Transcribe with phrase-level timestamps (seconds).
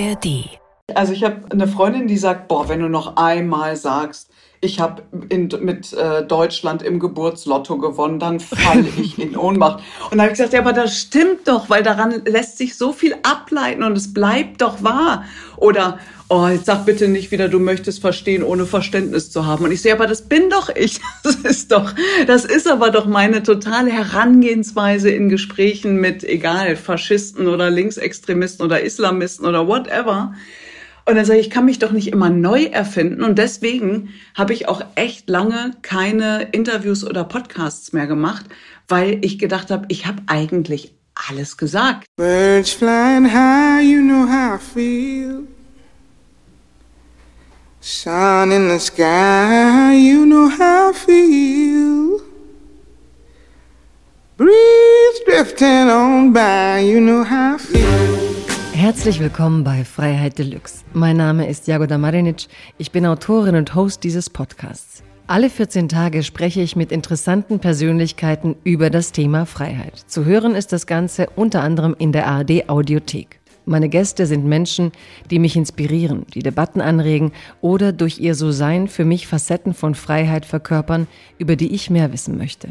[0.00, 0.58] ARD.
[0.94, 4.29] Also ich habe eine Freundin, die sagt, boah, wenn du noch einmal sagst,
[4.62, 9.82] ich habe mit äh, Deutschland im Geburtslotto gewonnen, dann falle ich in Ohnmacht.
[10.10, 12.92] Und da habe ich gesagt, ja, aber das stimmt doch, weil daran lässt sich so
[12.92, 15.24] viel ableiten und es bleibt doch wahr.
[15.56, 15.98] Oder,
[16.28, 19.64] oh, jetzt sag bitte nicht wieder, du möchtest verstehen, ohne Verständnis zu haben.
[19.64, 21.00] Und ich sehe, aber das bin doch ich.
[21.22, 21.92] Das ist doch,
[22.26, 28.80] das ist aber doch meine totale Herangehensweise in Gesprächen mit, egal, Faschisten oder Linksextremisten oder
[28.82, 30.32] Islamisten oder whatever
[31.10, 33.22] und dann sage ich, ich kann mich doch nicht immer neu erfinden.
[33.22, 38.46] Und deswegen habe ich auch echt lange keine Interviews oder Podcasts mehr gemacht,
[38.88, 40.94] weil ich gedacht habe, ich habe eigentlich
[41.28, 42.06] alles gesagt.
[42.16, 45.42] Birds flying high, you know how I feel.
[47.80, 52.20] Sun in the sky, you know how I feel.
[54.36, 58.29] Breeze drifting on by, you know how I feel.
[58.80, 60.84] Herzlich willkommen bei Freiheit Deluxe.
[60.94, 62.46] Mein Name ist Jagoda Marinic.
[62.78, 65.02] Ich bin Autorin und Host dieses Podcasts.
[65.26, 69.98] Alle 14 Tage spreche ich mit interessanten Persönlichkeiten über das Thema Freiheit.
[70.06, 73.38] Zu hören ist das Ganze unter anderem in der ARD Audiothek.
[73.66, 74.92] Meine Gäste sind Menschen,
[75.30, 80.46] die mich inspirieren, die Debatten anregen oder durch ihr So-Sein für mich Facetten von Freiheit
[80.46, 82.70] verkörpern, über die ich mehr wissen möchte.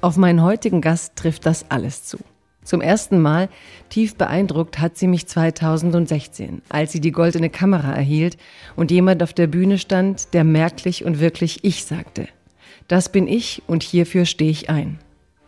[0.00, 2.18] Auf meinen heutigen Gast trifft das alles zu.
[2.66, 3.48] Zum ersten Mal
[3.90, 8.36] tief beeindruckt hat sie mich 2016, als sie die goldene Kamera erhielt
[8.74, 12.26] und jemand auf der Bühne stand, der merklich und wirklich ich sagte.
[12.88, 14.98] Das bin ich und hierfür stehe ich ein.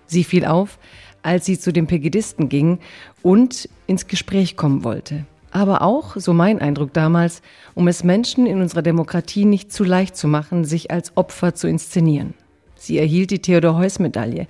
[0.06, 0.78] Sie fiel auf,
[1.22, 2.78] als sie zu den Pegidisten ging
[3.20, 5.26] und ins Gespräch kommen wollte.
[5.50, 7.42] Aber auch, so mein Eindruck damals,
[7.74, 11.66] um es Menschen in unserer Demokratie nicht zu leicht zu machen, sich als Opfer zu
[11.66, 12.34] inszenieren.
[12.76, 14.46] Sie erhielt die Theodor-Heuss-Medaille,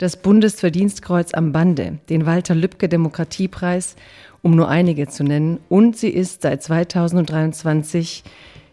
[0.00, 3.96] das Bundesverdienstkreuz am Bande, den Walter Lübcke Demokratiepreis,
[4.40, 5.60] um nur einige zu nennen.
[5.68, 8.24] Und sie ist seit 2023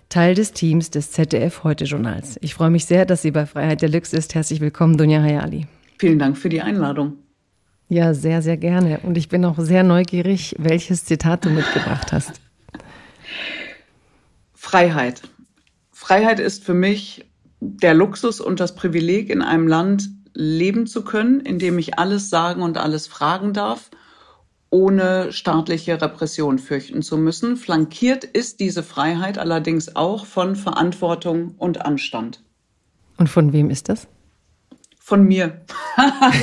[0.07, 2.37] Teil des Teams des ZDF Heute Journals.
[2.39, 4.35] Ich freue mich sehr, dass sie bei Freiheit Deluxe ist.
[4.35, 5.67] Herzlich willkommen, Dunja Hayali.
[5.99, 7.15] Vielen Dank für die Einladung.
[7.89, 9.01] Ja, sehr, sehr gerne.
[9.03, 12.39] Und ich bin auch sehr neugierig, welches Zitat du mitgebracht hast.
[14.53, 15.23] Freiheit.
[15.91, 17.25] Freiheit ist für mich
[17.59, 22.61] der Luxus und das Privileg, in einem Land leben zu können, indem ich alles sagen
[22.61, 23.89] und alles fragen darf,
[24.69, 27.57] ohne staatliche Repression fürchten zu müssen.
[27.57, 32.43] Flankiert ist diese Freiheit allerdings auch von Verantwortung und Anstand.
[33.17, 34.07] Und von wem ist das?
[34.99, 35.61] Von mir.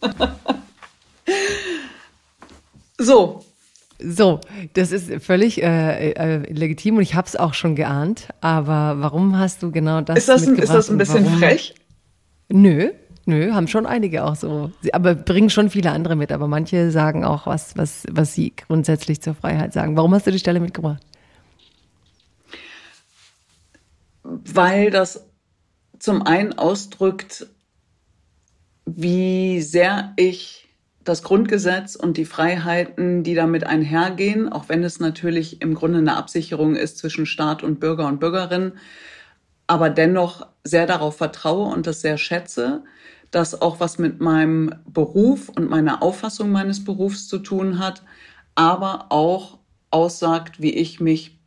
[2.98, 3.44] so,
[4.02, 4.40] so,
[4.74, 8.28] das ist völlig äh, äh, legitim und ich habe es auch schon geahnt.
[8.40, 10.64] Aber warum hast du genau das ist das, mitgebracht?
[10.64, 11.74] Ist das ein bisschen frech?
[12.48, 12.90] Nö,
[13.26, 14.72] nö, haben schon einige auch so.
[14.92, 16.32] Aber bringen schon viele andere mit.
[16.32, 19.96] Aber manche sagen auch was, was, was sie grundsätzlich zur Freiheit sagen.
[19.96, 21.02] Warum hast du die Stelle mitgebracht?
[24.22, 25.26] Weil das
[25.98, 27.46] zum einen ausdrückt,
[28.86, 30.69] wie sehr ich
[31.02, 36.16] das Grundgesetz und die Freiheiten, die damit einhergehen, auch wenn es natürlich im Grunde eine
[36.16, 38.72] Absicherung ist zwischen Staat und Bürger und Bürgerin,
[39.66, 42.82] aber dennoch sehr darauf vertraue und das sehr schätze,
[43.30, 48.02] dass auch was mit meinem Beruf und meiner Auffassung meines Berufs zu tun hat,
[48.54, 49.58] aber auch
[49.90, 51.38] aussagt, wie ich mich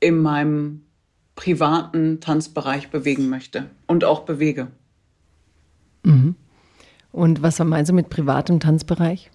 [0.00, 0.82] in meinem
[1.34, 4.68] privaten Tanzbereich bewegen möchte und auch bewege.
[6.02, 6.36] Mhm.
[7.12, 9.30] Und was meinst du mit privatem Tanzbereich?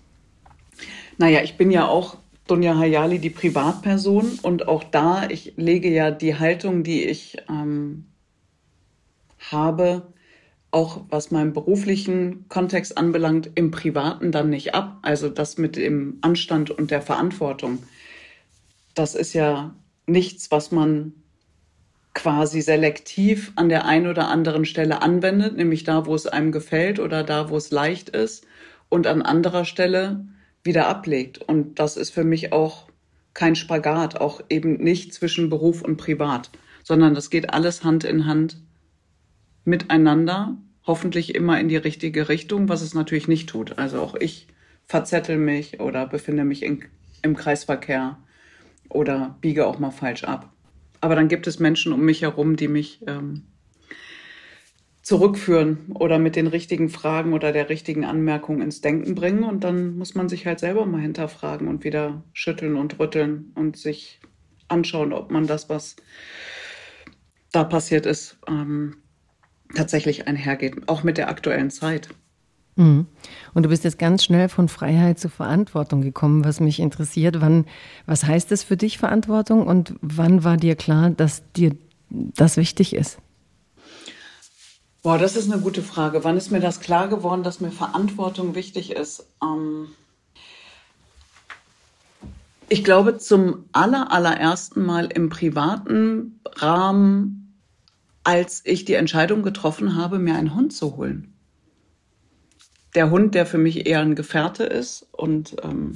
[1.18, 2.18] Naja, ich bin ja auch
[2.48, 4.40] Dunja Hayali, die Privatperson.
[4.42, 8.06] Und auch da, ich lege ja die Haltung, die ich ähm,
[9.52, 10.14] habe,
[10.72, 14.98] auch was meinen beruflichen Kontext anbelangt, im Privaten dann nicht ab.
[15.02, 17.84] Also das mit dem Anstand und der Verantwortung.
[18.96, 19.76] Das ist ja
[20.08, 21.14] nichts, was man
[22.18, 27.00] quasi selektiv an der einen oder anderen Stelle anwendet, nämlich da, wo es einem gefällt
[27.00, 28.44] oder da, wo es leicht ist
[28.90, 30.26] und an anderer Stelle
[30.64, 31.38] wieder ablegt.
[31.38, 32.88] Und das ist für mich auch
[33.36, 36.50] kein Spagat, auch eben nicht zwischen Beruf und Privat,
[36.84, 38.58] sondern das geht alles Hand in Hand
[39.64, 43.78] miteinander, hoffentlich immer in die richtige Richtung, was es natürlich nicht tut.
[43.78, 44.48] Also auch ich
[44.88, 46.84] verzettel mich oder befinde mich in,
[47.22, 48.18] im Kreisverkehr
[48.90, 50.52] oder biege auch mal falsch ab.
[51.02, 53.44] Aber dann gibt es Menschen um mich herum, die mich ähm,
[55.02, 59.44] zurückführen oder mit den richtigen Fragen oder der richtigen Anmerkung ins Denken bringen.
[59.44, 63.78] Und dann muss man sich halt selber mal hinterfragen und wieder schütteln und rütteln und
[63.78, 64.20] sich
[64.68, 65.96] anschauen, ob man das, was
[67.54, 68.98] da passiert ist, ähm,
[69.74, 72.10] tatsächlich einhergeht, auch mit der aktuellen Zeit.
[72.78, 73.08] Mhm.
[73.54, 77.42] Und du bist jetzt ganz schnell von Freiheit zu Verantwortung gekommen, was mich interessiert.
[77.42, 77.66] Wann,
[78.06, 81.76] was heißt es für dich Verantwortung und wann war dir klar, dass dir
[82.10, 83.18] das wichtig ist?
[85.02, 86.24] Boah, das ist eine gute Frage.
[86.24, 89.26] Wann ist mir das klar geworden, dass mir Verantwortung wichtig ist?
[89.42, 89.88] Ähm
[92.70, 97.58] ich glaube, zum aller, allerersten Mal im privaten Rahmen,
[98.24, 101.37] als ich die Entscheidung getroffen habe, mir einen Hund zu holen
[102.98, 105.94] der Hund, der für mich eher ein Gefährte ist und ähm,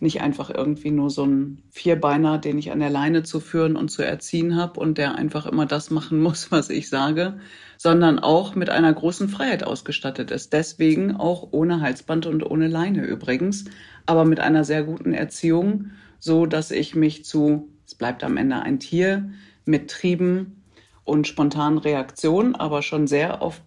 [0.00, 3.90] nicht einfach irgendwie nur so ein Vierbeiner, den ich an der Leine zu führen und
[3.90, 7.34] zu erziehen habe und der einfach immer das machen muss, was ich sage,
[7.76, 10.54] sondern auch mit einer großen Freiheit ausgestattet ist.
[10.54, 13.66] Deswegen auch ohne Halsband und ohne Leine übrigens,
[14.06, 18.60] aber mit einer sehr guten Erziehung, so dass ich mich zu, es bleibt am Ende
[18.60, 19.28] ein Tier,
[19.66, 20.64] mit Trieben
[21.04, 23.60] und spontanen Reaktionen, aber schon sehr auf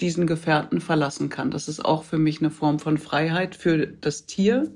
[0.00, 1.50] diesen Gefährten verlassen kann.
[1.50, 4.70] Das ist auch für mich eine Form von Freiheit für das Tier,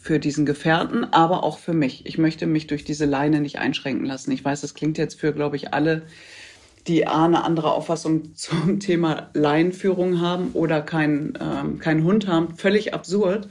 [0.00, 2.06] für diesen Gefährten, aber auch für mich.
[2.06, 4.32] Ich möchte mich durch diese Leine nicht einschränken lassen.
[4.32, 6.02] Ich weiß, das klingt jetzt für, glaube ich, alle,
[6.86, 12.94] die eine andere Auffassung zum Thema Leinenführung haben oder keinen ähm, kein Hund haben, völlig
[12.94, 13.48] absurd.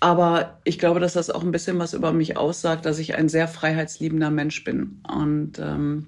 [0.00, 3.28] Aber ich glaube, dass das auch ein bisschen was über mich aussagt, dass ich ein
[3.28, 6.06] sehr freiheitsliebender Mensch bin und ähm,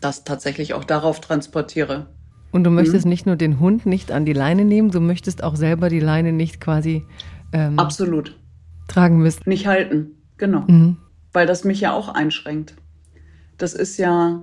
[0.00, 2.08] das tatsächlich auch darauf transportiere.
[2.56, 3.10] Und du möchtest mhm.
[3.10, 6.32] nicht nur den Hund nicht an die Leine nehmen, du möchtest auch selber die Leine
[6.32, 7.04] nicht quasi
[7.52, 8.34] ähm, absolut
[8.88, 9.42] tragen müssen.
[9.44, 10.64] Nicht halten, genau.
[10.66, 10.96] Mhm.
[11.34, 12.74] Weil das mich ja auch einschränkt.
[13.58, 14.42] Das ist ja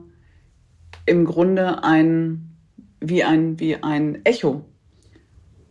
[1.07, 2.51] im Grunde ein
[2.99, 4.63] wie ein wie ein Echo.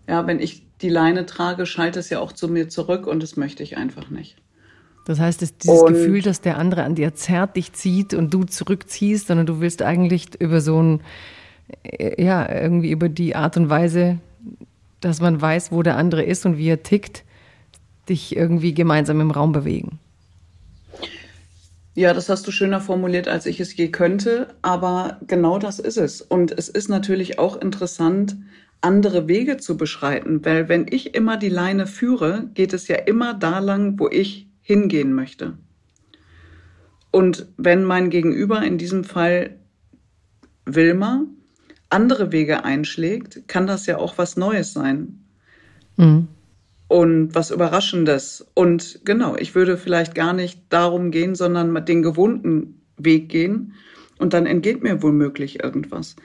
[0.08, 3.36] Ja, wenn ich die Leine trage, schaltet es ja auch zu mir zurück und das
[3.36, 4.36] möchte ich einfach nicht.
[5.06, 8.34] Das heißt, es, dieses und, Gefühl, dass der andere an dir zerrt, dich zieht und
[8.34, 11.02] du zurückziehst, sondern du willst eigentlich über so ein
[12.18, 14.18] ja, irgendwie über die Art und Weise,
[15.00, 17.24] dass man weiß, wo der andere ist und wie er tickt,
[18.08, 19.98] dich irgendwie gemeinsam im Raum bewegen.
[21.94, 25.98] Ja, das hast du schöner formuliert, als ich es je könnte, aber genau das ist
[25.98, 26.22] es.
[26.22, 28.36] Und es ist natürlich auch interessant,
[28.80, 33.34] andere Wege zu beschreiten, weil wenn ich immer die Leine führe, geht es ja immer
[33.34, 35.58] da lang, wo ich hingehen möchte.
[37.10, 39.56] Und wenn mein Gegenüber, in diesem Fall
[40.64, 41.26] Wilma,
[41.92, 45.24] andere Wege einschlägt, kann das ja auch was Neues sein.
[45.96, 46.28] Mhm.
[46.88, 48.46] Und was Überraschendes.
[48.54, 53.74] Und genau, ich würde vielleicht gar nicht darum gehen, sondern den gewohnten Weg gehen.
[54.18, 56.16] Und dann entgeht mir womöglich irgendwas.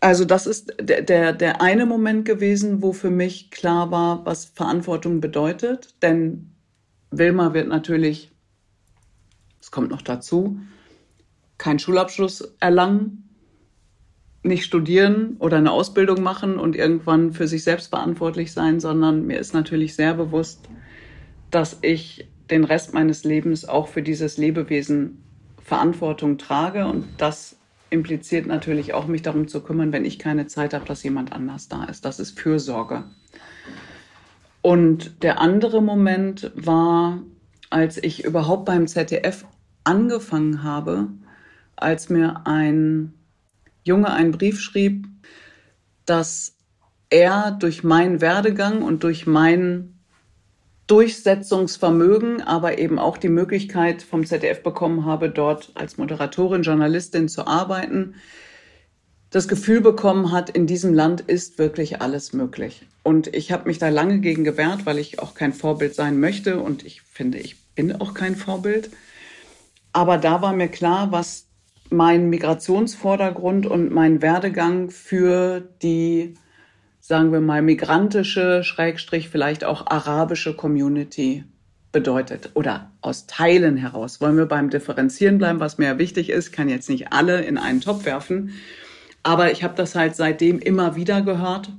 [0.00, 4.46] Also das ist der, der, der eine Moment gewesen, wo für mich klar war, was
[4.46, 5.94] Verantwortung bedeutet.
[6.02, 6.52] Denn
[7.10, 8.30] Wilma wird natürlich,
[9.60, 10.58] es kommt noch dazu,
[11.58, 13.27] keinen Schulabschluss erlangen
[14.48, 19.38] nicht studieren oder eine Ausbildung machen und irgendwann für sich selbst verantwortlich sein, sondern mir
[19.38, 20.68] ist natürlich sehr bewusst,
[21.50, 25.22] dass ich den Rest meines Lebens auch für dieses Lebewesen
[25.62, 27.56] Verantwortung trage und das
[27.90, 31.68] impliziert natürlich auch, mich darum zu kümmern, wenn ich keine Zeit habe, dass jemand anders
[31.68, 32.04] da ist.
[32.04, 33.04] Das ist Fürsorge.
[34.62, 37.22] Und der andere Moment war,
[37.70, 39.44] als ich überhaupt beim ZDF
[39.84, 41.08] angefangen habe,
[41.76, 43.14] als mir ein
[43.88, 45.08] Junge einen Brief schrieb,
[46.06, 46.54] dass
[47.10, 49.98] er durch meinen Werdegang und durch mein
[50.86, 57.46] Durchsetzungsvermögen, aber eben auch die Möglichkeit vom ZDF bekommen habe, dort als Moderatorin, Journalistin zu
[57.46, 58.14] arbeiten,
[59.30, 62.86] das Gefühl bekommen hat, in diesem Land ist wirklich alles möglich.
[63.02, 66.60] Und ich habe mich da lange gegen gewehrt, weil ich auch kein Vorbild sein möchte
[66.60, 68.90] und ich finde, ich bin auch kein Vorbild.
[69.92, 71.47] Aber da war mir klar, was
[71.90, 76.34] mein Migrationsvordergrund und mein Werdegang für die,
[77.00, 81.44] sagen wir mal, migrantische, Schrägstrich vielleicht auch arabische Community
[81.92, 84.20] bedeutet oder aus Teilen heraus.
[84.20, 87.56] Wollen wir beim Differenzieren bleiben, was mir ja wichtig ist, kann jetzt nicht alle in
[87.58, 88.52] einen Topf werfen,
[89.22, 91.70] aber ich habe das halt seitdem immer wieder gehört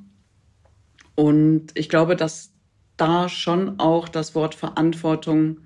[1.15, 2.51] und ich glaube, dass
[2.97, 5.57] da schon auch das Wort Verantwortung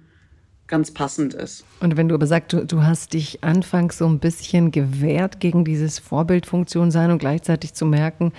[0.67, 1.65] ganz passend ist.
[1.81, 5.65] Und wenn du aber sagst, du, du hast dich anfangs so ein bisschen gewehrt gegen
[5.65, 8.31] dieses Vorbildfunktion sein und gleichzeitig zu merken,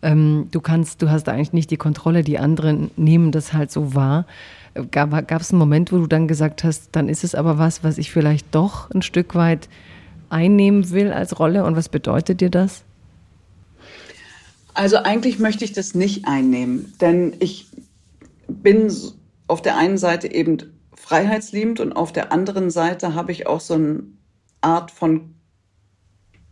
[0.00, 3.94] ähm, du kannst, du hast eigentlich nicht die Kontrolle, die anderen nehmen das halt so
[3.94, 4.26] wahr.
[4.90, 7.98] Gab es einen Moment, wo du dann gesagt hast, dann ist es aber was, was
[7.98, 9.68] ich vielleicht doch ein Stück weit
[10.30, 12.84] einnehmen will als Rolle und was bedeutet dir das?
[14.74, 17.66] Also eigentlich möchte ich das nicht einnehmen, denn ich
[18.48, 18.90] bin
[19.46, 20.56] auf der einen Seite eben
[21.12, 24.04] freiheitsliebend und auf der anderen Seite habe ich auch so eine
[24.62, 25.34] Art von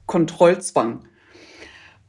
[0.05, 1.07] Kontrollzwang.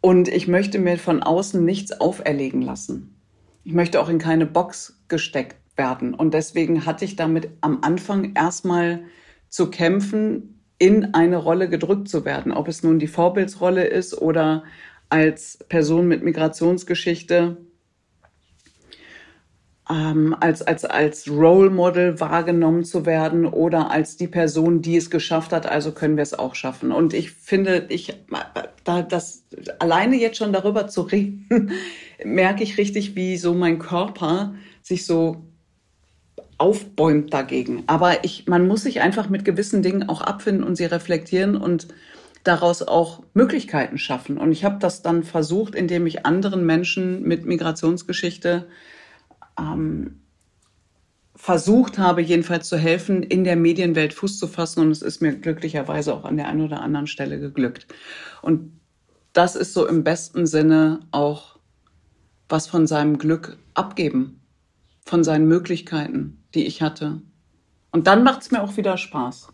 [0.02, 3.16] Und ich möchte mir von außen nichts auferlegen lassen.
[3.64, 6.14] Ich möchte auch in keine Box gesteckt werden.
[6.14, 9.04] Und deswegen hatte ich damit am Anfang erstmal
[9.48, 12.52] zu kämpfen, in eine Rolle gedrückt zu werden.
[12.52, 14.66] Ob es nun die Vorbildsrolle ist oder
[15.08, 17.56] als Person mit Migrationsgeschichte
[19.92, 25.10] ähm, als, als, als Role Model wahrgenommen zu werden oder als die Person, die es
[25.10, 26.92] geschafft hat, also können wir es auch schaffen.
[26.92, 28.14] Und ich finde, ich,
[28.86, 29.44] da, das,
[29.80, 31.72] alleine jetzt schon darüber zu reden,
[32.24, 35.44] merke ich richtig, wie so mein Körper sich so
[36.58, 37.84] aufbäumt dagegen.
[37.88, 41.88] Aber ich, man muss sich einfach mit gewissen Dingen auch abfinden und sie reflektieren und
[42.44, 44.38] daraus auch Möglichkeiten schaffen.
[44.38, 48.68] Und ich habe das dann versucht, indem ich anderen Menschen mit Migrationsgeschichte
[49.60, 50.22] ähm,
[51.36, 54.82] versucht habe, jedenfalls zu helfen, in der Medienwelt Fuß zu fassen.
[54.82, 57.88] Und es ist mir glücklicherweise auch an der einen oder anderen Stelle geglückt.
[58.42, 58.80] Und
[59.34, 61.58] das ist so im besten Sinne auch
[62.50, 64.42] was von seinem Glück abgeben,
[65.06, 67.22] von seinen Möglichkeiten, die ich hatte.
[67.92, 69.48] Und dann macht es mir auch wieder Spaß.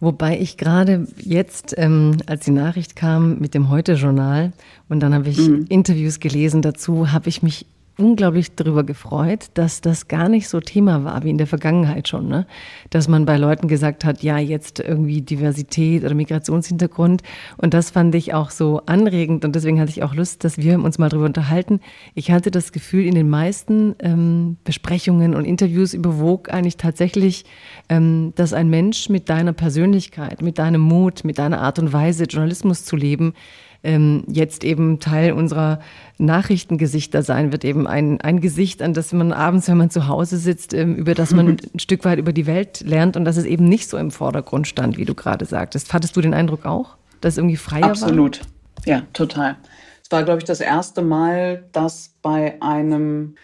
[0.00, 4.52] Wobei ich gerade jetzt, ähm, als die Nachricht kam mit dem Heute-Journal
[4.88, 5.66] und dann habe ich mhm.
[5.68, 7.66] Interviews gelesen dazu, habe ich mich
[7.98, 12.28] unglaublich darüber gefreut, dass das gar nicht so Thema war wie in der Vergangenheit schon.
[12.28, 12.46] Ne?
[12.90, 17.22] Dass man bei Leuten gesagt hat, ja, jetzt irgendwie Diversität oder Migrationshintergrund.
[17.56, 20.78] Und das fand ich auch so anregend und deswegen hatte ich auch Lust, dass wir
[20.78, 21.80] uns mal darüber unterhalten.
[22.14, 27.44] Ich hatte das Gefühl, in den meisten ähm, Besprechungen und Interviews überwog eigentlich tatsächlich,
[27.88, 32.24] ähm, dass ein Mensch mit deiner Persönlichkeit, mit deinem Mut, mit deiner Art und Weise,
[32.24, 33.34] Journalismus zu leben,
[33.88, 35.80] ähm, jetzt eben Teil unserer
[36.18, 40.36] Nachrichtengesichter sein wird, eben ein, ein Gesicht, an das man abends, wenn man zu Hause
[40.36, 43.46] sitzt, ähm, über das man ein Stück weit über die Welt lernt und dass es
[43.46, 45.94] eben nicht so im Vordergrund stand, wie du gerade sagtest.
[45.94, 48.40] Hattest du den Eindruck auch, dass es irgendwie freier Absolut.
[48.40, 48.46] war?
[48.76, 48.86] Absolut.
[48.86, 49.56] Ja, total.
[50.02, 53.36] Es war, glaube ich, das erste Mal, dass bei einem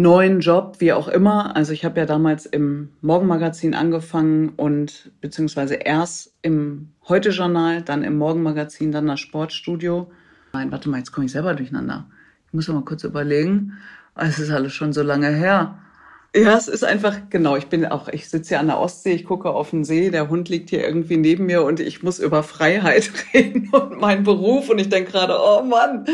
[0.00, 1.56] neuen Job, wie auch immer.
[1.56, 8.16] Also ich habe ja damals im Morgenmagazin angefangen und beziehungsweise erst im Heute-Journal, dann im
[8.16, 10.10] Morgenmagazin, dann das Sportstudio.
[10.52, 12.06] Nein, warte mal, jetzt komme ich selber durcheinander.
[12.46, 13.72] Ich muss mal kurz überlegen.
[14.14, 15.78] Es ist alles schon so lange her.
[16.34, 19.24] Ja, es ist einfach, genau, ich bin auch, ich sitze hier an der Ostsee, ich
[19.24, 22.42] gucke auf den See, der Hund liegt hier irgendwie neben mir und ich muss über
[22.42, 26.04] Freiheit reden und meinen Beruf und ich denke gerade, oh Mann,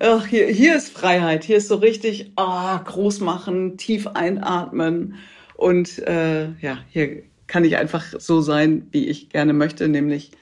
[0.00, 5.14] ach, hier, hier ist Freiheit, hier ist so richtig, ah, oh, groß machen, tief einatmen
[5.54, 10.32] und äh, ja, hier kann ich einfach so sein, wie ich gerne möchte, nämlich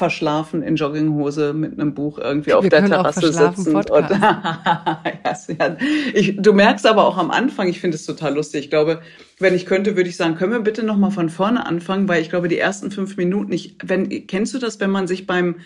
[0.00, 3.76] verschlafen in Jogginghose mit einem Buch irgendwie auf Wir der Terrasse sitzen.
[3.76, 3.90] Und,
[6.14, 8.64] ich, du merkst aber auch am Anfang, ich finde es total lustig.
[8.64, 9.02] Ich glaube,
[9.38, 12.22] wenn ich könnte, würde ich sagen, können wir bitte noch mal von vorne anfangen, weil
[12.22, 15.56] ich glaube, die ersten fünf Minuten, ich, wenn, kennst du das, wenn man sich beim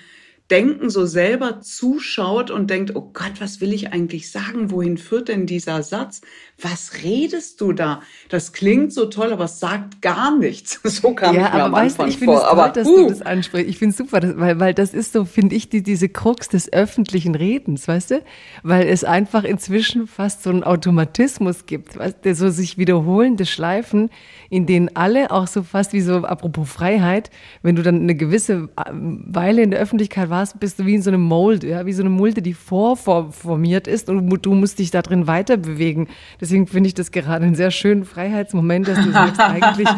[0.50, 4.70] Denken so selber zuschaut und denkt, oh Gott, was will ich eigentlich sagen?
[4.70, 6.20] Wohin führt denn dieser Satz?
[6.60, 8.02] Was redest du da?
[8.28, 10.80] Das klingt so toll, aber es sagt gar nichts.
[10.94, 12.68] So kam ja, ich mir aber am weißt Anfang du, ich finde es toll, aber,
[12.68, 12.96] dass uh.
[12.96, 13.68] du das ansprichst.
[13.68, 16.48] Ich finde es super, dass, weil, weil das ist so, finde ich, die, diese Krux
[16.48, 18.22] des öffentlichen Redens, weißt du?
[18.62, 24.10] Weil es einfach inzwischen fast so einen Automatismus gibt, weißt, der so sich wiederholende Schleifen,
[24.50, 27.30] in denen alle auch so fast wie so, apropos Freiheit,
[27.62, 31.02] wenn du dann eine gewisse ähm, Weile in der Öffentlichkeit warst, bist du wie in
[31.02, 34.90] so einem Mold, ja, wie so eine Mulde, die vorformiert ist und du musst dich
[34.90, 36.08] da drin weiter bewegen.
[36.40, 39.88] Deswegen finde ich das gerade einen sehr schönen Freiheitsmoment, dass du sagst, eigentlich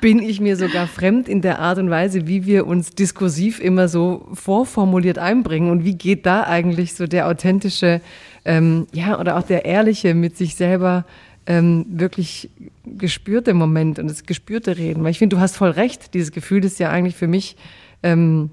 [0.00, 3.86] bin ich mir sogar fremd in der Art und Weise, wie wir uns diskursiv immer
[3.86, 8.00] so vorformuliert einbringen und wie geht da eigentlich so der authentische,
[8.44, 11.04] ähm, ja, oder auch der ehrliche mit sich selber
[11.46, 12.50] ähm, wirklich
[12.84, 15.04] gespürte Moment und das gespürte Reden.
[15.04, 17.56] Weil ich finde, du hast voll recht, dieses Gefühl ist ja eigentlich für mich
[18.02, 18.50] ähm,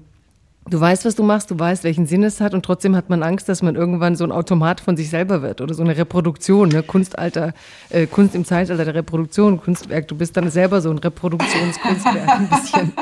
[0.68, 3.22] Du weißt, was du machst, du weißt, welchen Sinn es hat und trotzdem hat man
[3.22, 6.68] Angst, dass man irgendwann so ein Automat von sich selber wird oder so eine Reproduktion,
[6.68, 6.82] ne?
[6.82, 7.54] Kunstalter,
[7.88, 10.06] äh, Kunst im Zeitalter der Reproduktion, Kunstwerk.
[10.08, 12.92] Du bist dann selber so ein Reproduktionskunstwerk ein bisschen.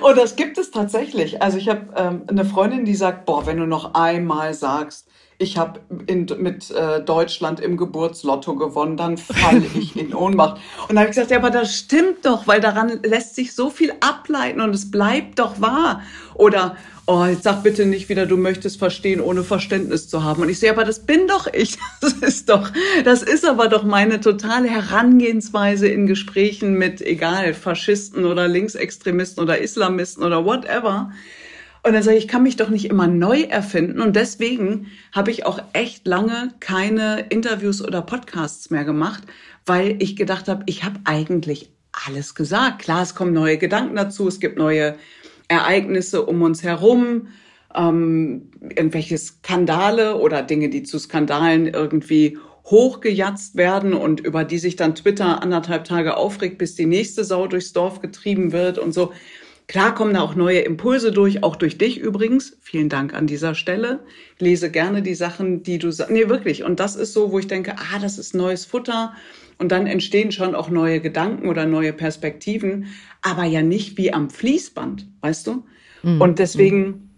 [0.00, 1.42] Und das gibt es tatsächlich.
[1.42, 5.07] Also ich habe ähm, eine Freundin, die sagt, boah, wenn du noch einmal sagst,
[5.40, 10.60] ich habe mit äh, Deutschland im Geburtslotto gewonnen, dann falle ich in Ohnmacht.
[10.88, 13.70] Und da habe ich gesagt, ja, aber das stimmt doch, weil daran lässt sich so
[13.70, 16.02] viel ableiten und es bleibt doch wahr.
[16.34, 16.76] Oder,
[17.06, 20.42] oh, jetzt sag bitte nicht wieder, du möchtest verstehen, ohne Verständnis zu haben.
[20.42, 21.78] Und ich sehe, aber das bin doch ich.
[22.00, 22.70] Das ist doch,
[23.04, 29.58] das ist aber doch meine totale Herangehensweise in Gesprächen mit, egal, Faschisten oder Linksextremisten oder
[29.58, 31.10] Islamisten oder whatever
[31.88, 34.00] und dann sage ich, ich kann mich doch nicht immer neu erfinden.
[34.00, 39.24] Und deswegen habe ich auch echt lange keine Interviews oder Podcasts mehr gemacht,
[39.66, 41.70] weil ich gedacht habe, ich habe eigentlich
[42.06, 42.80] alles gesagt.
[42.80, 44.96] Klar, es kommen neue Gedanken dazu, es gibt neue
[45.48, 47.28] Ereignisse um uns herum,
[47.74, 54.76] ähm, irgendwelche Skandale oder Dinge, die zu Skandalen irgendwie hochgejatzt werden und über die sich
[54.76, 59.12] dann Twitter anderthalb Tage aufregt, bis die nächste Sau durchs Dorf getrieben wird und so.
[59.68, 62.56] Klar kommen da auch neue Impulse durch, auch durch dich übrigens.
[62.62, 64.00] Vielen Dank an dieser Stelle.
[64.36, 66.10] Ich lese gerne die Sachen, die du sagst.
[66.10, 66.64] Nee, wirklich.
[66.64, 69.12] Und das ist so, wo ich denke, ah, das ist neues Futter.
[69.58, 72.86] Und dann entstehen schon auch neue Gedanken oder neue Perspektiven,
[73.20, 75.66] aber ja nicht wie am Fließband, weißt du?
[76.02, 76.20] Mhm.
[76.22, 77.10] Und deswegen,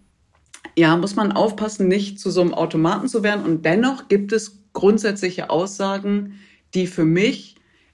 [0.75, 3.45] ja, muss man aufpassen, nicht zu so einem Automaten zu werden.
[3.45, 6.33] Und dennoch gibt es grundsätzliche Aussagen,
[6.73, 7.50] die für mich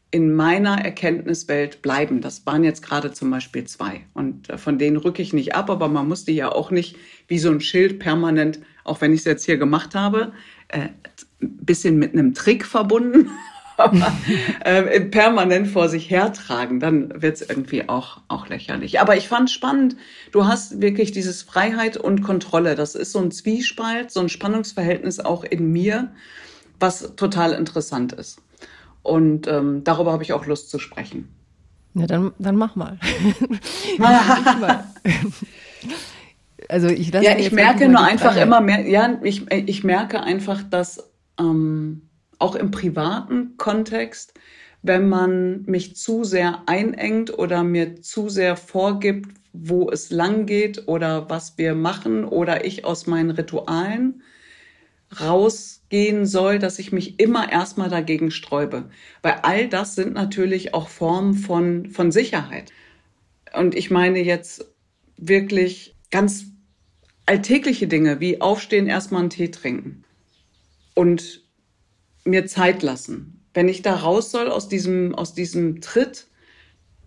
[0.09, 2.21] in meiner Erkenntniswelt bleiben.
[2.21, 4.01] Das waren jetzt gerade zum Beispiel zwei.
[4.13, 6.95] Und äh, von denen rücke ich nicht ab, aber man muss die ja auch nicht
[7.27, 10.31] wie so ein Schild permanent, auch wenn ich es jetzt hier gemacht habe,
[10.69, 10.89] äh,
[11.39, 13.29] bisschen mit einem Trick verbunden,
[13.77, 14.11] aber
[14.63, 19.01] äh, permanent vor sich hertragen, dann wird es irgendwie auch, auch lächerlich.
[19.01, 19.97] Aber ich fand spannend,
[20.31, 22.75] du hast wirklich dieses Freiheit und Kontrolle.
[22.75, 26.11] Das ist so ein Zwiespalt, so ein Spannungsverhältnis auch in mir
[26.79, 28.39] was total interessant ist.
[29.07, 31.29] Und ähm, darüber habe ich auch Lust zu sprechen.
[31.93, 32.99] Ja, dann, dann mach mal.
[36.67, 38.41] also ich lasse Ja, ich merke nur einfach Frage.
[38.41, 41.09] immer mehr, ja, ich, ich merke einfach, dass
[41.39, 44.33] ähm, auch im privaten Kontext,
[44.81, 50.89] wenn man mich zu sehr einengt oder mir zu sehr vorgibt, wo es lang geht
[50.89, 54.21] oder was wir machen oder ich aus meinen Ritualen
[55.19, 58.89] rausgehen soll, dass ich mich immer erstmal dagegen sträube.
[59.21, 62.71] Weil all das sind natürlich auch Formen von, von Sicherheit.
[63.53, 64.65] Und ich meine jetzt
[65.17, 66.45] wirklich ganz
[67.25, 70.03] alltägliche Dinge wie aufstehen, erstmal einen Tee trinken
[70.93, 71.43] und
[72.23, 73.45] mir Zeit lassen.
[73.53, 76.27] Wenn ich da raus soll aus diesem, aus diesem Tritt,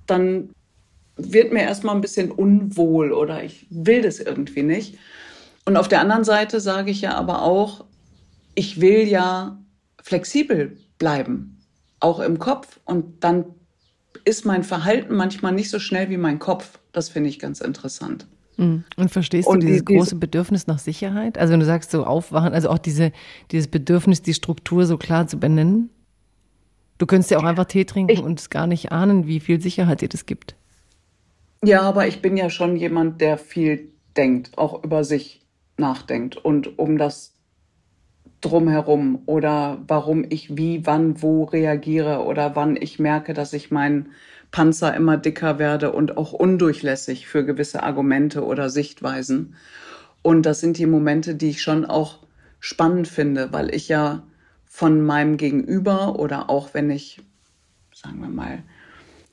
[0.07, 0.51] dann
[1.17, 4.99] wird mir erstmal ein bisschen unwohl oder ich will das irgendwie nicht.
[5.65, 7.85] Und auf der anderen Seite sage ich ja aber auch,
[8.55, 9.59] ich will ja
[10.03, 11.59] flexibel bleiben,
[12.01, 12.81] auch im Kopf.
[12.85, 13.45] Und dann
[14.25, 16.79] ist mein Verhalten manchmal nicht so schnell wie mein Kopf.
[16.93, 18.27] Das finde ich ganz interessant.
[18.57, 18.85] Mhm.
[18.97, 21.39] Und verstehst du und dieses die, große Bedürfnis nach Sicherheit?
[21.39, 23.13] Also wenn du sagst so aufwachen, also auch diese,
[23.51, 25.91] dieses Bedürfnis, die Struktur so klar zu benennen?
[26.99, 29.61] Du könntest ja auch einfach Tee trinken ich, und es gar nicht ahnen, wie viel
[29.61, 30.55] Sicherheit dir das gibt.
[31.65, 35.41] Ja, aber ich bin ja schon jemand, der viel denkt, auch über sich
[35.79, 36.37] nachdenkt.
[36.37, 37.33] Und um das
[38.41, 44.11] drumherum oder warum ich wie, wann, wo reagiere oder wann ich merke, dass ich mein
[44.51, 49.55] Panzer immer dicker werde und auch undurchlässig für gewisse Argumente oder Sichtweisen.
[50.23, 52.19] Und das sind die Momente, die ich schon auch
[52.59, 54.23] spannend finde, weil ich ja
[54.67, 57.21] von meinem Gegenüber oder auch wenn ich,
[57.93, 58.63] sagen wir mal,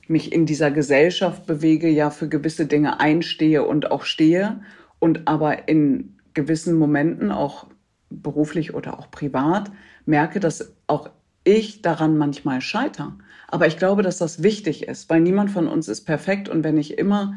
[0.06, 4.60] mich in dieser Gesellschaft bewege, ja für gewisse Dinge einstehe und auch stehe
[4.98, 7.66] und aber in gewissen Momenten auch
[8.10, 9.70] beruflich oder auch privat,
[10.06, 11.10] merke, dass auch
[11.44, 13.12] ich daran manchmal scheitere.
[13.48, 16.48] Aber ich glaube, dass das wichtig ist, weil niemand von uns ist perfekt.
[16.48, 17.36] Und wenn ich immer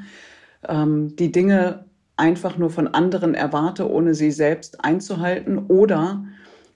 [0.68, 1.86] ähm, die Dinge
[2.18, 6.26] einfach nur von anderen erwarte, ohne sie selbst einzuhalten oder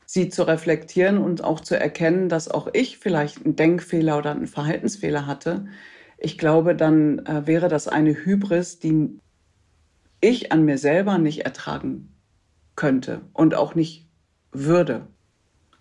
[0.05, 4.47] sie zu reflektieren und auch zu erkennen, dass auch ich vielleicht einen Denkfehler oder einen
[4.47, 5.65] Verhaltensfehler hatte,
[6.17, 9.19] ich glaube, dann äh, wäre das eine Hybris, die
[10.21, 12.14] ich an mir selber nicht ertragen
[12.75, 14.07] könnte und auch nicht
[14.51, 15.07] würde.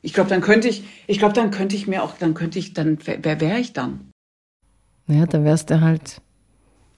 [0.03, 2.75] Ich glaube, dann könnte ich, ich glaube, dann könnte ich mir auch, dann könnte ich,
[2.75, 4.11] dann, wer wäre ich dann?
[5.07, 6.21] Naja, dann wärst du halt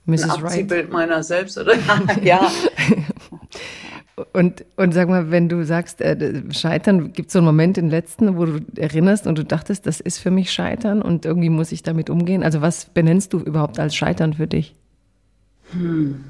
[0.05, 0.23] Mrs.
[0.23, 0.93] Ein Abziehbild right.
[0.93, 1.73] meiner selbst, oder?
[2.21, 2.49] ja.
[4.33, 7.89] Und, und sag mal, wenn du sagst, äh, Scheitern, gibt es so einen Moment, den
[7.89, 11.71] letzten, wo du erinnerst und du dachtest, das ist für mich Scheitern und irgendwie muss
[11.71, 12.43] ich damit umgehen?
[12.43, 14.75] Also was benennst du überhaupt als Scheitern für dich?
[15.71, 16.23] Hm.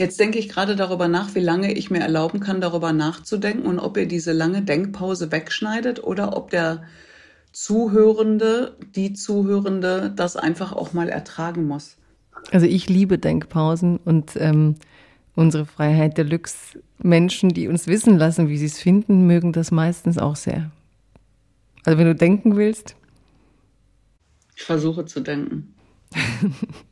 [0.00, 3.78] Jetzt denke ich gerade darüber nach, wie lange ich mir erlauben kann, darüber nachzudenken und
[3.78, 6.84] ob ihr diese lange Denkpause wegschneidet oder ob der
[7.52, 11.98] Zuhörende, die Zuhörende das einfach auch mal ertragen muss.
[12.50, 14.76] Also ich liebe Denkpausen und ähm,
[15.34, 20.16] unsere Freiheit Deluxe Menschen, die uns wissen lassen, wie sie es finden, mögen das meistens
[20.16, 20.70] auch sehr.
[21.84, 22.96] Also wenn du denken willst.
[24.56, 25.74] Ich versuche zu denken.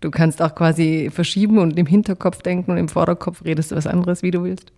[0.00, 3.86] Du kannst auch quasi verschieben und im Hinterkopf denken und im Vorderkopf redest du was
[3.86, 4.72] anderes, wie du willst.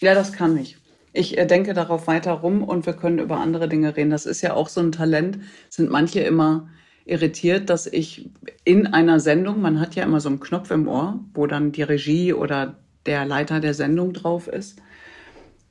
[0.00, 0.76] Ja, das kann ich.
[1.12, 4.10] Ich äh, denke darauf weiter rum und wir können über andere Dinge reden.
[4.10, 5.38] Das ist ja auch so ein Talent.
[5.70, 6.68] Sind manche immer
[7.06, 8.28] irritiert, dass ich
[8.64, 11.82] in einer Sendung, man hat ja immer so einen Knopf im Ohr, wo dann die
[11.82, 14.82] Regie oder der Leiter der Sendung drauf ist,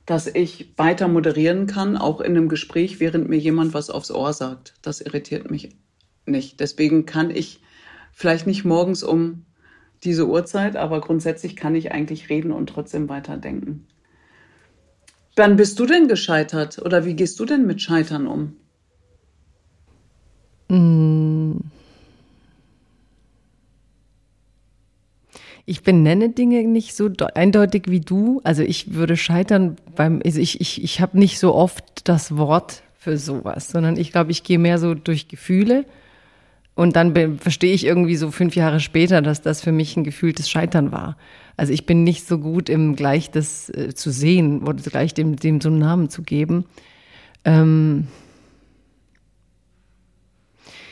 [0.06, 4.32] dass ich weiter moderieren kann, auch in einem Gespräch, während mir jemand was aufs Ohr
[4.32, 4.74] sagt.
[4.82, 5.76] Das irritiert mich
[6.24, 6.60] nicht.
[6.60, 7.60] Deswegen kann ich
[8.16, 9.44] vielleicht nicht morgens um
[10.02, 13.86] diese Uhrzeit, aber grundsätzlich kann ich eigentlich reden und trotzdem weiterdenken.
[15.36, 18.56] Wann bist du denn gescheitert oder wie gehst du denn mit Scheitern um?
[20.68, 21.58] Mm.
[25.66, 28.40] Ich benenne Dinge nicht so eindeutig wie du.
[28.44, 32.82] Also ich würde scheitern beim, also ich, ich, ich habe nicht so oft das Wort
[32.96, 35.84] für sowas, sondern ich glaube, ich gehe mehr so durch Gefühle
[36.76, 40.50] und dann verstehe ich irgendwie so fünf Jahre später, dass das für mich ein gefühltes
[40.50, 41.16] Scheitern war.
[41.56, 45.36] Also ich bin nicht so gut im gleich das äh, zu sehen oder gleich dem,
[45.36, 46.66] dem so einen Namen zu geben.
[47.46, 48.08] Ähm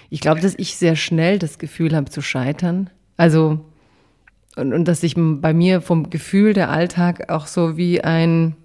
[0.08, 2.88] ich glaube, dass ich sehr schnell das Gefühl habe zu scheitern.
[3.18, 3.60] Also
[4.56, 8.56] und, und dass sich bei mir vom Gefühl der Alltag auch so wie ein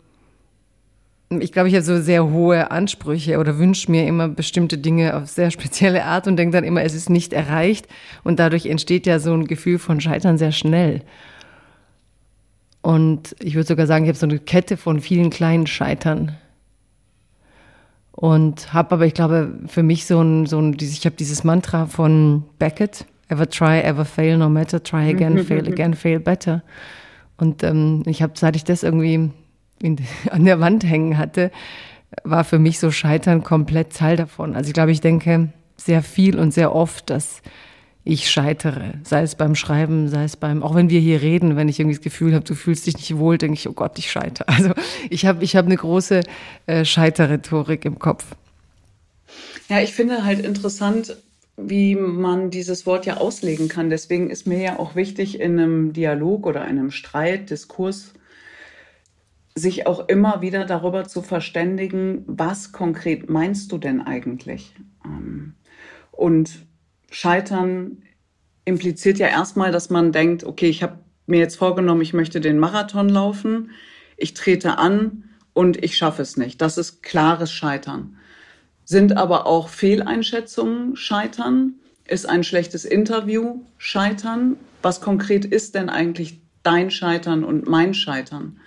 [1.30, 5.28] ich glaube, ich habe so sehr hohe Ansprüche oder wünsche mir immer bestimmte Dinge auf
[5.28, 7.88] sehr spezielle Art und denke dann immer, es ist nicht erreicht.
[8.24, 11.04] Und dadurch entsteht ja so ein Gefühl von Scheitern sehr schnell.
[12.82, 16.36] Und ich würde sogar sagen, ich habe so eine Kette von vielen kleinen Scheitern.
[18.12, 21.86] Und habe aber, ich glaube, für mich so ein, so ein ich habe dieses Mantra
[21.86, 26.64] von Beckett, ever try, ever fail, no matter, try again, fail again, fail better.
[27.38, 29.32] Und ähm, ich habe, seit ich das irgendwie
[30.30, 31.52] an der Wand hängen hatte,
[32.24, 34.56] war für mich so Scheitern komplett Teil davon.
[34.56, 37.42] Also ich glaube, ich denke sehr viel und sehr oft, dass
[38.04, 38.94] ich scheitere.
[39.04, 41.96] Sei es beim Schreiben, sei es beim, auch wenn wir hier reden, wenn ich irgendwie
[41.96, 44.48] das Gefühl habe, du fühlst dich nicht wohl, denke ich, oh Gott, ich scheitere.
[44.60, 44.74] Also
[45.10, 46.22] ich habe ich hab eine große
[46.66, 48.26] äh, Scheiterrhetorik im Kopf.
[49.70, 51.16] Ja, ich finde halt interessant,
[51.56, 53.90] wie man dieses Wort ja auslegen kann.
[53.90, 58.14] Deswegen ist mir ja auch wichtig, in einem Dialog oder einem Streit, Diskurs
[59.60, 64.74] sich auch immer wieder darüber zu verständigen, was konkret meinst du denn eigentlich?
[65.06, 65.54] Ähm,
[66.12, 66.66] und
[67.12, 68.04] Scheitern
[68.66, 72.60] impliziert ja erstmal, dass man denkt, okay, ich habe mir jetzt vorgenommen, ich möchte den
[72.60, 73.72] Marathon laufen,
[74.18, 76.62] ich trete an und ich schaffe es nicht.
[76.62, 78.18] Das ist klares Scheitern.
[78.86, 81.76] Sind aber auch Fehleinschätzungen Scheitern?
[82.08, 84.58] Ist ein schlechtes Interview Scheitern?
[84.82, 88.60] Was konkret ist denn eigentlich dein Scheitern und mein Scheitern?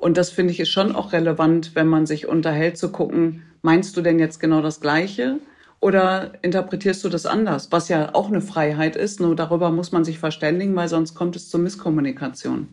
[0.00, 3.96] Und das finde ich ist schon auch relevant, wenn man sich unterhält, zu gucken, meinst
[3.96, 5.38] du denn jetzt genau das Gleiche?
[5.78, 7.70] Oder interpretierst du das anders?
[7.70, 11.36] Was ja auch eine Freiheit ist, nur darüber muss man sich verständigen, weil sonst kommt
[11.36, 12.68] es zur Misskommunikation.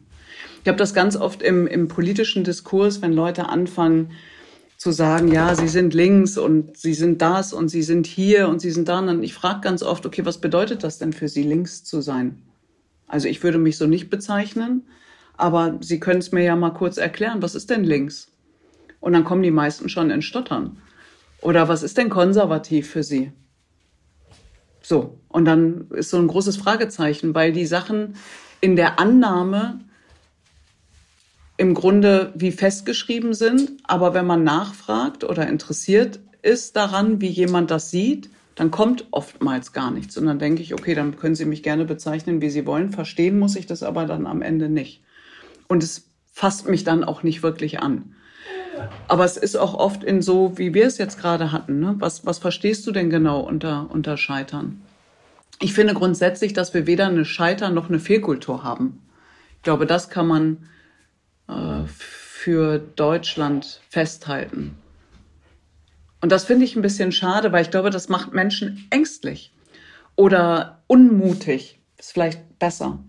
[0.64, 4.12] Ich habe das ganz oft im, im politischen Diskurs, wenn Leute anfangen
[4.78, 8.62] zu sagen, ja, sie sind links und sie sind das und sie sind hier und
[8.62, 9.00] sie sind da.
[9.00, 12.42] Und ich frage ganz oft, okay, was bedeutet das denn für sie, links zu sein?
[13.08, 14.84] Also ich würde mich so nicht bezeichnen.
[15.38, 18.32] Aber Sie können es mir ja mal kurz erklären, was ist denn links?
[19.00, 20.78] Und dann kommen die meisten schon in Stottern.
[21.42, 23.32] Oder was ist denn konservativ für Sie?
[24.82, 28.16] So, und dann ist so ein großes Fragezeichen, weil die Sachen
[28.62, 29.80] in der Annahme
[31.58, 37.72] im Grunde wie festgeschrieben sind, aber wenn man nachfragt oder interessiert ist daran, wie jemand
[37.72, 40.18] das sieht, dann kommt oftmals gar nichts.
[40.18, 42.92] Und dann denke ich, okay, dann können Sie mich gerne bezeichnen, wie Sie wollen.
[42.92, 45.04] Verstehen muss ich das aber dann am Ende nicht.
[45.68, 48.16] Und es fasst mich dann auch nicht wirklich an.
[49.08, 51.80] Aber es ist auch oft in so, wie wir es jetzt gerade hatten.
[51.80, 51.96] Ne?
[52.00, 54.82] Was, was verstehst du denn genau unter, unter Scheitern?
[55.60, 59.02] Ich finde grundsätzlich, dass wir weder eine Scheitern noch eine Fehlkultur haben.
[59.56, 60.70] Ich glaube, das kann man
[61.48, 64.78] äh, für Deutschland festhalten.
[66.22, 69.52] Und das finde ich ein bisschen schade, weil ich glaube, das macht Menschen ängstlich
[70.16, 71.80] oder unmutig.
[71.98, 73.00] Ist vielleicht besser.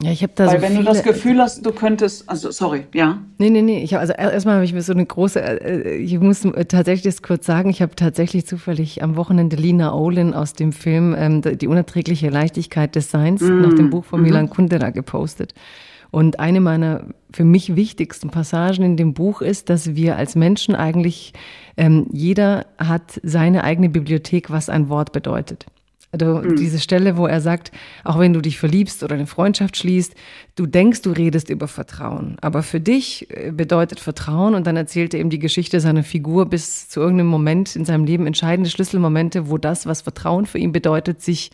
[0.00, 2.52] Ja, ich habe da Weil so wenn viele, du das Gefühl hast, du könntest, also
[2.52, 3.18] sorry, ja.
[3.38, 3.82] Nee, nee, nee.
[3.82, 7.20] Ich hab, also erstmal habe ich mir so eine große, äh, ich muss tatsächlich das
[7.20, 11.66] kurz sagen, ich habe tatsächlich zufällig am Wochenende Lina Olin aus dem Film ähm, Die
[11.66, 13.60] unerträgliche Leichtigkeit des Seins mm.
[13.60, 14.50] nach dem Buch von Milan mm.
[14.50, 15.52] Kundera gepostet.
[16.12, 20.76] Und eine meiner für mich wichtigsten Passagen in dem Buch ist, dass wir als Menschen
[20.76, 21.32] eigentlich,
[21.76, 25.66] ähm, jeder hat seine eigene Bibliothek, was ein Wort bedeutet.
[26.10, 26.56] Also mhm.
[26.56, 27.70] diese Stelle, wo er sagt,
[28.02, 30.14] auch wenn du dich verliebst oder eine Freundschaft schließt,
[30.56, 32.36] du denkst, du redest über Vertrauen.
[32.40, 36.46] Aber für dich äh, bedeutet Vertrauen und dann erzählt er eben die Geschichte seiner Figur
[36.46, 40.72] bis zu irgendeinem Moment in seinem Leben, entscheidende Schlüsselmomente, wo das, was Vertrauen für ihn
[40.72, 41.50] bedeutet, sich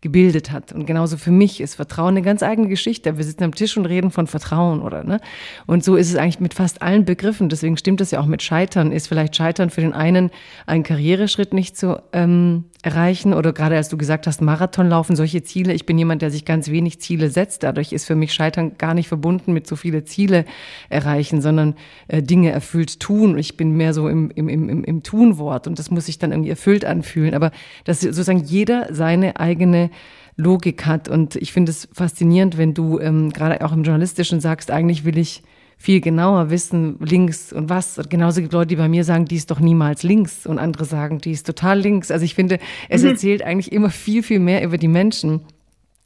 [0.00, 0.72] gebildet hat.
[0.72, 3.18] Und genauso für mich ist Vertrauen eine ganz eigene Geschichte.
[3.18, 5.04] Wir sitzen am Tisch und reden von Vertrauen, oder?
[5.04, 5.20] Ne?
[5.66, 7.48] Und so ist es eigentlich mit fast allen Begriffen.
[7.50, 8.92] Deswegen stimmt es ja auch mit Scheitern.
[8.92, 10.30] Ist vielleicht Scheitern für den einen
[10.66, 15.42] ein Karriereschritt nicht zu ähm, erreichen oder gerade als du gesagt hast, Marathon laufen, solche
[15.42, 15.74] Ziele.
[15.74, 17.62] Ich bin jemand, der sich ganz wenig Ziele setzt.
[17.62, 20.46] Dadurch ist für mich Scheitern gar nicht verbunden mit so viele Ziele
[20.88, 21.74] erreichen, sondern
[22.08, 23.36] äh, Dinge erfüllt tun.
[23.36, 26.50] Ich bin mehr so im, im, im, im Tunwort und das muss sich dann irgendwie
[26.50, 27.34] erfüllt anfühlen.
[27.34, 27.50] Aber
[27.84, 29.90] dass sozusagen jeder seine eigene
[30.36, 31.08] Logik hat.
[31.08, 35.18] Und ich finde es faszinierend, wenn du ähm, gerade auch im Journalistischen sagst, eigentlich will
[35.18, 35.42] ich
[35.80, 37.98] viel genauer wissen, links und was.
[38.10, 41.22] Genauso gibt Leute, die bei mir sagen, die ist doch niemals links und andere sagen,
[41.22, 42.10] die ist total links.
[42.10, 42.58] Also ich finde,
[42.90, 43.08] es mhm.
[43.08, 45.40] erzählt eigentlich immer viel, viel mehr über die Menschen,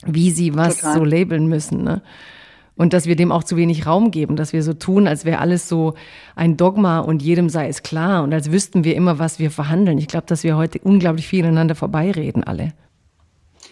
[0.07, 0.99] wie sie was total.
[0.99, 1.83] so labeln müssen.
[1.83, 2.03] Ne?
[2.77, 5.41] Und dass wir dem auch zu wenig Raum geben, dass wir so tun, als wäre
[5.41, 5.95] alles so
[6.37, 9.99] ein Dogma und jedem sei es klar und als wüssten wir immer, was wir verhandeln.
[9.99, 12.75] Ich glaube, dass wir heute unglaublich viel aneinander vorbeireden, alle.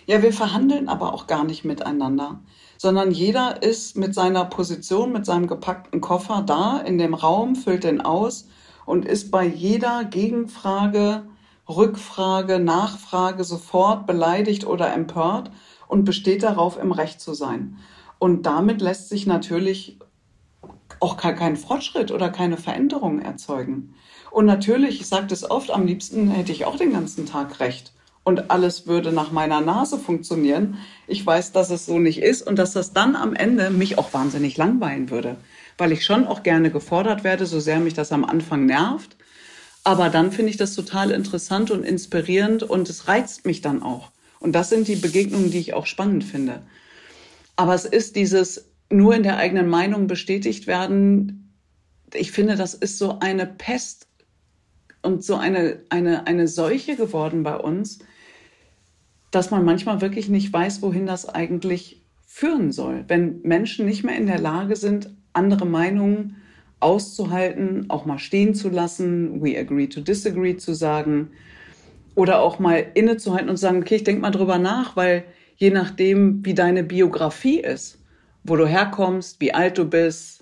[0.07, 2.41] Ja, wir verhandeln aber auch gar nicht miteinander
[2.83, 7.85] sondern jeder ist mit seiner Position, mit seinem gepackten Koffer da in dem Raum, füllt
[7.85, 8.49] den aus
[8.87, 11.23] und ist bei jeder Gegenfrage,
[11.69, 15.53] Rückfrage, Nachfrage sofort beleidigt oder empört
[15.87, 17.79] und besteht darauf, im Recht zu sein.
[18.19, 20.01] Und damit lässt sich natürlich
[20.99, 23.95] auch kein Fortschritt oder keine Veränderung erzeugen.
[24.33, 27.93] Und natürlich, ich sage das oft, am liebsten hätte ich auch den ganzen Tag recht
[28.25, 30.79] und alles würde nach meiner Nase funktionieren.
[31.07, 34.13] Ich weiß, dass es so nicht ist und dass das dann am Ende mich auch
[34.13, 35.37] wahnsinnig langweilen würde,
[35.79, 39.17] weil ich schon auch gerne gefordert werde, so sehr mich das am Anfang nervt.
[39.85, 44.13] Aber dann finde ich das total interessant und inspirierend und es reizt mich dann auch.
[44.39, 46.63] Und das sind die Begegnungen, die ich auch spannend finde.
[47.57, 51.57] Aber es ist dieses nur in der eigenen Meinung bestätigt werden.
[52.15, 54.07] Ich finde, das ist so eine Pest
[55.03, 57.99] und so eine, eine, eine Seuche geworden bei uns,
[59.33, 63.05] dass man manchmal wirklich nicht weiß, wohin das eigentlich führen soll.
[63.09, 66.37] Wenn Menschen nicht mehr in der Lage sind, andere Meinungen
[66.81, 71.31] auszuhalten, auch mal stehen zu lassen, we agree to disagree zu sagen
[72.15, 75.25] oder auch mal innezuhalten und zu sagen, okay, ich denke mal drüber nach, weil
[75.57, 77.99] je nachdem, wie deine Biografie ist,
[78.45, 80.42] wo du herkommst, wie alt du bist,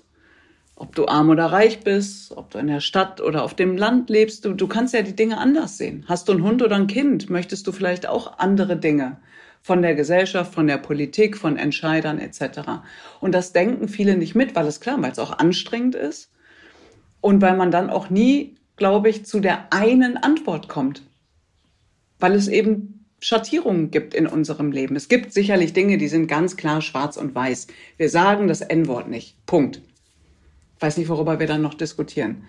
[0.81, 4.09] ob du arm oder reich bist, ob du in der Stadt oder auf dem Land
[4.09, 6.05] lebst, du, du kannst ja die Dinge anders sehen.
[6.07, 9.17] Hast du einen Hund oder ein Kind, möchtest du vielleicht auch andere Dinge
[9.61, 12.81] von der Gesellschaft, von der Politik, von Entscheidern etc.
[13.19, 16.31] Und das denken viele nicht mit, weil es klar, weil es auch anstrengend ist
[17.21, 21.03] und weil man dann auch nie, glaube ich, zu der einen Antwort kommt,
[22.17, 24.95] weil es eben Schattierungen gibt in unserem Leben.
[24.95, 27.67] Es gibt sicherlich Dinge, die sind ganz klar schwarz und weiß.
[27.97, 29.45] Wir sagen das N-Wort nicht.
[29.45, 29.83] Punkt
[30.81, 32.43] weiß nicht, worüber wir dann noch diskutieren.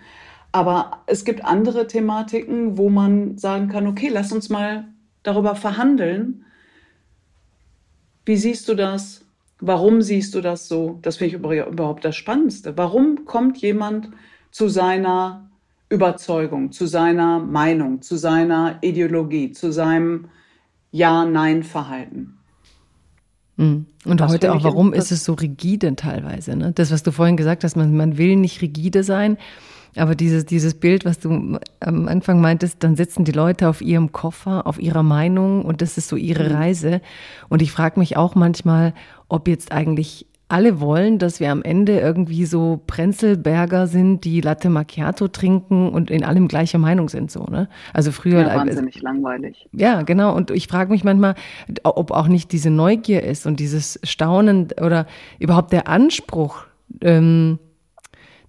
[0.51, 4.87] Aber es gibt andere Thematiken, wo man sagen kann, okay, lass uns mal
[5.23, 6.45] darüber verhandeln.
[8.25, 9.25] Wie siehst du das?
[9.59, 10.99] Warum siehst du das so?
[11.01, 12.77] Das finde ich überhaupt das Spannendste.
[12.77, 14.09] Warum kommt jemand
[14.51, 15.49] zu seiner
[15.89, 20.29] Überzeugung, zu seiner Meinung, zu seiner Ideologie, zu seinem
[20.91, 22.37] Ja-Nein-Verhalten?
[23.57, 23.85] Mhm.
[24.05, 26.55] Und das heute auch, warum ist es so rigide teilweise?
[26.55, 26.71] Ne?
[26.73, 29.37] Das, was du vorhin gesagt hast, man, man will nicht rigide sein,
[29.95, 34.11] aber dieses, dieses Bild, was du am Anfang meintest, dann sitzen die Leute auf ihrem
[34.11, 36.55] Koffer, auf ihrer Meinung und das ist so ihre mhm.
[36.55, 37.01] Reise.
[37.49, 38.93] Und ich frage mich auch manchmal,
[39.29, 44.69] ob jetzt eigentlich alle wollen, dass wir am Ende irgendwie so Prenzelberger sind, die Latte
[44.69, 47.67] Macchiato trinken und in allem gleicher Meinung sind, so, ne?
[47.91, 48.41] Also früher.
[48.41, 49.67] Ja, wahnsinnig also, langweilig.
[49.71, 50.35] Ja, genau.
[50.35, 51.33] Und ich frage mich manchmal,
[51.83, 55.07] ob auch nicht diese Neugier ist und dieses Staunen oder
[55.39, 56.65] überhaupt der Anspruch,
[57.01, 57.57] ähm,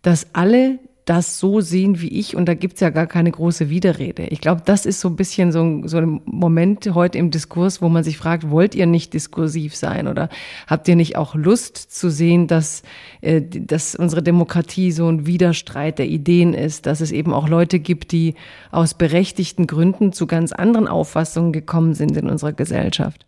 [0.03, 4.25] dass alle das so sehen wie ich und da gibt's ja gar keine große Widerrede.
[4.29, 7.91] Ich glaube, das ist so ein bisschen so, so ein Moment heute im Diskurs, wo
[7.91, 10.31] man sich fragt, wollt ihr nicht diskursiv sein oder
[10.67, 12.83] habt ihr nicht auch Lust zu sehen, dass,
[13.21, 17.81] äh, dass unsere Demokratie so ein Widerstreit der Ideen ist, dass es eben auch Leute
[17.81, 18.35] gibt, die
[18.71, 23.27] aus berechtigten Gründen zu ganz anderen Auffassungen gekommen sind in unserer Gesellschaft?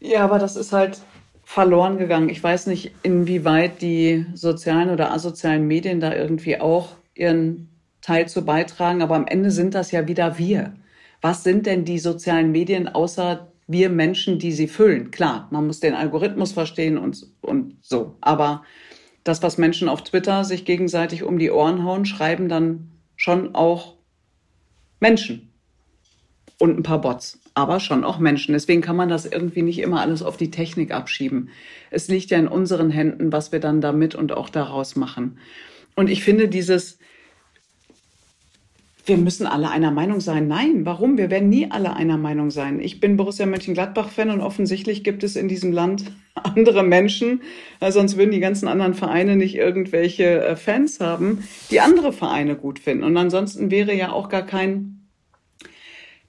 [0.00, 1.00] Ja, aber das ist halt
[1.48, 2.28] verloren gegangen.
[2.28, 7.70] Ich weiß nicht, inwieweit die sozialen oder asozialen Medien da irgendwie auch ihren
[8.02, 10.74] Teil zu beitragen, aber am Ende sind das ja wieder wir.
[11.22, 15.10] Was sind denn die sozialen Medien außer wir Menschen, die sie füllen?
[15.10, 18.16] Klar, man muss den Algorithmus verstehen und, und so.
[18.20, 18.62] Aber
[19.24, 23.94] das, was Menschen auf Twitter sich gegenseitig um die Ohren hauen, schreiben dann schon auch
[25.00, 25.50] Menschen
[26.58, 28.52] und ein paar Bots aber schon auch Menschen.
[28.52, 31.50] Deswegen kann man das irgendwie nicht immer alles auf die Technik abschieben.
[31.90, 35.38] Es liegt ja in unseren Händen, was wir dann damit und auch daraus machen.
[35.96, 37.00] Und ich finde dieses,
[39.06, 40.46] wir müssen alle einer Meinung sein.
[40.46, 41.18] Nein, warum?
[41.18, 42.78] Wir werden nie alle einer Meinung sein.
[42.78, 47.42] Ich bin Borussia Mönchengladbach-Fan und offensichtlich gibt es in diesem Land andere Menschen,
[47.80, 51.42] sonst würden die ganzen anderen Vereine nicht irgendwelche äh, Fans haben,
[51.72, 53.02] die andere Vereine gut finden.
[53.02, 54.97] Und ansonsten wäre ja auch gar kein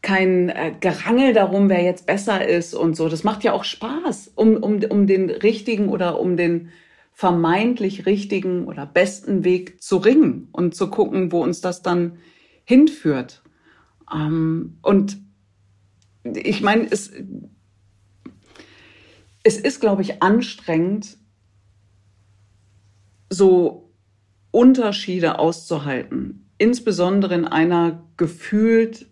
[0.01, 3.09] kein äh, Gerangel darum, wer jetzt besser ist und so.
[3.09, 6.69] Das macht ja auch Spaß, um, um, um den richtigen oder um den
[7.11, 12.17] vermeintlich richtigen oder besten Weg zu ringen und zu gucken, wo uns das dann
[12.63, 13.43] hinführt.
[14.13, 15.17] Ähm, und
[16.23, 17.11] ich meine, es,
[19.43, 21.17] es ist, glaube ich, anstrengend,
[23.29, 23.91] so
[24.51, 29.08] Unterschiede auszuhalten, insbesondere in einer gefühlt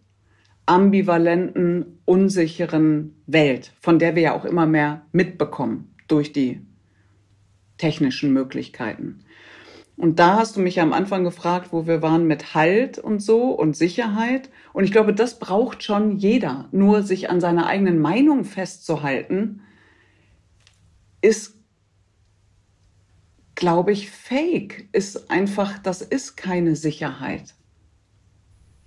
[0.67, 6.61] ambivalenten, unsicheren Welt, von der wir ja auch immer mehr mitbekommen durch die
[7.77, 9.23] technischen Möglichkeiten.
[9.95, 13.19] Und da hast du mich ja am Anfang gefragt, wo wir waren mit Halt und
[13.19, 14.51] so und Sicherheit.
[14.71, 16.67] Und ich glaube, das braucht schon jeder.
[16.71, 19.61] Nur sich an seiner eigenen Meinung festzuhalten,
[21.21, 21.55] ist,
[23.55, 24.87] glaube ich, fake.
[24.91, 27.55] Ist einfach, das ist keine Sicherheit.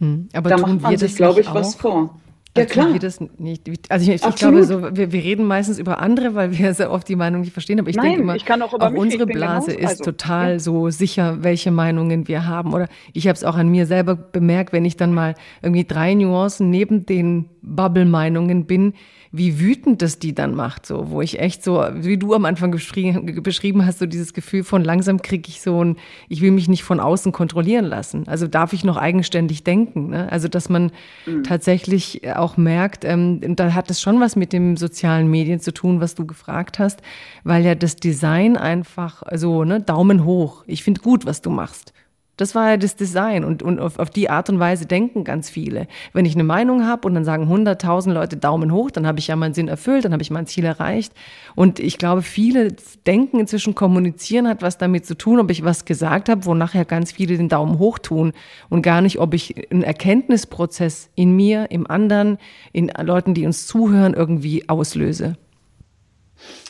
[0.01, 1.55] Hm, aber da macht man sich, glaube ich, auch?
[1.55, 2.21] was vor.
[2.57, 2.99] Ja, klar.
[2.99, 3.71] das nicht.
[3.91, 7.09] Also ich, ich glaube, so, wir, wir, reden meistens über andere, weil wir sehr oft
[7.09, 7.79] die Meinung nicht verstehen.
[7.79, 10.59] Aber ich Nein, denke immer, ich auch, auch unsere Blase ist also, total ja.
[10.59, 12.75] so sicher, welche Meinungen wir haben.
[12.75, 16.15] Oder ich habe es auch an mir selber bemerkt, wenn ich dann mal irgendwie drei
[16.15, 18.95] Nuancen neben den Bubble-Meinungen bin,
[19.33, 22.73] wie wütend das die dann macht, so, wo ich echt so, wie du am Anfang
[22.73, 25.97] beschrieben hast, so dieses Gefühl von langsam kriege ich so ein,
[26.29, 28.27] ich will mich nicht von außen kontrollieren lassen.
[28.27, 30.09] Also darf ich noch eigenständig denken.
[30.11, 30.31] Ne?
[30.33, 30.91] Also dass man
[31.27, 31.45] mhm.
[31.45, 36.01] tatsächlich auch merkt, ähm, da hat es schon was mit dem sozialen Medien zu tun,
[36.01, 37.01] was du gefragt hast,
[37.45, 40.65] weil ja das Design einfach so, ne, Daumen hoch.
[40.67, 41.93] Ich finde gut, was du machst.
[42.41, 45.51] Das war ja das Design und, und auf, auf die Art und Weise denken ganz
[45.51, 45.87] viele.
[46.15, 49.27] Wenn ich eine Meinung habe und dann sagen 100.000 Leute Daumen hoch, dann habe ich
[49.27, 51.13] ja meinen Sinn erfüllt, dann habe ich mein Ziel erreicht.
[51.55, 52.69] Und ich glaube, viele
[53.07, 56.87] denken inzwischen, kommunizieren hat was damit zu tun, ob ich was gesagt habe, wo nachher
[56.87, 58.33] ganz viele den Daumen hoch tun
[58.71, 62.39] und gar nicht, ob ich einen Erkenntnisprozess in mir, im anderen,
[62.73, 65.37] in Leuten, die uns zuhören, irgendwie auslöse.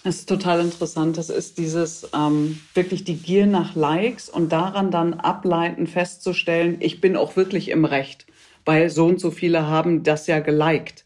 [0.03, 1.19] Das ist total interessant.
[1.19, 7.01] Das ist dieses ähm, wirklich die Gier nach Likes und daran dann ableiten, festzustellen, ich
[7.01, 8.27] bin auch wirklich im Recht,
[8.65, 11.05] weil so und so viele haben das ja geliked.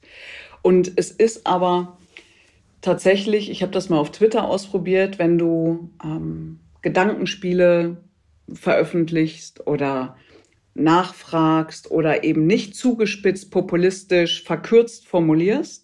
[0.63, 1.99] Und es ist aber
[2.81, 7.97] tatsächlich, ich habe das mal auf Twitter ausprobiert, wenn du ähm, Gedankenspiele
[8.53, 10.17] veröffentlichst oder
[10.75, 15.84] nachfragst oder eben nicht zugespitzt, populistisch, verkürzt formulierst,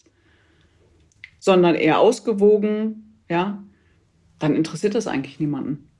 [1.41, 3.65] sondern eher ausgewogen, ja,
[4.39, 5.91] dann interessiert das eigentlich niemanden.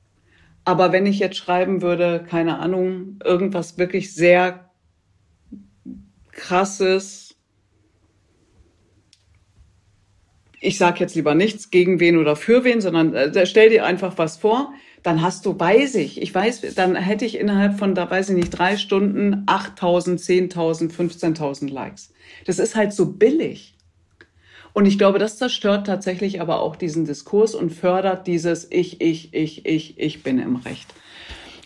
[0.63, 4.71] Aber wenn ich jetzt schreiben würde, keine Ahnung, irgendwas wirklich sehr
[6.31, 7.35] krasses,
[10.61, 14.19] ich sage jetzt lieber nichts gegen wen oder für wen, sondern äh, stell dir einfach
[14.19, 18.09] was vor, dann hast du, weiß ich, ich weiß, dann hätte ich innerhalb von, da
[18.09, 20.19] weiß ich nicht, drei Stunden 8.000,
[20.53, 22.13] 10.000, 15.000 Likes.
[22.45, 23.75] Das ist halt so billig.
[24.73, 29.33] Und ich glaube, das zerstört tatsächlich aber auch diesen Diskurs und fördert dieses Ich, ich,
[29.33, 30.87] ich, ich, ich bin im Recht.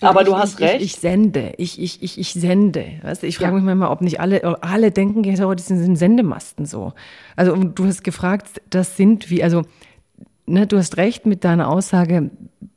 [0.01, 0.75] Aber ich, du hast ich, recht.
[0.77, 2.85] Ich, ich, sende, ich, ich, ich, ich sende.
[3.01, 3.55] Weißt du, ich frage ja.
[3.55, 6.93] mich manchmal, ob nicht alle, alle denken, ja, das sind Sendemasten so.
[7.35, 9.63] Also du hast gefragt, das sind wie, also
[10.45, 12.31] ne, du hast recht mit deiner Aussage,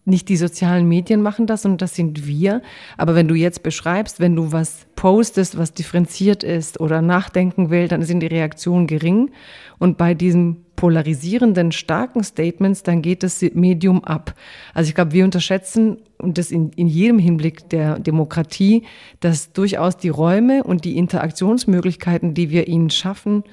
[0.08, 2.62] nicht die sozialen Medien machen das, sondern das sind wir.
[2.96, 7.88] Aber wenn du jetzt beschreibst, wenn du was postest, was differenziert ist oder nachdenken will,
[7.88, 9.30] dann sind die Reaktionen gering.
[9.78, 14.34] Und bei diesen polarisierenden, starken Statements, dann geht das Medium ab.
[14.74, 18.84] Also ich glaube, wir unterschätzen, und das in, in jedem Hinblick der Demokratie,
[19.20, 23.44] dass durchaus die Räume und die Interaktionsmöglichkeiten, die wir ihnen schaffen,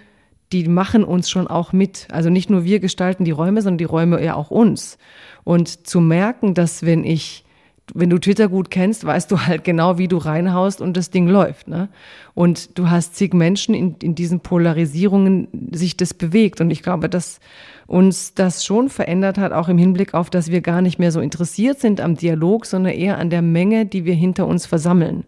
[0.52, 2.08] die machen uns schon auch mit.
[2.12, 4.98] Also nicht nur wir gestalten die Räume, sondern die Räume ja auch uns.
[5.46, 7.46] Und zu merken, dass wenn ich
[7.94, 11.28] wenn du Twitter gut kennst, weißt du halt genau, wie du reinhaust und das Ding
[11.28, 11.68] läuft.
[11.68, 11.90] Ne?
[12.34, 16.62] Und du hast zig Menschen in, in diesen Polarisierungen sich das bewegt.
[16.62, 17.40] Und ich glaube, dass
[17.86, 21.20] uns das schon verändert hat, auch im Hinblick auf, dass wir gar nicht mehr so
[21.20, 25.24] interessiert sind am Dialog, sondern eher an der Menge, die wir hinter uns versammeln.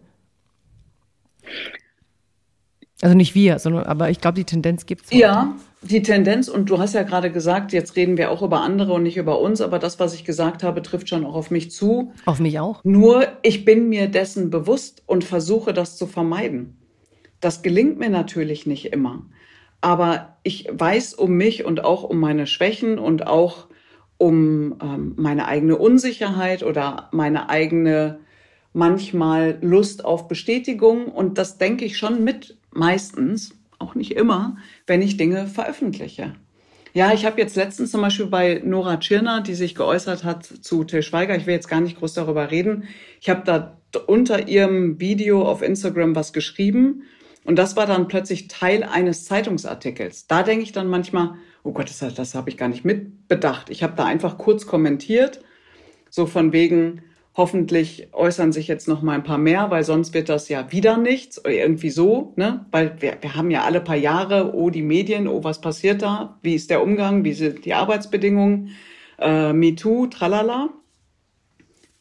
[3.00, 5.12] Also nicht wir, sondern aber ich glaube, die Tendenz gibt es.
[5.12, 8.92] Ja, die Tendenz, und du hast ja gerade gesagt, jetzt reden wir auch über andere
[8.94, 11.70] und nicht über uns, aber das, was ich gesagt habe, trifft schon auch auf mich
[11.70, 12.12] zu.
[12.26, 12.82] Auf mich auch.
[12.84, 16.76] Nur ich bin mir dessen bewusst und versuche das zu vermeiden.
[17.40, 19.26] Das gelingt mir natürlich nicht immer.
[19.80, 23.68] Aber ich weiß um mich und auch um meine Schwächen und auch
[24.16, 28.18] um ähm, meine eigene Unsicherheit oder meine eigene
[28.72, 31.06] manchmal Lust auf Bestätigung.
[31.06, 34.56] Und das denke ich schon mit meistens, auch nicht immer,
[34.88, 36.34] wenn ich Dinge veröffentliche.
[36.94, 40.84] Ja, ich habe jetzt letztens zum Beispiel bei Nora Tschirner, die sich geäußert hat zu
[40.84, 42.84] Till Schweiger, ich will jetzt gar nicht groß darüber reden,
[43.20, 47.04] ich habe da unter ihrem Video auf Instagram was geschrieben
[47.44, 50.26] Und das war dann plötzlich Teil eines Zeitungsartikels.
[50.26, 53.70] Da denke ich dann manchmal, oh Gott, das, das habe ich gar nicht mitbedacht.
[53.70, 55.40] Ich habe da einfach kurz kommentiert,
[56.10, 57.02] so von wegen,
[57.38, 60.98] hoffentlich äußern sich jetzt noch mal ein paar mehr, weil sonst wird das ja wieder
[60.98, 62.66] nichts oder irgendwie so, ne?
[62.72, 66.36] Weil wir, wir haben ja alle paar Jahre, oh die Medien, oh was passiert da,
[66.42, 68.70] wie ist der Umgang, wie sind die Arbeitsbedingungen,
[69.20, 70.70] äh, MeToo, tralala.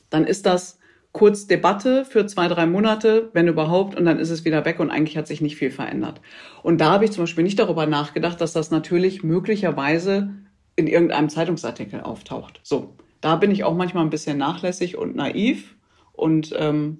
[0.10, 0.80] Dann ist das
[1.12, 4.90] kurz Debatte für zwei, drei Monate, wenn überhaupt, und dann ist es wieder weg und
[4.90, 6.20] eigentlich hat sich nicht viel verändert.
[6.64, 10.32] Und da habe ich zum Beispiel nicht darüber nachgedacht, dass das natürlich möglicherweise
[10.76, 12.60] in irgendeinem Zeitungsartikel auftaucht.
[12.64, 15.76] So, da bin ich auch manchmal ein bisschen nachlässig und naiv
[16.14, 17.00] und ähm,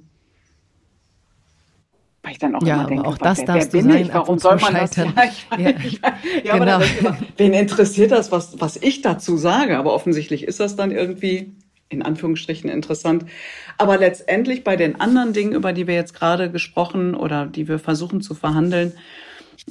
[2.28, 4.14] weil ich dann auch ja, immer denke, auch das wer, darfst wer bin sein, ich?
[4.14, 4.98] Warum soll man das?
[4.98, 6.02] Ja, ich, ja, ich,
[6.44, 6.74] ja genau.
[6.76, 9.78] aber immer, wen interessiert das, was, was ich dazu sage?
[9.78, 11.56] Aber offensichtlich ist das dann irgendwie
[11.88, 13.26] in Anführungsstrichen interessant.
[13.78, 17.80] Aber letztendlich bei den anderen Dingen, über die wir jetzt gerade gesprochen oder die wir
[17.80, 18.92] versuchen zu verhandeln,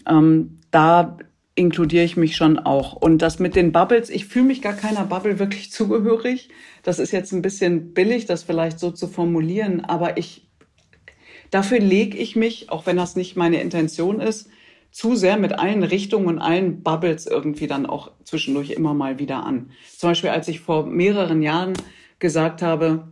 [0.09, 1.18] ähm, da
[1.57, 2.92] inkludiere ich mich schon auch.
[2.92, 6.50] Und das mit den Bubbles, ich fühle mich gar keiner Bubble wirklich zugehörig.
[6.84, 10.46] Das ist jetzt ein bisschen billig, das vielleicht so zu formulieren, aber ich,
[11.50, 14.48] dafür lege ich mich, auch wenn das nicht meine Intention ist,
[14.92, 19.44] zu sehr mit allen Richtungen und allen Bubbles irgendwie dann auch zwischendurch immer mal wieder
[19.44, 19.70] an.
[19.96, 21.74] Zum Beispiel, als ich vor mehreren Jahren
[22.18, 23.09] gesagt habe,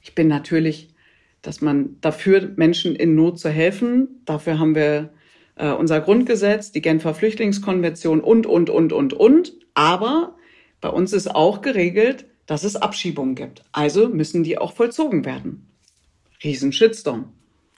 [0.00, 0.94] ich bin natürlich,
[1.42, 4.22] dass man dafür Menschen in Not zu helfen.
[4.24, 5.10] Dafür haben wir
[5.60, 9.52] äh, unser Grundgesetz, die Genfer Flüchtlingskonvention und, und, und, und, und.
[9.74, 10.36] Aber
[10.80, 13.62] bei uns ist auch geregelt, dass es Abschiebungen gibt.
[13.70, 15.68] Also müssen die auch vollzogen werden.
[16.42, 17.32] Riesen Shitstorm.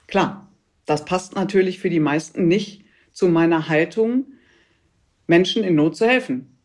[0.07, 0.47] Klar,
[0.85, 4.25] das passt natürlich für die meisten nicht zu meiner Haltung,
[5.27, 6.57] Menschen in Not zu helfen.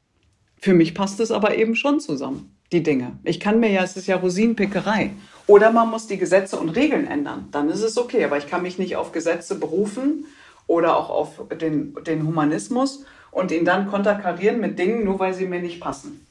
[0.57, 3.19] Für mich passt es aber eben schon zusammen die Dinge.
[3.25, 5.11] Ich kann mir ja, es ist ja Rosinenpickerei.
[5.47, 7.49] Oder man muss die Gesetze und Regeln ändern.
[7.51, 8.25] Dann ist es okay.
[8.25, 10.27] Aber ich kann mich nicht auf Gesetze berufen
[10.69, 15.47] oder auch auf den, den Humanismus und ihn dann konterkarieren mit Dingen, nur weil sie
[15.47, 16.25] mir nicht passen.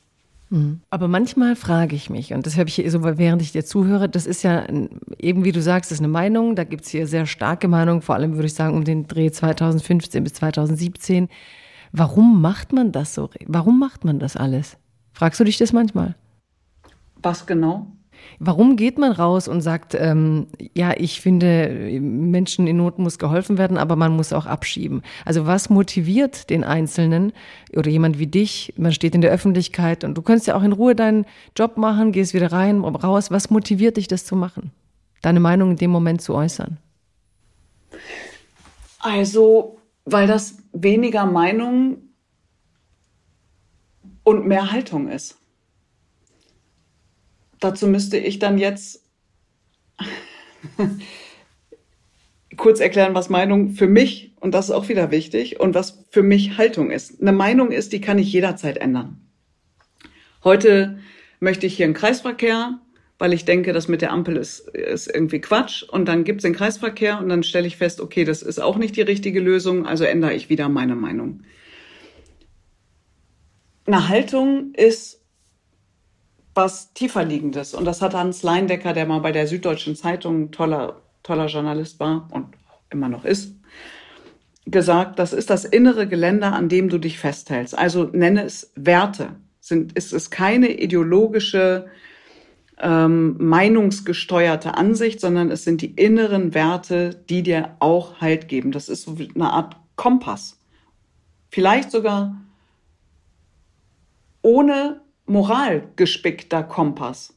[0.49, 0.79] Mhm.
[0.89, 4.25] Aber manchmal frage ich mich, und das habe ich so, während ich dir zuhöre, das
[4.25, 4.65] ist ja
[5.17, 8.01] eben, wie du sagst, das ist eine Meinung, da gibt es hier sehr starke Meinungen,
[8.01, 11.27] vor allem würde ich sagen um den Dreh 2015 bis 2017.
[11.91, 13.29] Warum macht man das so?
[13.45, 14.77] Warum macht man das alles?
[15.13, 16.15] Fragst du dich das manchmal?
[17.21, 17.87] Was genau?
[18.39, 23.57] Warum geht man raus und sagt, ähm, ja, ich finde, Menschen in Not muss geholfen
[23.57, 25.01] werden, aber man muss auch abschieben?
[25.25, 27.33] Also was motiviert den Einzelnen
[27.75, 28.73] oder jemand wie dich?
[28.77, 31.25] Man steht in der Öffentlichkeit und du kannst ja auch in Ruhe deinen
[31.55, 33.31] Job machen, gehst wieder rein, raus.
[33.31, 34.71] Was motiviert dich, das zu machen?
[35.23, 36.77] Deine Meinung in dem Moment zu äußern?
[38.99, 41.97] Also, weil das weniger Meinung
[44.23, 45.37] und mehr Haltung ist
[47.59, 49.03] dazu müsste ich dann jetzt
[52.57, 56.23] kurz erklären, was Meinung für mich, und das ist auch wieder wichtig, und was für
[56.23, 57.21] mich Haltung ist.
[57.21, 59.21] Eine Meinung ist, die kann ich jederzeit ändern.
[60.43, 60.99] Heute
[61.39, 62.79] möchte ich hier einen Kreisverkehr,
[63.19, 65.83] weil ich denke, das mit der Ampel ist, ist irgendwie Quatsch.
[65.83, 68.77] Und dann gibt es den Kreisverkehr und dann stelle ich fest, okay, das ist auch
[68.77, 71.41] nicht die richtige Lösung, also ändere ich wieder meine Meinung.
[73.85, 75.16] Eine Haltung ist
[76.57, 77.73] was tiefer liegendes.
[77.73, 82.27] Und das hat Hans Leindecker, der mal bei der Süddeutschen Zeitung toller, toller Journalist war
[82.31, 82.47] und
[82.89, 83.53] immer noch ist,
[84.65, 87.77] gesagt, das ist das innere Geländer, an dem du dich festhältst.
[87.77, 89.35] Also nenne es Werte.
[89.61, 91.87] Sind, es ist keine ideologische,
[92.79, 98.71] ähm, meinungsgesteuerte Ansicht, sondern es sind die inneren Werte, die dir auch Halt geben.
[98.71, 100.59] Das ist so eine Art Kompass.
[101.49, 102.35] Vielleicht sogar
[104.41, 107.35] ohne moralgespickter Kompass.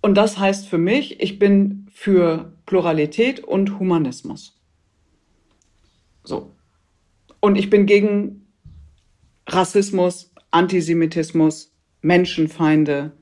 [0.00, 4.60] Und das heißt für mich, ich bin für Pluralität und Humanismus.
[6.24, 6.54] So.
[7.40, 8.46] Und ich bin gegen
[9.46, 13.12] Rassismus, Antisemitismus, Menschenfeinde,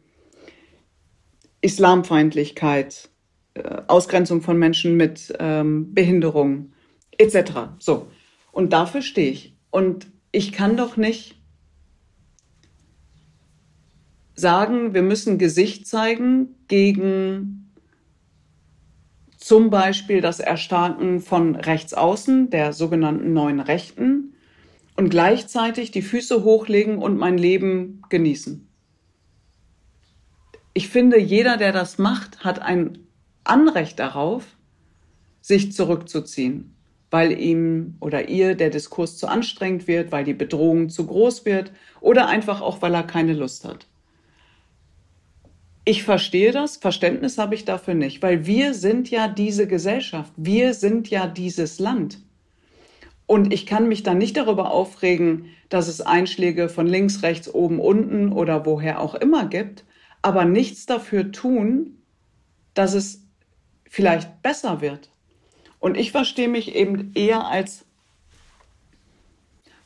[1.60, 3.10] Islamfeindlichkeit,
[3.54, 6.72] äh, Ausgrenzung von Menschen mit ähm, Behinderung
[7.18, 7.52] etc.
[7.78, 8.08] So.
[8.52, 9.54] Und dafür stehe ich.
[9.70, 11.39] Und ich kann doch nicht
[14.40, 17.72] sagen, wir müssen Gesicht zeigen gegen
[19.36, 24.34] zum Beispiel das Erstarken von Rechtsaußen, der sogenannten neuen Rechten,
[24.96, 28.68] und gleichzeitig die Füße hochlegen und mein Leben genießen.
[30.74, 32.98] Ich finde, jeder, der das macht, hat ein
[33.44, 34.44] Anrecht darauf,
[35.40, 36.76] sich zurückzuziehen,
[37.10, 41.72] weil ihm oder ihr der Diskurs zu anstrengend wird, weil die Bedrohung zu groß wird
[42.02, 43.89] oder einfach auch, weil er keine Lust hat
[45.90, 50.72] Ich verstehe das, Verständnis habe ich dafür nicht, weil wir sind ja diese Gesellschaft, wir
[50.72, 52.20] sind ja dieses Land.
[53.26, 57.80] Und ich kann mich dann nicht darüber aufregen, dass es Einschläge von links, rechts, oben,
[57.80, 59.82] unten oder woher auch immer gibt,
[60.22, 61.98] aber nichts dafür tun,
[62.74, 63.26] dass es
[63.88, 65.10] vielleicht besser wird.
[65.80, 67.84] Und ich verstehe mich eben eher als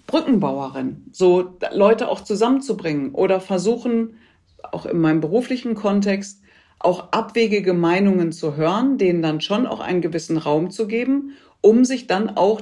[0.06, 4.18] Brückenbauerin, so Leute auch zusammenzubringen oder versuchen,
[4.72, 6.42] auch in meinem beruflichen Kontext,
[6.78, 11.84] auch abwegige Meinungen zu hören, denen dann schon auch einen gewissen Raum zu geben, um
[11.84, 12.60] sich dann auch,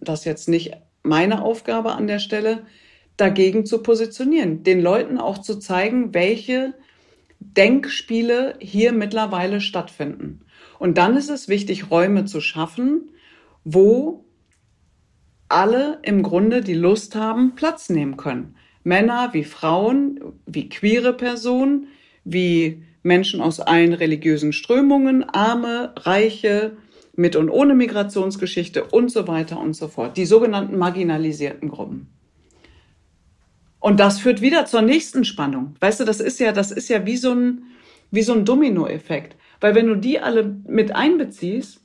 [0.00, 0.72] das jetzt nicht
[1.02, 2.66] meine Aufgabe an der Stelle,
[3.16, 6.74] dagegen zu positionieren, den Leuten auch zu zeigen, welche
[7.38, 10.40] Denkspiele hier mittlerweile stattfinden.
[10.78, 13.10] Und dann ist es wichtig, Räume zu schaffen,
[13.64, 14.24] wo
[15.48, 18.56] alle im Grunde die Lust haben, Platz nehmen können.
[18.84, 21.88] Männer wie Frauen, wie queere Personen,
[22.24, 26.76] wie Menschen aus allen religiösen Strömungen, Arme, Reiche,
[27.14, 30.16] mit und ohne Migrationsgeschichte und so weiter und so fort.
[30.16, 32.08] Die sogenannten marginalisierten Gruppen.
[33.80, 35.74] Und das führt wieder zur nächsten Spannung.
[35.80, 37.64] Weißt du, das ist ja, das ist ja wie so ein,
[38.10, 39.36] wie so ein Dominoeffekt.
[39.60, 41.84] Weil wenn du die alle mit einbeziehst,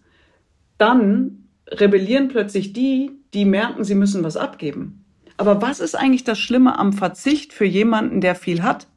[0.77, 5.05] dann rebellieren plötzlich die, die merken, sie müssen was abgeben.
[5.37, 8.87] Aber was ist eigentlich das Schlimme am Verzicht für jemanden, der viel hat?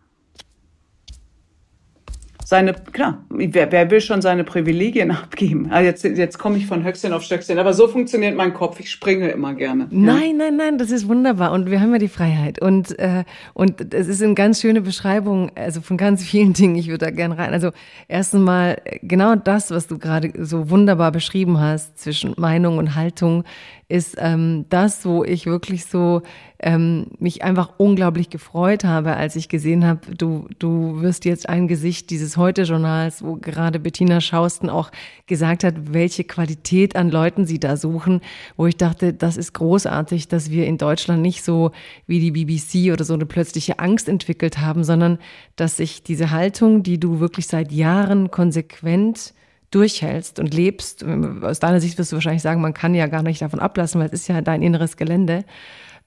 [2.50, 5.70] seine, klar, wer, wer will schon seine Privilegien abgeben?
[5.70, 8.80] Also jetzt, jetzt komme ich von Höchstchen auf Stöckchen, aber so funktioniert mein Kopf.
[8.80, 9.86] Ich springe immer gerne.
[9.90, 10.36] Nein, ja.
[10.36, 13.24] nein, nein, das ist wunderbar und wir haben ja die Freiheit und äh,
[13.54, 16.74] und es ist eine ganz schöne Beschreibung, also von ganz vielen Dingen.
[16.74, 17.52] Ich würde da gerne rein.
[17.52, 17.70] Also
[18.08, 23.44] erstens mal genau das, was du gerade so wunderbar beschrieben hast zwischen Meinung und Haltung
[23.90, 26.22] ist ähm, das, wo ich wirklich so
[26.60, 31.66] ähm, mich einfach unglaublich gefreut habe, als ich gesehen habe, du, du wirst jetzt ein
[31.66, 34.90] Gesicht dieses Heute-Journals, wo gerade Bettina Schausten auch
[35.26, 38.20] gesagt hat, welche Qualität an Leuten sie da suchen,
[38.56, 41.72] wo ich dachte, das ist großartig, dass wir in Deutschland nicht so
[42.06, 45.18] wie die BBC oder so eine plötzliche Angst entwickelt haben, sondern
[45.56, 49.34] dass sich diese Haltung, die du wirklich seit Jahren konsequent
[49.70, 51.04] durchhältst und lebst,
[51.42, 54.08] aus deiner Sicht wirst du wahrscheinlich sagen, man kann ja gar nicht davon ablassen, weil
[54.08, 55.44] es ist ja dein inneres Gelände,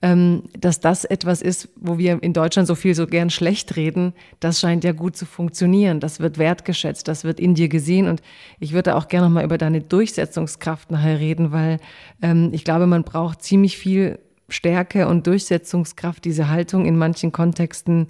[0.02, 4.14] ähm, dass das etwas ist, wo wir in Deutschland so viel so gern schlecht reden,
[4.42, 6.02] das scheint ja gut zu funktionieren.
[6.02, 8.08] Das wird wertgeschätzt, das wird in dir gesehen.
[8.10, 8.22] Und
[8.60, 11.80] ich würde auch gerne nochmal über deine Durchsetzungskraft nachher reden, weil
[12.22, 18.10] ähm, ich glaube, man braucht ziemlich viel Stärke und Durchsetzungskraft, diese Haltung in manchen Kontexten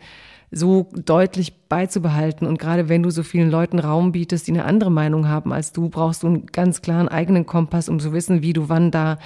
[0.53, 2.47] so deutlich beizubehalten.
[2.47, 5.71] Und gerade wenn du so vielen Leuten Raum bietest, die eine andere Meinung haben als
[5.71, 9.17] du, brauchst du einen ganz klaren eigenen Kompass, um zu wissen, wie du wann da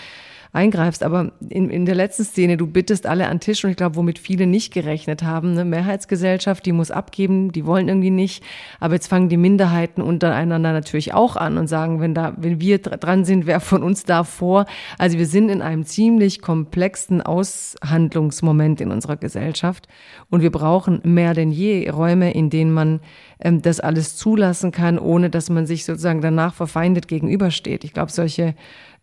[0.52, 1.04] eingreifst.
[1.04, 4.20] Aber in, in der letzten Szene, du bittest alle an Tisch und ich glaube, womit
[4.20, 8.44] viele nicht gerechnet haben, eine Mehrheitsgesellschaft, die muss abgeben, die wollen irgendwie nicht.
[8.80, 12.80] Aber jetzt fangen die Minderheiten untereinander natürlich auch an und sagen, wenn da, wenn wir
[12.80, 14.66] dran sind, wer von uns da vor?
[14.98, 19.88] Also wir sind in einem ziemlich komplexen Aushandlungsmoment in unserer Gesellschaft
[20.30, 23.00] und wir brauchen mehr denn je Räume, in denen man
[23.40, 27.84] ähm, das alles zulassen kann, ohne dass man sich sozusagen danach verfeindet gegenübersteht.
[27.84, 28.56] Ich glaube, solche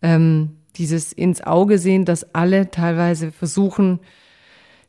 [0.03, 4.01] ähm, dieses ins Auge sehen, dass alle teilweise versuchen,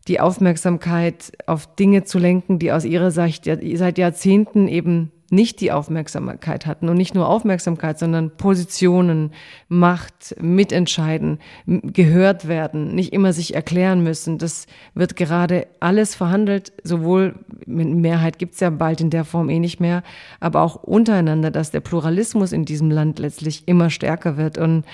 [0.07, 5.71] die Aufmerksamkeit auf Dinge zu lenken, die aus ihrer Sicht seit Jahrzehnten eben nicht die
[5.71, 6.87] Aufmerksamkeit hatten.
[6.87, 9.31] Und nicht nur Aufmerksamkeit, sondern Positionen,
[9.67, 14.37] Macht, Mitentscheiden, gehört werden, nicht immer sich erklären müssen.
[14.37, 19.59] Das wird gerade alles verhandelt, sowohl mit Mehrheit gibt's ja bald in der Form eh
[19.59, 20.03] nicht mehr,
[20.39, 24.59] aber auch untereinander, dass der Pluralismus in diesem Land letztlich immer stärker wird.
[24.59, 24.85] Und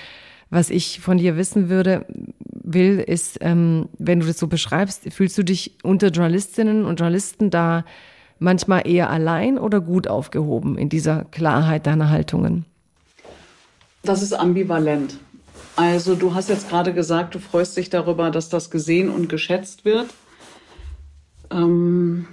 [0.52, 2.04] was ich von dir wissen würde,
[2.46, 7.48] will, ist, ähm, wenn du das so beschreibst, fühlst du dich unter Journalistinnen und Journalisten
[7.48, 7.86] da
[8.38, 12.66] manchmal eher allein oder gut aufgehoben in dieser Klarheit deiner Haltungen?
[14.02, 15.16] Das ist ambivalent.
[15.74, 19.86] Also du hast jetzt gerade gesagt, du freust dich darüber, dass das gesehen und geschätzt
[19.86, 20.08] wird.
[21.50, 22.26] Ähm,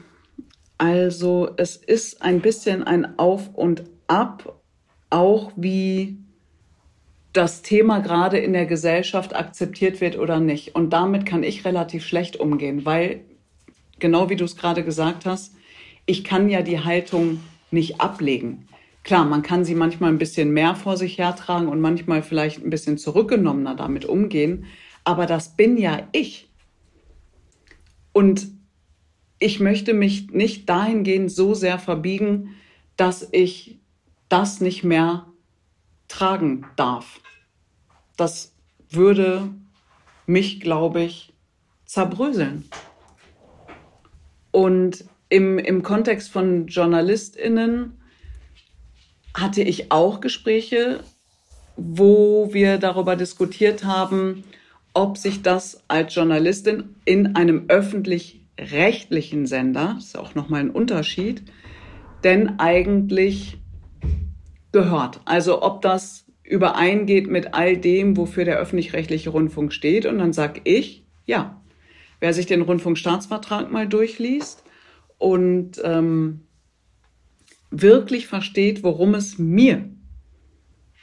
[0.78, 4.60] also es ist ein bisschen ein Auf und Ab,
[5.10, 6.18] auch wie
[7.34, 10.76] das Thema gerade in der Gesellschaft akzeptiert wird oder nicht.
[10.76, 13.22] Und damit kann ich relativ schlecht umgehen, weil,
[14.00, 15.54] genau wie du es gerade gesagt hast,
[16.06, 17.40] ich kann ja die Haltung
[17.72, 18.68] nicht ablegen.
[19.04, 22.70] Klar, man kann sie manchmal ein bisschen mehr vor sich hertragen und manchmal vielleicht ein
[22.70, 24.66] bisschen zurückgenommener damit umgehen,
[25.04, 26.50] aber das bin ja ich.
[28.12, 28.48] Und
[29.40, 32.56] ich möchte mich nicht dahingehend so sehr verbiegen,
[32.98, 33.80] dass ich
[34.28, 35.29] das nicht mehr
[36.10, 37.22] tragen darf.
[38.18, 38.52] Das
[38.90, 39.50] würde
[40.26, 41.32] mich, glaube ich,
[41.86, 42.66] zerbröseln.
[44.52, 48.00] Und im, im Kontext von JournalistInnen
[49.34, 51.04] hatte ich auch Gespräche,
[51.78, 54.44] wo wir darüber diskutiert haben,
[54.94, 61.44] ob sich das als Journalistin in einem öffentlich-rechtlichen Sender, das ist auch nochmal ein Unterschied,
[62.24, 63.59] denn eigentlich
[64.72, 65.22] gehört.
[65.26, 70.06] Also ob das übereingeht mit all dem, wofür der öffentlich-rechtliche Rundfunk steht.
[70.06, 71.62] Und dann sage ich, ja,
[72.20, 74.64] wer sich den Rundfunkstaatsvertrag mal durchliest
[75.18, 76.42] und ähm,
[77.70, 79.90] wirklich versteht, worum es mir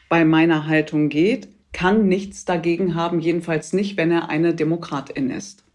[0.09, 5.66] bei meiner Haltung geht, kann nichts dagegen haben, jedenfalls nicht, wenn er eine Demokratin ist.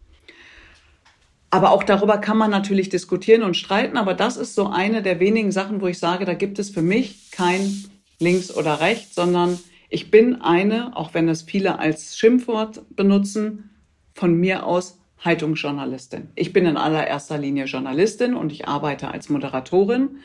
[1.52, 5.20] Aber auch darüber kann man natürlich diskutieren und streiten, aber das ist so eine der
[5.20, 7.84] wenigen Sachen, wo ich sage, da gibt es für mich kein
[8.18, 9.58] links oder rechts, sondern
[9.90, 13.68] ich bin eine, auch wenn es viele als Schimpfwort benutzen,
[14.14, 16.30] von mir aus Haltungsjournalistin.
[16.36, 20.20] Ich bin in allererster Linie Journalistin und ich arbeite als Moderatorin,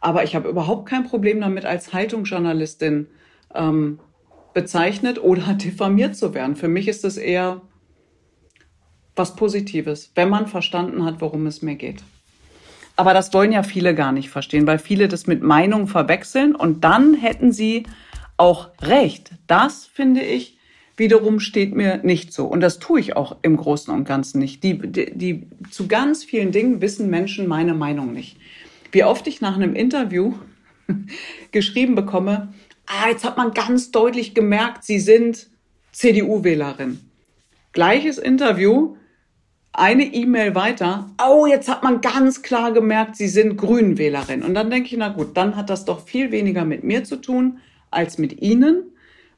[0.00, 3.06] aber ich habe überhaupt kein Problem damit, als Haltungsjournalistin
[3.54, 4.00] ähm,
[4.52, 6.56] bezeichnet oder diffamiert zu werden.
[6.56, 7.60] Für mich ist es eher
[9.16, 12.02] was Positives, wenn man verstanden hat, worum es mir geht.
[12.96, 16.84] Aber das wollen ja viele gar nicht verstehen, weil viele das mit Meinung verwechseln und
[16.84, 17.84] dann hätten sie
[18.36, 19.30] auch recht.
[19.46, 20.58] Das finde ich
[20.96, 22.46] wiederum steht mir nicht so.
[22.46, 24.62] Und das tue ich auch im Großen und Ganzen nicht.
[24.62, 28.36] Die, die, die, zu ganz vielen Dingen wissen Menschen meine Meinung nicht.
[28.90, 30.34] Wie oft ich nach einem Interview
[31.50, 32.52] geschrieben bekomme,
[32.86, 35.48] ah, jetzt hat man ganz deutlich gemerkt, Sie sind
[35.92, 37.00] CDU-Wählerin.
[37.72, 38.96] Gleiches Interview,
[39.72, 44.42] eine E-Mail weiter, oh, jetzt hat man ganz klar gemerkt, Sie sind Grünwählerin.
[44.42, 47.16] Und dann denke ich, na gut, dann hat das doch viel weniger mit mir zu
[47.16, 47.58] tun
[47.90, 48.92] als mit Ihnen,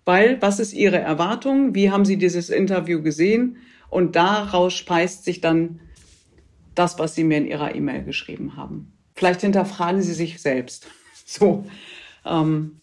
[0.04, 1.74] weil was ist Ihre Erwartung?
[1.74, 3.58] Wie haben Sie dieses Interview gesehen?
[3.90, 5.80] Und daraus speist sich dann
[6.74, 8.92] das, was Sie mir in Ihrer E-Mail geschrieben haben.
[9.14, 10.86] Vielleicht hinterfragen Sie sich selbst.
[11.26, 11.64] So.
[12.26, 12.82] Ähm,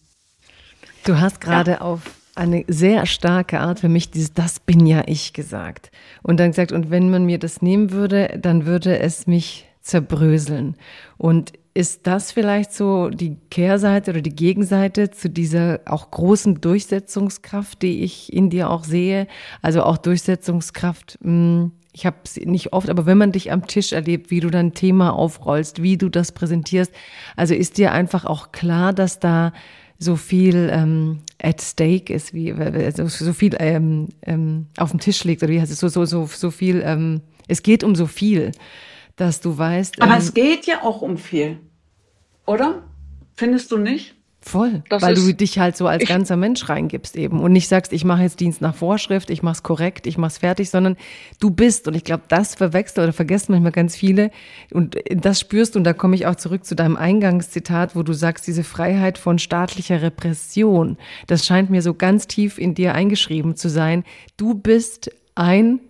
[1.03, 1.81] du hast gerade ja.
[1.81, 2.01] auf
[2.35, 5.91] eine sehr starke Art für mich dieses Das bin ja ich gesagt.
[6.23, 10.75] Und dann gesagt, und wenn man mir das nehmen würde, dann würde es mich zerbröseln.
[11.17, 17.81] Und ist das vielleicht so die Kehrseite oder die Gegenseite zu dieser auch großen Durchsetzungskraft,
[17.81, 19.27] die ich in dir auch sehe?
[19.61, 23.91] Also auch Durchsetzungskraft, hm, ich habe es nicht oft, aber wenn man dich am Tisch
[23.91, 26.91] erlebt, wie du dein Thema aufrollst, wie du das präsentierst,
[27.35, 29.51] also ist dir einfach auch klar, dass da
[30.01, 35.23] so viel ähm, at stake ist, wie also so viel ähm, ähm, auf dem Tisch
[35.23, 36.81] liegt oder wie heißt es so so so so viel.
[36.83, 38.51] Ähm, es geht um so viel
[39.21, 40.01] dass du weißt.
[40.01, 41.59] Aber ähm, es geht ja auch um viel,
[42.45, 42.83] oder?
[43.35, 44.15] Findest du nicht?
[44.43, 47.93] Voll, das weil du dich halt so als ganzer Mensch reingibst eben und nicht sagst,
[47.93, 50.97] ich mache jetzt Dienst nach Vorschrift, ich mache es korrekt, ich mache es fertig, sondern
[51.39, 54.31] du bist und ich glaube, das verwechselt oder vergessen manchmal ganz viele
[54.71, 58.13] und das spürst du und da komme ich auch zurück zu deinem Eingangszitat, wo du
[58.13, 63.55] sagst, diese Freiheit von staatlicher Repression, das scheint mir so ganz tief in dir eingeschrieben
[63.55, 64.03] zu sein.
[64.37, 65.81] Du bist ein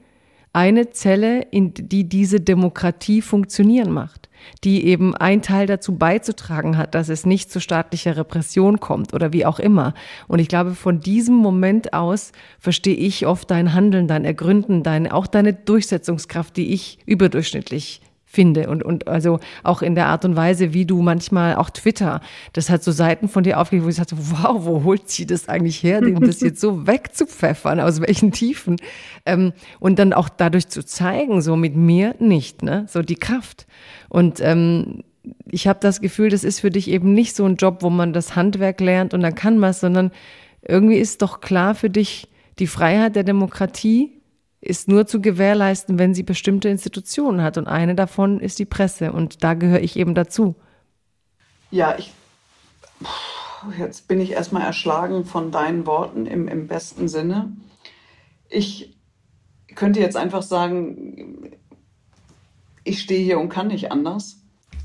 [0.53, 4.29] eine Zelle, in die diese Demokratie funktionieren macht,
[4.63, 9.31] die eben ein Teil dazu beizutragen hat, dass es nicht zu staatlicher Repression kommt oder
[9.31, 9.93] wie auch immer.
[10.27, 15.09] Und ich glaube, von diesem Moment aus verstehe ich oft dein Handeln, dein Ergründen, dein,
[15.09, 18.01] auch deine Durchsetzungskraft, die ich überdurchschnittlich
[18.31, 18.69] finde.
[18.69, 22.21] Und, und also auch in der Art und Weise, wie du manchmal auch Twitter,
[22.53, 25.49] das hat so Seiten von dir aufgelegt, wo ich sagte, wow, wo holt sie das
[25.49, 28.77] eigentlich her, das jetzt so wegzupfeffern, aus welchen Tiefen?
[29.25, 33.67] Ähm, und dann auch dadurch zu zeigen, so mit mir nicht, ne, so die Kraft.
[34.07, 35.03] Und ähm,
[35.49, 38.13] ich habe das Gefühl, das ist für dich eben nicht so ein Job, wo man
[38.13, 40.11] das Handwerk lernt und dann kann man es, sondern
[40.65, 42.29] irgendwie ist doch klar für dich
[42.59, 44.20] die Freiheit der Demokratie
[44.61, 47.57] ist nur zu gewährleisten, wenn sie bestimmte Institutionen hat.
[47.57, 49.11] Und eine davon ist die Presse.
[49.11, 50.55] Und da gehöre ich eben dazu.
[51.71, 52.13] Ja, ich.
[53.77, 57.51] Jetzt bin ich erstmal erschlagen von deinen Worten im, im besten Sinne.
[58.49, 58.97] Ich
[59.75, 61.51] könnte jetzt einfach sagen,
[62.83, 64.37] ich stehe hier und kann nicht anders.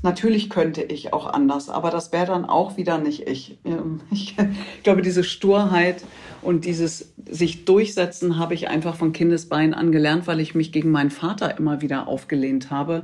[0.03, 3.57] Natürlich könnte ich auch anders, aber das wäre dann auch wieder nicht ich.
[3.65, 4.35] Ähm, ich
[4.83, 6.03] glaube, diese Sturheit
[6.41, 10.91] und dieses sich durchsetzen habe ich einfach von Kindesbein an gelernt, weil ich mich gegen
[10.91, 13.03] meinen Vater immer wieder aufgelehnt habe.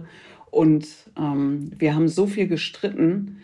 [0.52, 3.42] Und ähm, wir haben so viel gestritten.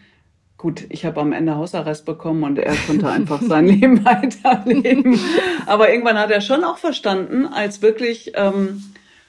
[0.57, 5.19] Gut, ich habe am Ende Hausarrest bekommen und er konnte einfach sein Leben weiterleben.
[5.65, 8.83] Aber irgendwann hat er schon auch verstanden, als wirklich ähm,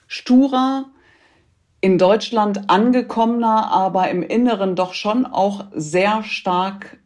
[0.07, 0.91] sturer,
[1.81, 6.99] in Deutschland angekommener, aber im Inneren doch schon auch sehr stark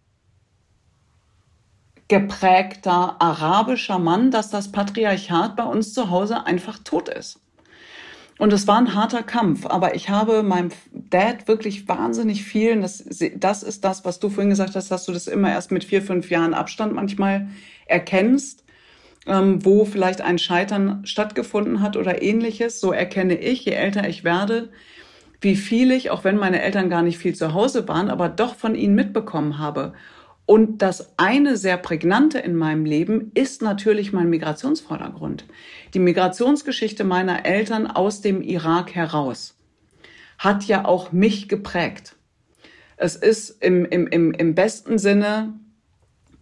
[2.09, 7.41] geprägter arabischer Mann, dass das Patriarchat bei uns zu Hause einfach tot ist.
[8.39, 13.05] Und es war ein harter Kampf, aber ich habe meinem Dad wirklich wahnsinnig viel, das,
[13.37, 16.03] das ist das, was du vorhin gesagt hast, dass du das immer erst mit vier,
[16.03, 17.49] fünf Jahren Abstand manchmal
[17.87, 18.65] erkennst,
[19.27, 22.81] ähm, wo vielleicht ein Scheitern stattgefunden hat oder ähnliches.
[22.81, 24.71] So erkenne ich, je älter ich werde,
[25.41, 28.57] wie viel ich, auch wenn meine Eltern gar nicht viel zu Hause waren, aber doch
[28.57, 29.93] von ihnen mitbekommen habe.
[30.47, 35.47] Und das eine sehr prägnante in meinem Leben ist natürlich mein Migrationsvordergrund.
[35.95, 39.57] Die Migrationsgeschichte meiner Eltern aus dem Irak heraus
[40.39, 42.17] hat ja auch mich geprägt.
[42.97, 45.55] Es ist im, im, im, im besten Sinne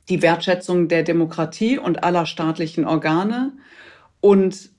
[0.08, 3.52] die Wertschätzung der Demokratie und aller staatlichen Organe
[4.20, 4.70] und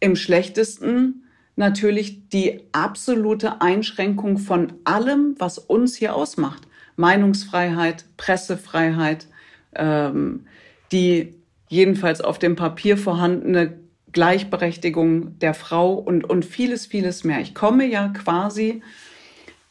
[0.00, 6.66] im schlechtesten natürlich die absolute Einschränkung von allem, was uns hier ausmacht.
[7.00, 9.26] Meinungsfreiheit, Pressefreiheit,
[9.74, 10.46] ähm,
[10.92, 11.34] die
[11.68, 13.78] jedenfalls auf dem Papier vorhandene
[14.12, 17.40] Gleichberechtigung der Frau und, und vieles, vieles mehr.
[17.40, 18.82] Ich komme ja quasi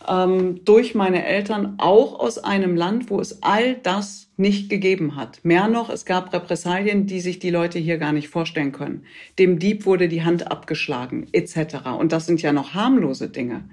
[0.07, 5.41] ähm, durch meine Eltern auch aus einem Land, wo es all das nicht gegeben hat.
[5.43, 9.03] Mehr noch, es gab Repressalien, die sich die Leute hier gar nicht vorstellen können.
[9.38, 11.89] Dem Dieb wurde die Hand abgeschlagen, etc.
[11.99, 13.65] Und das sind ja noch harmlose Dinge.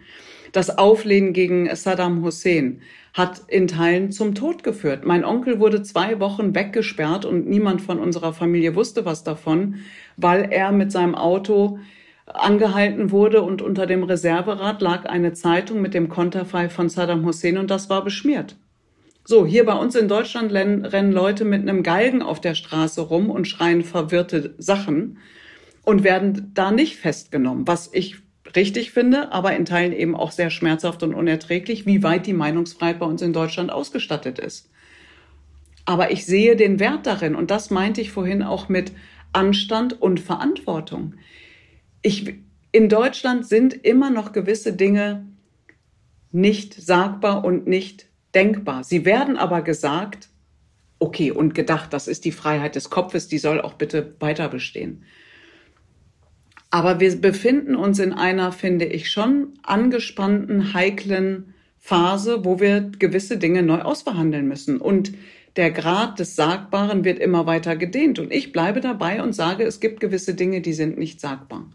[0.51, 2.81] Das Auflehnen gegen Saddam Hussein
[3.17, 5.07] hat in Teilen zum Tod geführt.
[5.07, 9.77] Mein Onkel wurde zwei Wochen weggesperrt und niemand von unserer Familie wusste was davon,
[10.19, 11.79] weil er mit seinem Auto
[12.27, 17.57] angehalten wurde und unter dem Reserverad lag eine Zeitung mit dem Konterfei von Saddam Hussein
[17.57, 18.57] und das war beschmiert.
[19.25, 23.31] So, hier bei uns in Deutschland rennen Leute mit einem Galgen auf der Straße rum
[23.31, 25.19] und schreien verwirrte Sachen
[25.85, 28.26] und werden da nicht festgenommen, was ich
[28.57, 32.99] richtig finde, aber in Teilen eben auch sehr schmerzhaft und unerträglich, wie weit die Meinungsfreiheit
[32.99, 34.71] bei uns in Deutschland ausgestattet ist.
[35.85, 38.93] Aber ich sehe den Wert darin und das meinte ich vorhin auch mit
[39.33, 41.15] Anstand und Verantwortung
[42.07, 42.35] ich,
[42.71, 45.27] in Deutschland sind immer noch gewisse Dinge
[46.31, 48.85] nicht sagbar und nicht denkbar.
[48.85, 50.29] Sie werden aber gesagt,
[51.01, 55.03] okay, und gedacht, das ist die Freiheit des Kopfes, die soll auch bitte weiter bestehen.
[56.71, 63.39] Aber wir befinden uns in einer, finde ich, schon angespannten, heiklen Phase, wo wir gewisse
[63.39, 64.81] Dinge neu ausverhandeln müssen.
[64.81, 65.13] Und
[65.55, 68.19] der Grad des Sagbaren wird immer weiter gedehnt.
[68.19, 71.71] Und ich bleibe dabei und sage, es gibt gewisse Dinge, die sind nicht sagbar.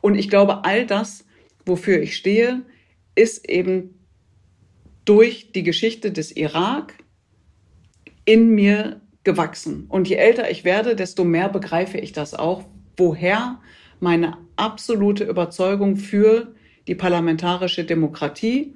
[0.00, 1.24] Und ich glaube, all das,
[1.64, 2.62] wofür ich stehe,
[3.14, 4.04] ist eben
[5.04, 6.94] durch die Geschichte des Irak
[8.24, 9.86] in mir gewachsen.
[9.88, 12.64] Und je älter ich werde, desto mehr begreife ich das auch,
[12.96, 13.60] woher
[14.00, 16.54] meine absolute Überzeugung für
[16.86, 18.74] die parlamentarische Demokratie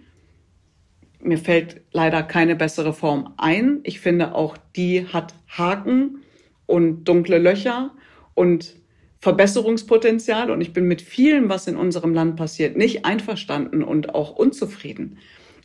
[1.20, 3.80] mir fällt leider keine bessere Form ein.
[3.82, 6.22] Ich finde auch, die hat Haken
[6.66, 7.90] und dunkle Löcher
[8.34, 8.76] und
[9.18, 10.50] Verbesserungspotenzial.
[10.50, 15.18] Und ich bin mit vielem, was in unserem Land passiert, nicht einverstanden und auch unzufrieden.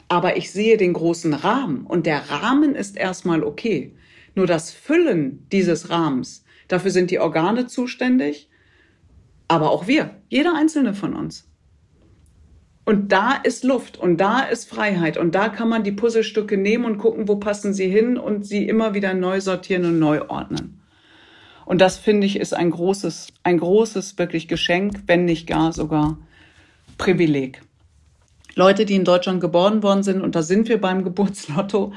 [0.08, 3.96] Aber ich sehe den großen Rahmen und der Rahmen ist erstmal okay.
[4.36, 8.50] Nur das Füllen dieses Rahmens, dafür sind die Organe zuständig,
[9.54, 11.48] aber auch wir, jeder einzelne von uns.
[12.86, 16.84] Und da ist Luft und da ist Freiheit und da kann man die Puzzlestücke nehmen
[16.84, 20.82] und gucken, wo passen sie hin und sie immer wieder neu sortieren und neu ordnen.
[21.66, 26.18] Und das finde ich ist ein großes, ein großes wirklich Geschenk, wenn nicht gar sogar
[26.98, 27.62] Privileg.
[28.56, 31.94] Leute, die in Deutschland geboren worden sind, und da sind wir beim Geburtslotto,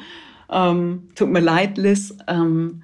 [0.51, 2.83] ähm, tut mir leid, Liz, ähm,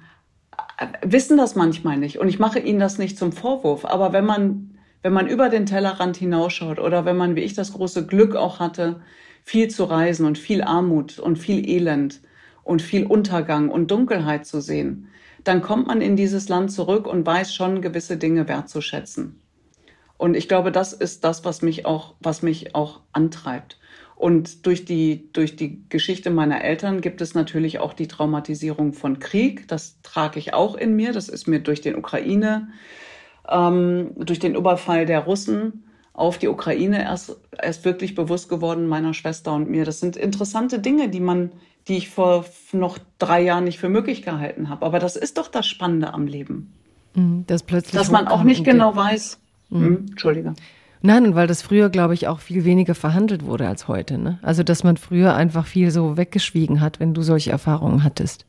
[1.03, 2.19] wissen das manchmal nicht.
[2.19, 3.85] Und ich mache ihnen das nicht zum Vorwurf.
[3.85, 7.73] Aber wenn man wenn man über den Tellerrand hinausschaut oder wenn man, wie ich das
[7.73, 9.01] große Glück auch hatte,
[9.43, 12.21] viel zu reisen und viel Armut und viel Elend
[12.63, 15.09] und viel Untergang und Dunkelheit zu sehen,
[15.43, 19.41] dann kommt man in dieses Land zurück und weiß schon gewisse Dinge wertzuschätzen.
[20.17, 23.77] Und ich glaube, das ist das, was mich auch, was mich auch antreibt.
[24.23, 29.19] Und durch die, durch die Geschichte meiner Eltern gibt es natürlich auch die Traumatisierung von
[29.19, 29.67] Krieg.
[29.67, 31.11] Das trage ich auch in mir.
[31.11, 32.69] Das ist mir durch den Ukraine,
[33.49, 39.13] ähm, durch den Überfall der Russen auf die Ukraine erst, erst wirklich bewusst geworden, meiner
[39.13, 39.83] Schwester und mir.
[39.83, 41.51] Das sind interessante Dinge, die man,
[41.89, 44.85] die ich vor noch drei Jahren nicht für möglich gehalten habe.
[44.85, 46.71] Aber das ist doch das Spannende am Leben.
[47.13, 49.37] Mhm, das plötzlich Dass man auch nicht genau weiß.
[49.69, 49.83] Mhm.
[49.83, 50.53] Hm, Entschuldige.
[51.05, 54.17] Nein, und weil das früher, glaube ich, auch viel weniger verhandelt wurde als heute.
[54.17, 54.39] Ne?
[54.41, 58.45] Also, dass man früher einfach viel so weggeschwiegen hat, wenn du solche Erfahrungen hattest.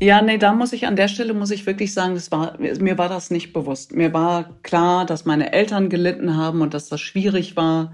[0.00, 2.98] Ja, nee, da muss ich an der Stelle muss ich wirklich sagen, das war mir
[2.98, 3.94] war das nicht bewusst.
[3.94, 7.92] Mir war klar, dass meine Eltern gelitten haben und dass das schwierig war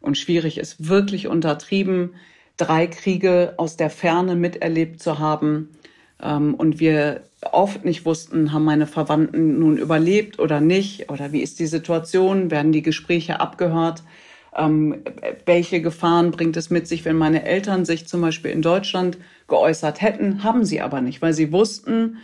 [0.00, 2.14] und schwierig ist wirklich untertrieben,
[2.56, 5.70] drei Kriege aus der Ferne miterlebt zu haben,
[6.20, 11.10] und wir oft nicht wussten, haben meine Verwandten nun überlebt oder nicht?
[11.10, 12.50] Oder wie ist die Situation?
[12.50, 14.02] Werden die Gespräche abgehört?
[14.56, 15.02] Ähm,
[15.46, 20.02] welche Gefahren bringt es mit sich, wenn meine Eltern sich zum Beispiel in Deutschland geäußert
[20.02, 20.42] hätten?
[20.42, 22.18] Haben sie aber nicht, weil sie wussten,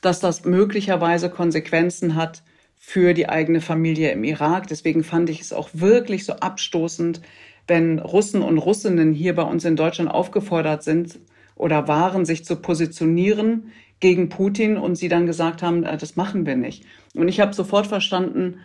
[0.00, 2.42] dass das möglicherweise Konsequenzen hat
[2.78, 4.68] für die eigene Familie im Irak.
[4.68, 7.20] Deswegen fand ich es auch wirklich so abstoßend,
[7.66, 11.18] wenn Russen und Russinnen hier bei uns in Deutschland aufgefordert sind
[11.54, 16.46] oder waren, sich zu positionieren gegen Putin und sie dann gesagt haben, äh, das machen
[16.46, 16.84] wir nicht.
[17.14, 18.58] Und ich habe sofort verstanden,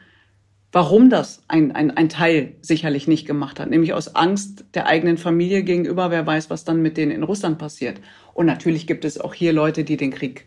[0.71, 5.17] warum das ein, ein, ein Teil sicherlich nicht gemacht hat, nämlich aus Angst der eigenen
[5.17, 7.99] Familie gegenüber, wer weiß, was dann mit denen in Russland passiert.
[8.33, 10.45] Und natürlich gibt es auch hier Leute, die den Krieg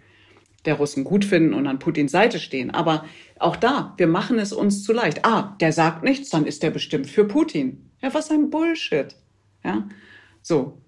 [0.65, 2.71] der Russen gut finden und an Putins Seite stehen.
[2.71, 3.05] Aber
[3.39, 5.25] auch da, wir machen es uns zu leicht.
[5.25, 7.91] Ah, der sagt nichts, dann ist der bestimmt für Putin.
[8.01, 9.17] Ja, was ein Bullshit.
[9.65, 9.89] Ja,
[10.41, 10.82] so.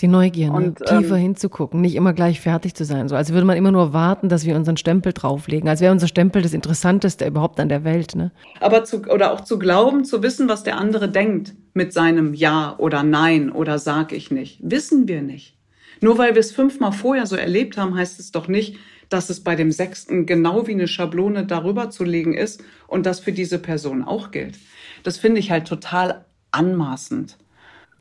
[0.00, 0.56] Die Neugier, ne?
[0.56, 3.08] und, tiefer ähm, hinzugucken, nicht immer gleich fertig zu sein.
[3.08, 5.68] So als würde man immer nur warten, dass wir unseren Stempel drauflegen.
[5.68, 8.14] Als wäre unser Stempel das Interessanteste überhaupt an der Welt.
[8.14, 8.30] Ne?
[8.60, 12.76] Aber zu, oder auch zu glauben, zu wissen, was der andere denkt mit seinem Ja
[12.78, 14.60] oder Nein oder sag ich nicht.
[14.62, 15.56] Wissen wir nicht.
[16.00, 18.76] Nur weil wir es fünfmal vorher so erlebt haben, heißt es doch nicht,
[19.08, 23.20] dass es bei dem sechsten genau wie eine Schablone darüber zu legen ist und das
[23.20, 24.58] für diese Person auch gilt.
[25.02, 27.36] Das finde ich halt total anmaßend.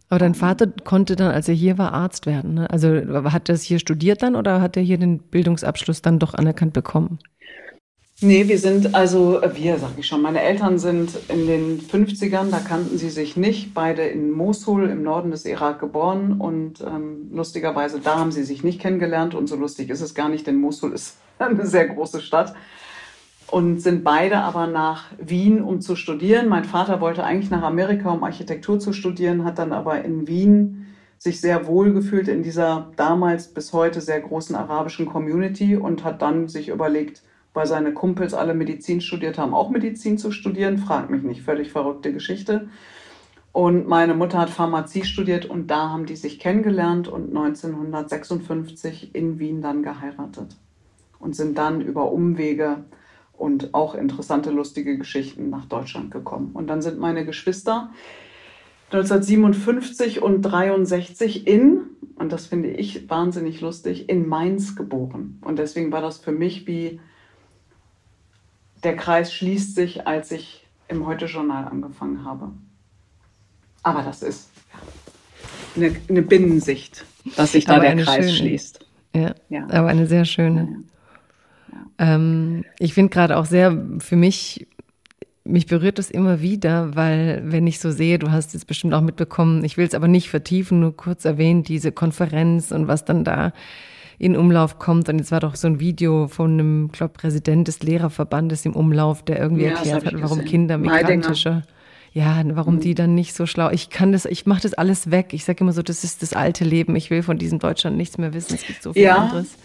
[0.09, 2.53] Aber dein Vater konnte dann, als er hier war, Arzt werden.
[2.53, 2.69] Ne?
[2.69, 2.89] Also
[3.31, 6.73] hat er es hier studiert dann oder hat er hier den Bildungsabschluss dann doch anerkannt
[6.73, 7.19] bekommen?
[8.19, 12.57] Nee, wir sind, also wir, sag ich schon, meine Eltern sind in den 50ern, da
[12.57, 17.99] kannten sie sich nicht, beide in Mosul im Norden des Irak geboren und ähm, lustigerweise
[17.99, 20.93] da haben sie sich nicht kennengelernt und so lustig ist es gar nicht, denn Mosul
[20.93, 22.55] ist eine sehr große Stadt
[23.49, 26.49] und sind beide aber nach Wien, um zu studieren.
[26.49, 30.85] Mein Vater wollte eigentlich nach Amerika, um Architektur zu studieren, hat dann aber in Wien
[31.17, 36.21] sich sehr wohl gefühlt in dieser damals bis heute sehr großen arabischen Community und hat
[36.21, 37.23] dann sich überlegt,
[37.53, 40.77] weil seine Kumpels alle Medizin studiert haben, auch Medizin zu studieren.
[40.77, 42.67] Fragt mich nicht, völlig verrückte Geschichte.
[43.51, 49.39] Und meine Mutter hat Pharmazie studiert und da haben die sich kennengelernt und 1956 in
[49.39, 50.55] Wien dann geheiratet
[51.17, 52.83] und sind dann über Umwege
[53.37, 56.51] und auch interessante, lustige Geschichten nach Deutschland gekommen.
[56.53, 57.91] Und dann sind meine Geschwister
[58.91, 61.81] 1957 und 63 in,
[62.15, 65.39] und das finde ich wahnsinnig lustig, in Mainz geboren.
[65.43, 66.99] Und deswegen war das für mich wie
[68.83, 72.51] der Kreis schließt sich, als ich im Heute-Journal angefangen habe.
[73.83, 74.49] Aber das ist
[75.75, 78.37] eine, eine Binnensicht, dass sich da der Kreis schöne.
[78.37, 78.85] schließt.
[79.13, 80.83] Ja, ja, aber eine sehr schöne.
[81.97, 84.67] Ähm, ich finde gerade auch sehr für mich,
[85.43, 89.01] mich berührt das immer wieder, weil wenn ich so sehe, du hast es bestimmt auch
[89.01, 93.23] mitbekommen, ich will es aber nicht vertiefen, nur kurz erwähnen, diese Konferenz und was dann
[93.23, 93.53] da
[94.19, 95.09] in Umlauf kommt.
[95.09, 99.23] Und jetzt war doch so ein Video von einem, glaube Präsident des Lehrerverbandes im Umlauf,
[99.23, 100.49] der irgendwie ja, erklärt hat, warum gesehen.
[100.49, 101.63] Kinder migrantischer
[102.17, 102.79] ja, warum mhm.
[102.79, 103.69] die dann nicht so schlau.
[103.69, 105.33] Ich kann das, ich mache das alles weg.
[105.33, 106.95] Ich sage immer so, das ist das alte Leben.
[106.95, 108.55] Ich will von diesem Deutschland nichts mehr wissen.
[108.55, 109.17] Es gibt so viel ja.
[109.17, 109.55] anderes.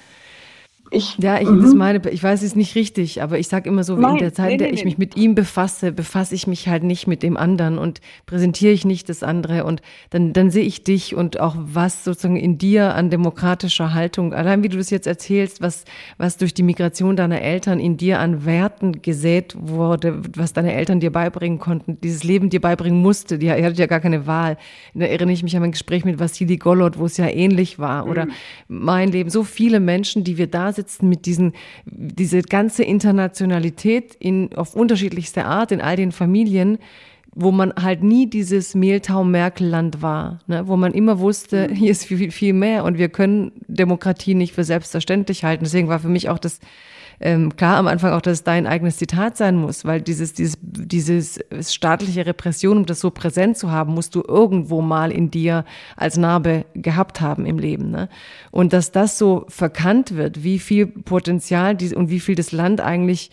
[0.93, 1.63] Ich, ja, ich, mhm.
[1.63, 4.35] das meine, ich weiß, es nicht richtig, aber ich sage immer so, Nein, in der
[4.35, 7.07] Zeit, nee, in der nee, ich mich mit ihm befasse, befasse ich mich halt nicht
[7.07, 9.81] mit dem anderen und präsentiere ich nicht das andere und
[10.11, 14.63] dann, dann sehe ich dich und auch was sozusagen in dir an demokratischer Haltung, allein
[14.63, 15.87] wie du das jetzt erzählst, was,
[16.19, 21.01] was durch die Migration deiner Eltern in dir an Werten gesät wurde, was deine Eltern
[21.01, 24.59] dir beibringen konnten, dieses Leben dir beibringen musste, die, ihr hattet ja gar keine Wahl.
[24.93, 28.07] Da erinnere ich mich an mein Gespräch mit Vassili Golod, wo es ja ähnlich war
[28.07, 28.33] oder mhm.
[28.69, 31.53] mein Leben, so viele Menschen, die wir da sitzen, sitzen mit diesen,
[31.87, 36.79] diese ganze Internationalität in, auf unterschiedlichste Art in all den Familien,
[37.35, 40.67] wo man halt nie dieses Mehltau-Merkel-Land war, ne?
[40.67, 41.75] wo man immer wusste, mhm.
[41.75, 45.65] hier ist viel, viel mehr und wir können Demokratie nicht für selbstverständlich halten.
[45.65, 46.61] Deswegen war für mich auch das
[47.23, 50.59] ähm, klar am Anfang auch, dass es dein eigenes Zitat sein muss, weil dieses, dieses,
[50.61, 55.65] dieses staatliche Repression, um das so präsent zu haben, musst du irgendwo mal in dir
[55.97, 57.91] als Narbe gehabt haben im Leben.
[57.91, 58.09] Ne?
[58.51, 62.81] Und dass das so verkannt wird, wie viel Potenzial dies und wie viel das Land
[62.81, 63.31] eigentlich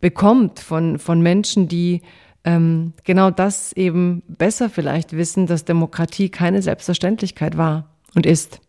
[0.00, 2.02] bekommt von, von Menschen, die
[2.44, 8.60] ähm, genau das eben besser vielleicht wissen, dass Demokratie keine Selbstverständlichkeit war und ist.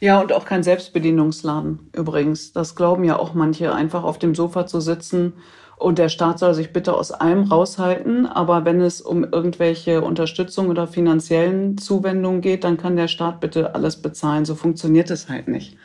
[0.00, 2.52] Ja, und auch kein Selbstbedienungsladen übrigens.
[2.52, 5.34] Das glauben ja auch manche, einfach auf dem Sofa zu sitzen
[5.78, 8.26] und der Staat soll sich bitte aus allem raushalten.
[8.26, 13.74] Aber wenn es um irgendwelche Unterstützung oder finanziellen Zuwendungen geht, dann kann der Staat bitte
[13.74, 14.44] alles bezahlen.
[14.44, 15.76] So funktioniert es halt nicht.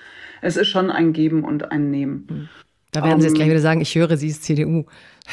[0.41, 2.27] Es ist schon ein Geben und ein Nehmen.
[2.27, 2.49] Hm.
[2.91, 4.85] Da werden Sie jetzt gleich ähm, wieder sagen, ich höre, sie ist CDU.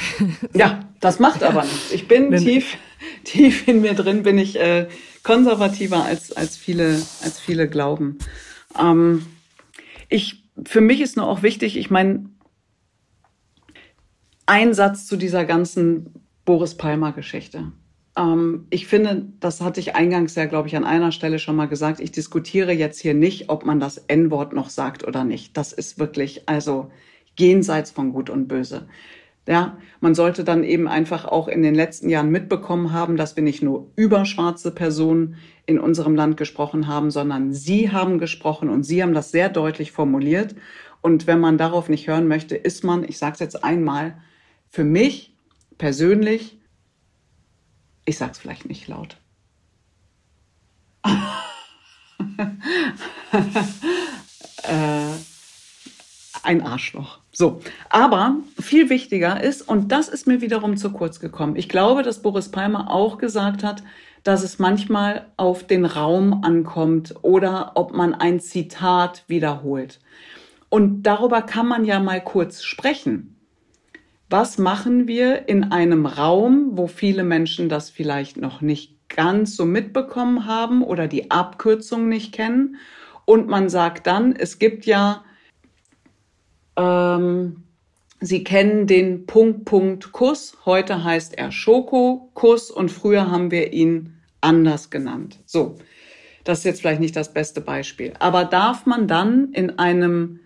[0.54, 1.92] ja, das macht aber nichts.
[1.92, 2.76] Ich bin tief,
[3.24, 4.88] tief in mir drin, bin ich äh,
[5.22, 8.18] konservativer als, als, viele, als viele glauben.
[8.78, 9.26] Ähm,
[10.10, 12.28] Ich, für mich ist nur auch wichtig, ich meine,
[14.46, 17.70] ein Satz zu dieser ganzen Boris Palmer-Geschichte.
[18.16, 21.68] Ähm, ich finde, das hatte ich eingangs ja, glaube ich, an einer Stelle schon mal
[21.68, 22.00] gesagt.
[22.00, 25.56] Ich diskutiere jetzt hier nicht, ob man das N-Wort noch sagt oder nicht.
[25.56, 26.90] Das ist wirklich, also
[27.38, 28.88] jenseits von Gut und Böse.
[29.48, 33.42] Ja, man sollte dann eben einfach auch in den letzten Jahren mitbekommen haben, dass wir
[33.42, 35.36] nicht nur über schwarze Personen
[35.66, 39.92] in unserem Land gesprochen haben, sondern sie haben gesprochen und sie haben das sehr deutlich
[39.92, 40.54] formuliert.
[41.00, 44.20] Und wenn man darauf nicht hören möchte, ist man, ich sage es jetzt einmal,
[44.68, 45.34] für mich
[45.78, 46.58] persönlich,
[48.04, 49.16] ich sage es vielleicht nicht laut.
[54.62, 55.14] äh,
[56.42, 57.19] ein Arschloch.
[57.32, 62.02] So, aber viel wichtiger ist, und das ist mir wiederum zu kurz gekommen, ich glaube,
[62.02, 63.82] dass Boris Palmer auch gesagt hat,
[64.24, 70.00] dass es manchmal auf den Raum ankommt oder ob man ein Zitat wiederholt.
[70.68, 73.36] Und darüber kann man ja mal kurz sprechen.
[74.28, 79.64] Was machen wir in einem Raum, wo viele Menschen das vielleicht noch nicht ganz so
[79.64, 82.76] mitbekommen haben oder die Abkürzung nicht kennen?
[83.24, 85.24] Und man sagt dann, es gibt ja
[86.80, 87.64] ähm,
[88.22, 90.58] Sie kennen den Punkt, Punkt, Kuss.
[90.66, 95.38] Heute heißt er Schokokuss und früher haben wir ihn anders genannt.
[95.46, 95.76] So,
[96.44, 98.12] das ist jetzt vielleicht nicht das beste Beispiel.
[98.18, 100.40] Aber darf man dann in einem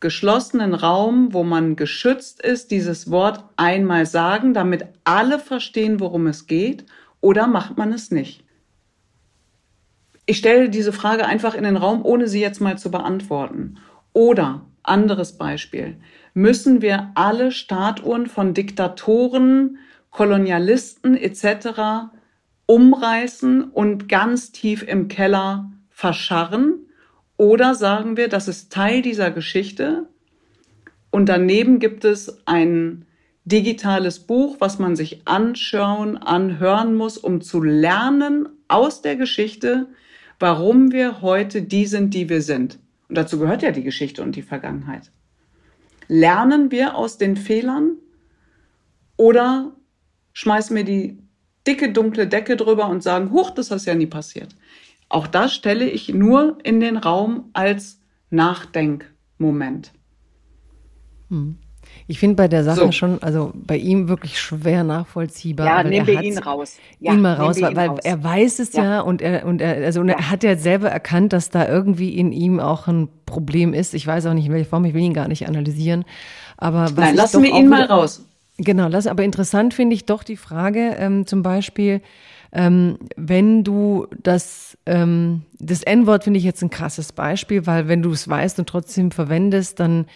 [0.00, 6.46] geschlossenen Raum, wo man geschützt ist, dieses Wort einmal sagen, damit alle verstehen, worum es
[6.46, 6.84] geht,
[7.22, 8.44] oder macht man es nicht?
[10.26, 13.78] Ich stelle diese Frage einfach in den Raum, ohne sie jetzt mal zu beantworten.
[14.12, 15.96] Oder anderes Beispiel.
[16.34, 19.78] Müssen wir alle Statuen von Diktatoren,
[20.10, 22.10] Kolonialisten etc.
[22.66, 26.86] umreißen und ganz tief im Keller verscharren?
[27.36, 30.08] Oder sagen wir, das ist Teil dieser Geschichte
[31.10, 33.06] und daneben gibt es ein
[33.44, 39.88] digitales Buch, was man sich anschauen, anhören muss, um zu lernen aus der Geschichte,
[40.38, 42.78] warum wir heute die sind, die wir sind.
[43.10, 45.10] Und dazu gehört ja die Geschichte und die Vergangenheit.
[46.06, 47.96] Lernen wir aus den Fehlern
[49.16, 49.72] oder
[50.32, 51.18] schmeißen wir die
[51.66, 54.54] dicke, dunkle Decke drüber und sagen, huch, das ist ja nie passiert.
[55.08, 58.00] Auch das stelle ich nur in den Raum als
[58.30, 59.90] Nachdenkmoment.
[61.30, 61.58] Hm.
[62.10, 62.90] Ich finde bei der Sache so.
[62.90, 65.64] schon, also bei ihm wirklich schwer nachvollziehbar.
[65.64, 66.76] Ja, nehmen wir ihn raus.
[66.98, 69.76] Ja, ihn mal raus, weil, weil er weiß es ja, ja und er und er
[69.86, 73.74] also und er hat ja selber erkannt, dass da irgendwie in ihm auch ein Problem
[73.74, 73.94] ist.
[73.94, 76.04] Ich weiß auch nicht in welcher Form, ich will ihn gar nicht analysieren.
[76.56, 78.26] Aber was Nein, lassen wir ihn mal raus.
[78.58, 82.02] Genau, lass, aber interessant finde ich doch die Frage, ähm, zum Beispiel,
[82.50, 88.02] ähm, wenn du das, ähm, das N-Wort finde ich jetzt ein krasses Beispiel, weil wenn
[88.02, 90.06] du es weißt und trotzdem verwendest, dann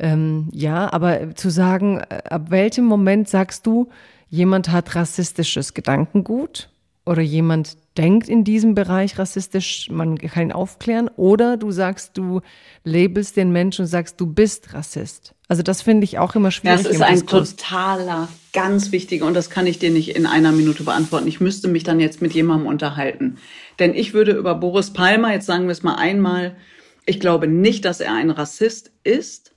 [0.00, 3.90] ähm, ja, aber zu sagen, äh, ab welchem Moment sagst du,
[4.30, 6.70] jemand hat rassistisches Gedankengut
[7.04, 12.40] oder jemand denkt in diesem Bereich rassistisch, man kann ihn aufklären, oder du sagst, du
[12.82, 15.34] labelst den Menschen und sagst, du bist Rassist.
[15.48, 16.84] Also das finde ich auch immer schwierig.
[16.84, 17.56] Das ist ein Diskurs.
[17.56, 21.26] totaler, ganz wichtiger und das kann ich dir nicht in einer Minute beantworten.
[21.26, 23.36] Ich müsste mich dann jetzt mit jemandem unterhalten.
[23.78, 26.56] Denn ich würde über Boris Palmer, jetzt sagen wir es mal einmal,
[27.04, 29.49] ich glaube nicht, dass er ein Rassist ist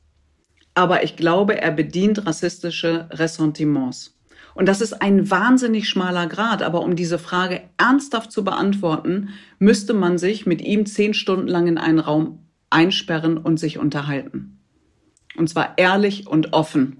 [0.76, 4.18] aber ich glaube, er bedient rassistische Ressentiments.
[4.56, 6.62] Und das ist ein wahnsinnig schmaler Grad.
[6.62, 11.68] Aber um diese Frage ernsthaft zu beantworten, müsste man sich mit ihm zehn Stunden lang
[11.68, 14.60] in einen Raum einsperren und sich unterhalten.
[15.36, 16.98] Und zwar ehrlich und offen.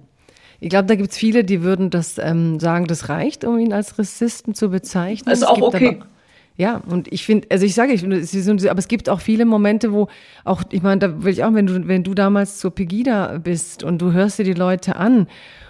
[0.60, 3.74] Ich glaube, da gibt es viele, die würden das ähm, sagen, das reicht, um ihn
[3.74, 5.30] als Rassisten zu bezeichnen.
[5.30, 6.00] Das ist auch okay.
[6.00, 6.08] Aber,
[6.56, 10.08] ja, und ich finde, also ich sage, ich, aber es gibt auch viele Momente, wo
[10.44, 13.84] auch, ich meine, da will ich auch, wenn du, wenn du damals zur Pegida bist
[13.84, 15.28] und du hörst dir die Leute an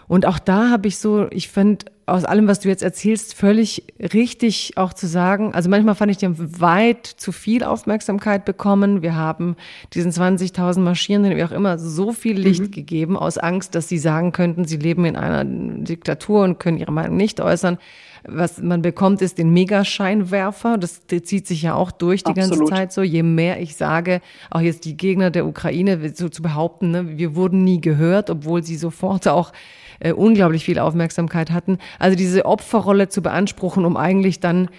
[0.07, 3.83] und auch da habe ich so, ich finde aus allem, was du jetzt erzählst, völlig
[3.97, 5.53] richtig auch zu sagen.
[5.53, 9.01] Also manchmal fand ich, die haben weit zu viel Aufmerksamkeit bekommen.
[9.01, 9.55] Wir haben
[9.93, 12.71] diesen 20.000 Marschierenden, wie auch immer, so viel Licht mhm.
[12.71, 16.91] gegeben aus Angst, dass sie sagen könnten, sie leben in einer Diktatur und können ihre
[16.91, 17.77] Meinung nicht äußern.
[18.25, 20.77] Was man bekommt, ist den Megascheinwerfer.
[20.77, 22.59] Das zieht sich ja auch durch die Absolut.
[22.59, 23.01] ganze Zeit so.
[23.01, 27.35] Je mehr ich sage, auch jetzt die Gegner der Ukraine so zu behaupten, ne, wir
[27.35, 29.51] wurden nie gehört, obwohl sie sofort auch
[29.99, 31.79] äh, unglaublich viel Aufmerksamkeit hatten.
[31.99, 34.69] Also diese Opferrolle zu beanspruchen, um eigentlich dann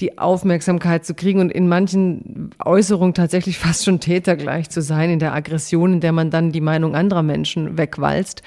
[0.00, 5.18] die Aufmerksamkeit zu kriegen und in manchen Äußerungen tatsächlich fast schon tätergleich zu sein, in
[5.18, 8.42] der Aggression, in der man dann die Meinung anderer Menschen wegwalzt.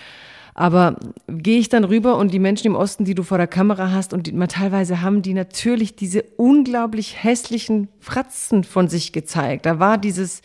[0.53, 0.97] Aber
[1.27, 4.13] gehe ich dann rüber und die Menschen im Osten, die du vor der Kamera hast,
[4.13, 9.65] und die, teilweise haben die natürlich diese unglaublich hässlichen Fratzen von sich gezeigt.
[9.65, 10.41] Da war dieses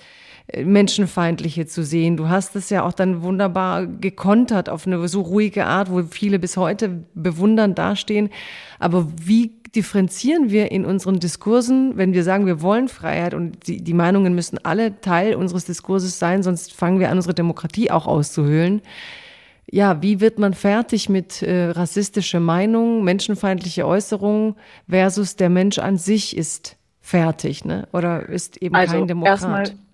[0.48, 2.16] äh, Menschenfeindliche zu sehen.
[2.16, 6.38] Du hast es ja auch dann wunderbar gekontert auf eine so ruhige Art, wo viele
[6.38, 8.30] bis heute bewundernd dastehen.
[8.78, 13.82] Aber wie differenzieren wir in unseren Diskursen, wenn wir sagen, wir wollen Freiheit und die,
[13.82, 18.06] die Meinungen müssen alle Teil unseres Diskurses sein, sonst fangen wir an, unsere Demokratie auch
[18.06, 18.80] auszuhöhlen.
[19.70, 24.54] Ja, wie wird man fertig mit äh, rassistische Meinungen, menschenfeindliche Äußerungen
[24.88, 27.88] versus der Mensch an sich ist fertig, ne?
[27.92, 29.40] Oder ist eben also kein Demokrat?
[29.40, 29.86] Erstmal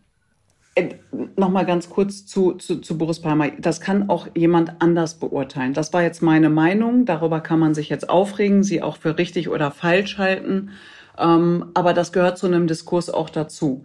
[0.75, 0.95] äh,
[1.37, 3.51] Nochmal ganz kurz zu, zu, zu Boris Palmer.
[3.59, 5.75] Das kann auch jemand anders beurteilen.
[5.75, 7.05] Das war jetzt meine Meinung.
[7.05, 10.71] Darüber kann man sich jetzt aufregen, sie auch für richtig oder falsch halten.
[11.19, 13.85] Ähm, aber das gehört zu einem Diskurs auch dazu.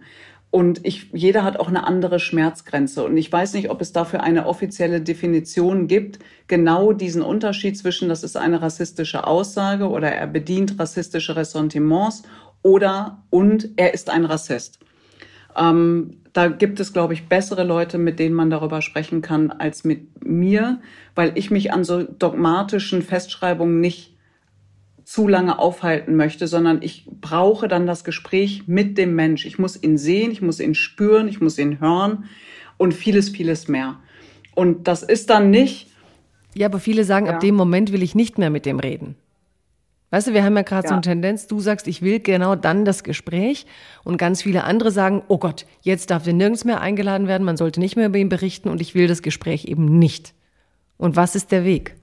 [0.50, 3.04] Und ich, jeder hat auch eine andere Schmerzgrenze.
[3.04, 6.20] Und ich weiß nicht, ob es dafür eine offizielle Definition gibt.
[6.46, 12.22] Genau diesen Unterschied zwischen, das ist eine rassistische Aussage oder er bedient rassistische Ressentiments
[12.62, 14.78] oder und er ist ein Rassist.
[15.56, 19.84] Ähm, da gibt es, glaube ich, bessere Leute, mit denen man darüber sprechen kann, als
[19.84, 20.80] mit mir,
[21.14, 24.17] weil ich mich an so dogmatischen Festschreibungen nicht
[25.08, 29.46] zu lange aufhalten möchte, sondern ich brauche dann das Gespräch mit dem Mensch.
[29.46, 32.24] Ich muss ihn sehen, ich muss ihn spüren, ich muss ihn hören
[32.76, 33.98] und vieles, vieles mehr.
[34.54, 35.88] Und das ist dann nicht.
[36.54, 37.32] Ja, aber viele sagen, ja.
[37.32, 39.14] ab dem Moment will ich nicht mehr mit dem reden.
[40.10, 40.88] Weißt du, wir haben ja gerade ja.
[40.90, 43.64] so eine Tendenz, du sagst, ich will genau dann das Gespräch
[44.04, 47.56] und ganz viele andere sagen, oh Gott, jetzt darf er nirgends mehr eingeladen werden, man
[47.56, 50.34] sollte nicht mehr über ihn berichten und ich will das Gespräch eben nicht.
[50.98, 51.96] Und was ist der Weg?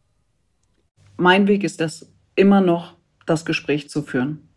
[1.18, 2.95] Mein Weg ist das immer noch,
[3.26, 4.48] das Gespräch zu führen.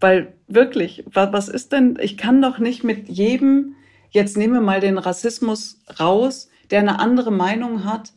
[0.00, 3.74] Weil wirklich, was ist denn, ich kann doch nicht mit jedem,
[4.10, 8.12] jetzt nehmen wir mal den Rassismus raus, der eine andere Meinung hat,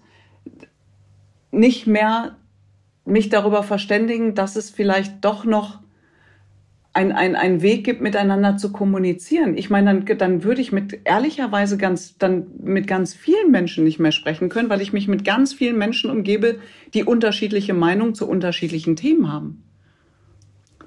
[1.52, 2.38] nicht mehr
[3.06, 5.80] mich darüber verständigen, dass es vielleicht doch noch
[6.94, 9.58] ein, ein, ein Weg gibt, miteinander zu kommunizieren.
[9.58, 14.00] Ich meine, dann, dann würde ich mit ehrlicherweise ganz, dann mit ganz vielen Menschen nicht
[14.00, 16.60] mehr sprechen können, weil ich mich mit ganz vielen Menschen umgebe,
[16.94, 19.64] die unterschiedliche Meinungen zu unterschiedlichen Themen haben.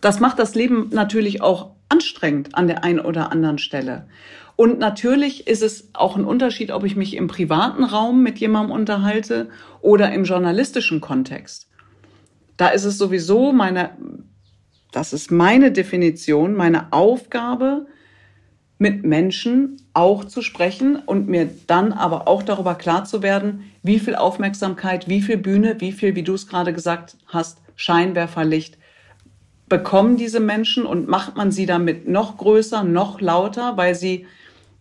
[0.01, 4.07] Das macht das Leben natürlich auch anstrengend an der einen oder anderen Stelle.
[4.57, 8.73] Und natürlich ist es auch ein Unterschied, ob ich mich im privaten Raum mit jemandem
[8.73, 9.49] unterhalte
[9.81, 11.69] oder im journalistischen Kontext.
[12.57, 13.91] Da ist es sowieso meine,
[14.93, 17.87] das ist meine Definition, meine Aufgabe,
[18.79, 24.01] mit Menschen auch zu sprechen und mir dann aber auch darüber klar zu werden, wie
[24.01, 28.79] viel Aufmerksamkeit, wie viel Bühne, wie viel, wie du es gerade gesagt hast, Scheinwerferlicht
[29.69, 34.27] bekommen diese Menschen und macht man sie damit noch größer, noch lauter, weil sie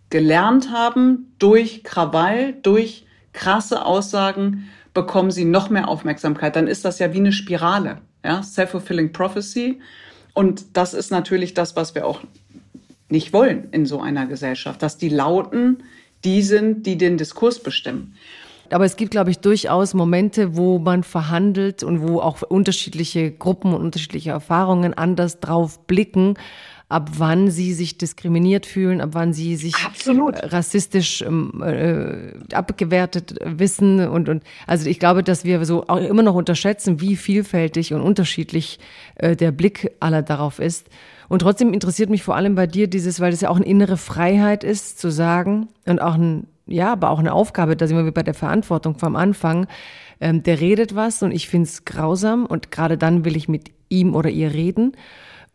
[0.10, 6.58] gelernt haben durch Krawall, durch krasse Aussagen, bekommen sie noch mehr Aufmerksamkeit.
[6.58, 9.80] Dann ist das ja wie eine Spirale, ja, self-fulfilling prophecy.
[10.34, 12.22] Und das ist natürlich das, was wir auch
[13.10, 15.84] nicht wollen in so einer Gesellschaft, dass die Lauten
[16.24, 18.16] die sind, die den Diskurs bestimmen.
[18.70, 23.74] Aber es gibt, glaube ich, durchaus Momente, wo man verhandelt und wo auch unterschiedliche Gruppen
[23.74, 26.36] und unterschiedliche Erfahrungen anders drauf blicken
[26.92, 30.36] ab wann sie sich diskriminiert fühlen, ab wann sie sich Absolut.
[30.52, 36.24] rassistisch ähm, äh, abgewertet wissen und und also ich glaube, dass wir so auch immer
[36.24, 38.80] noch unterschätzen, wie vielfältig und unterschiedlich
[39.16, 40.88] äh, der Blick aller darauf ist.
[41.30, 43.96] Und trotzdem interessiert mich vor allem bei dir dieses, weil es ja auch eine innere
[43.96, 48.12] Freiheit ist, zu sagen und auch ein ja, aber auch eine Aufgabe, da sind wir
[48.12, 49.68] bei der Verantwortung vom Anfang.
[50.20, 53.72] Ähm, der redet was und ich finde es grausam und gerade dann will ich mit
[53.90, 54.94] ihm oder ihr reden.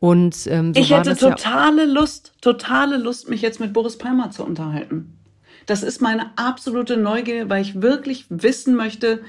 [0.06, 4.30] Und ähm, so ich hätte totale ja Lust, totale Lust, mich jetzt mit Boris Palmer
[4.30, 5.18] zu unterhalten.
[5.66, 9.22] Das ist meine absolute Neugier, weil ich wirklich wissen möchte,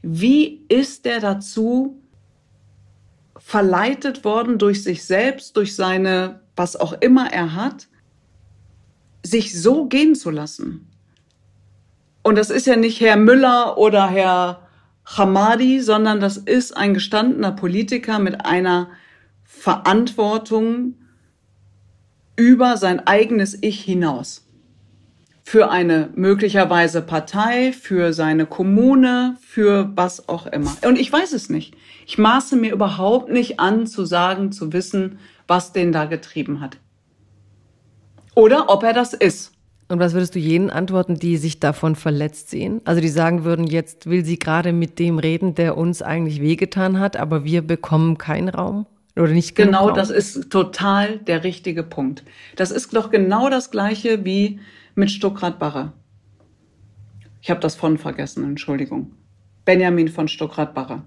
[0.00, 2.00] wie ist der dazu
[3.36, 7.88] verleitet worden durch sich selbst, durch seine, was auch immer er hat,
[9.22, 10.88] sich so gehen zu lassen.
[12.22, 14.66] Und das ist ja nicht Herr Müller oder Herr
[15.04, 18.88] Hamadi, sondern das ist ein gestandener Politiker mit einer
[19.58, 20.94] Verantwortung
[22.34, 24.44] über sein eigenes Ich hinaus.
[25.44, 30.76] Für eine möglicherweise Partei, für seine Kommune, für was auch immer.
[30.84, 31.76] Und ich weiß es nicht.
[32.06, 36.78] Ich maße mir überhaupt nicht an zu sagen, zu wissen, was den da getrieben hat.
[38.34, 39.52] Oder ob er das ist.
[39.88, 42.80] Und was würdest du jenen antworten, die sich davon verletzt sehen?
[42.84, 46.98] Also die sagen würden, jetzt will sie gerade mit dem reden, der uns eigentlich wehgetan
[46.98, 48.86] hat, aber wir bekommen keinen Raum?
[49.14, 52.24] Oder nicht genau, das ist total der richtige Punkt.
[52.56, 54.60] Das ist doch genau das gleiche wie
[54.94, 55.92] mit Stuckrad-Barre.
[57.42, 59.12] Ich habe das von vergessen, Entschuldigung.
[59.64, 61.02] Benjamin von Stuckrad-Barre.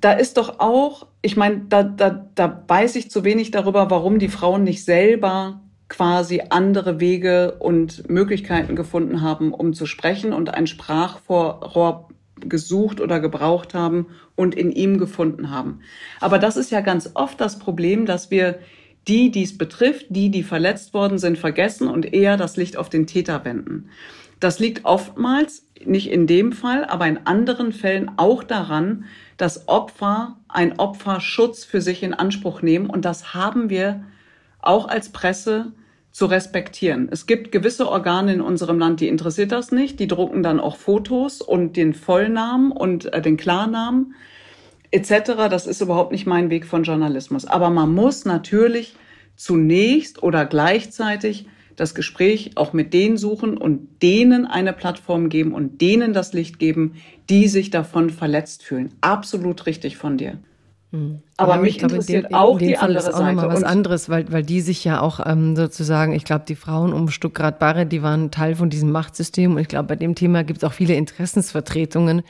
[0.00, 4.18] Da ist doch auch, ich meine, da, da, da weiß ich zu wenig darüber, warum
[4.18, 10.52] die Frauen nicht selber quasi andere Wege und Möglichkeiten gefunden haben, um zu sprechen und
[10.52, 12.08] ein Sprachrohr
[12.40, 15.80] gesucht oder gebraucht haben und in ihm gefunden haben.
[16.20, 18.58] Aber das ist ja ganz oft das Problem, dass wir
[19.08, 22.88] die, die es betrifft, die, die verletzt worden sind, vergessen und eher das Licht auf
[22.88, 23.88] den Täter wenden.
[24.40, 29.04] Das liegt oftmals, nicht in dem Fall, aber in anderen Fällen auch daran,
[29.36, 32.90] dass Opfer einen Opferschutz für sich in Anspruch nehmen.
[32.90, 34.04] Und das haben wir
[34.60, 35.72] auch als Presse
[36.16, 37.08] zu respektieren.
[37.10, 40.00] Es gibt gewisse Organe in unserem Land, die interessiert das nicht.
[40.00, 44.14] Die drucken dann auch Fotos und den Vollnamen und äh, den Klarnamen
[44.92, 45.10] etc.
[45.50, 47.44] Das ist überhaupt nicht mein Weg von Journalismus.
[47.44, 48.96] Aber man muss natürlich
[49.36, 55.82] zunächst oder gleichzeitig das Gespräch auch mit denen suchen und denen eine Plattform geben und
[55.82, 56.94] denen das Licht geben,
[57.28, 58.94] die sich davon verletzt fühlen.
[59.02, 60.38] Absolut richtig von dir.
[60.96, 61.22] Mhm.
[61.36, 63.34] Aber ja, mich interessiert in dem, auch in dem die Fall andere ist auch Seite.
[63.34, 66.54] Noch mal was anderes, weil, weil die sich ja auch ähm, sozusagen, ich glaube, die
[66.54, 70.14] Frauen um Stuttgart Barre, die waren Teil von diesem Machtsystem und ich glaube, bei dem
[70.14, 72.22] Thema gibt es auch viele Interessensvertretungen,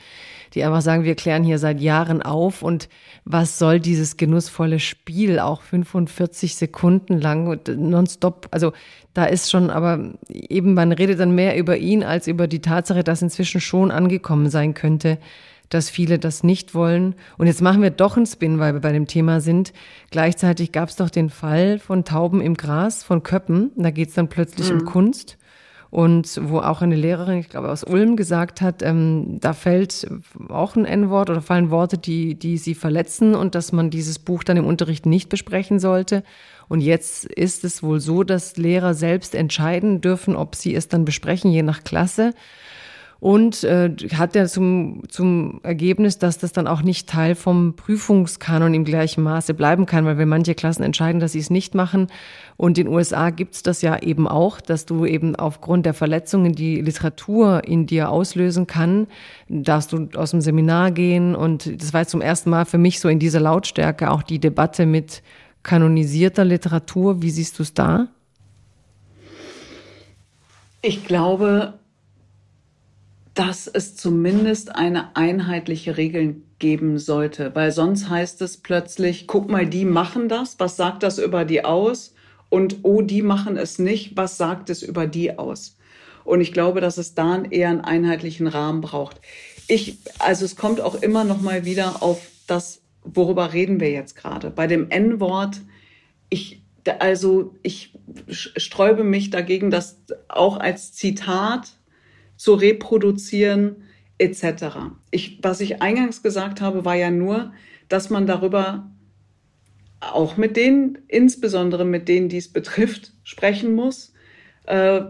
[0.53, 2.89] die einfach sagen, wir klären hier seit Jahren auf und
[3.23, 8.73] was soll dieses genussvolle Spiel auch 45 Sekunden lang nonstop, also
[9.13, 13.03] da ist schon, aber eben man redet dann mehr über ihn als über die Tatsache,
[13.03, 15.17] dass inzwischen schon angekommen sein könnte,
[15.69, 17.15] dass viele das nicht wollen.
[17.37, 19.73] Und jetzt machen wir doch einen Spin, weil wir bei dem Thema sind.
[20.11, 23.71] Gleichzeitig gab es doch den Fall von Tauben im Gras von Köppen.
[23.75, 24.79] Da geht es dann plötzlich mhm.
[24.79, 25.37] um Kunst.
[25.89, 30.05] Und wo auch eine Lehrerin, ich glaube aus Ulm, gesagt hat, ähm, da fällt
[30.49, 34.43] auch ein N-Wort oder fallen Worte, die, die sie verletzen und dass man dieses Buch
[34.43, 36.23] dann im Unterricht nicht besprechen sollte.
[36.67, 41.05] Und jetzt ist es wohl so, dass Lehrer selbst entscheiden dürfen, ob sie es dann
[41.05, 42.33] besprechen, je nach Klasse
[43.19, 48.73] und äh, hat ja zum, zum Ergebnis, dass das dann auch nicht Teil vom Prüfungskanon
[48.73, 52.07] im gleichen Maße bleiben kann, weil wir manche Klassen entscheiden, dass sie es nicht machen.
[52.57, 56.53] Und in den USA gibt's das ja eben auch, dass du eben aufgrund der Verletzungen,
[56.53, 59.07] die Literatur in dir auslösen kann,
[59.49, 61.35] darfst du aus dem Seminar gehen.
[61.35, 64.39] Und das war jetzt zum ersten Mal für mich so in dieser Lautstärke auch die
[64.39, 65.23] Debatte mit
[65.63, 67.21] kanonisierter Literatur.
[67.21, 68.07] Wie siehst du es da?
[70.81, 71.73] Ich glaube,
[73.37, 79.67] dass es zumindest eine einheitliche Regel geben sollte, weil sonst heißt es plötzlich, guck mal,
[79.67, 82.15] die machen das, was sagt das über die aus?
[82.49, 85.77] Und oh, die machen es nicht, was sagt es über die aus?
[86.23, 89.21] Und ich glaube, dass es da eher einen einheitlichen Rahmen braucht.
[89.67, 94.15] Ich, also es kommt auch immer noch mal wieder auf das, worüber reden wir jetzt
[94.15, 94.49] gerade?
[94.49, 95.61] Bei dem N-Wort,
[96.29, 96.63] ich,
[96.97, 97.93] also ich
[98.31, 101.76] sträube mich dagegen, das auch als Zitat
[102.37, 103.83] zu reproduzieren
[104.17, 104.77] etc.
[105.11, 107.53] Ich, was ich eingangs gesagt habe, war ja nur,
[107.89, 108.89] dass man darüber
[109.99, 114.13] auch mit denen, insbesondere mit denen, die es betrifft, sprechen muss,
[114.65, 115.01] äh,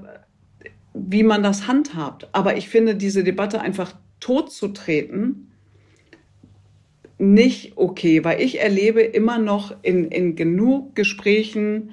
[0.93, 2.27] wie man das handhabt.
[2.31, 5.51] Aber ich finde, diese Debatte einfach totzutreten,
[7.19, 11.91] nicht okay, weil ich erlebe immer noch in, in genug Gesprächen,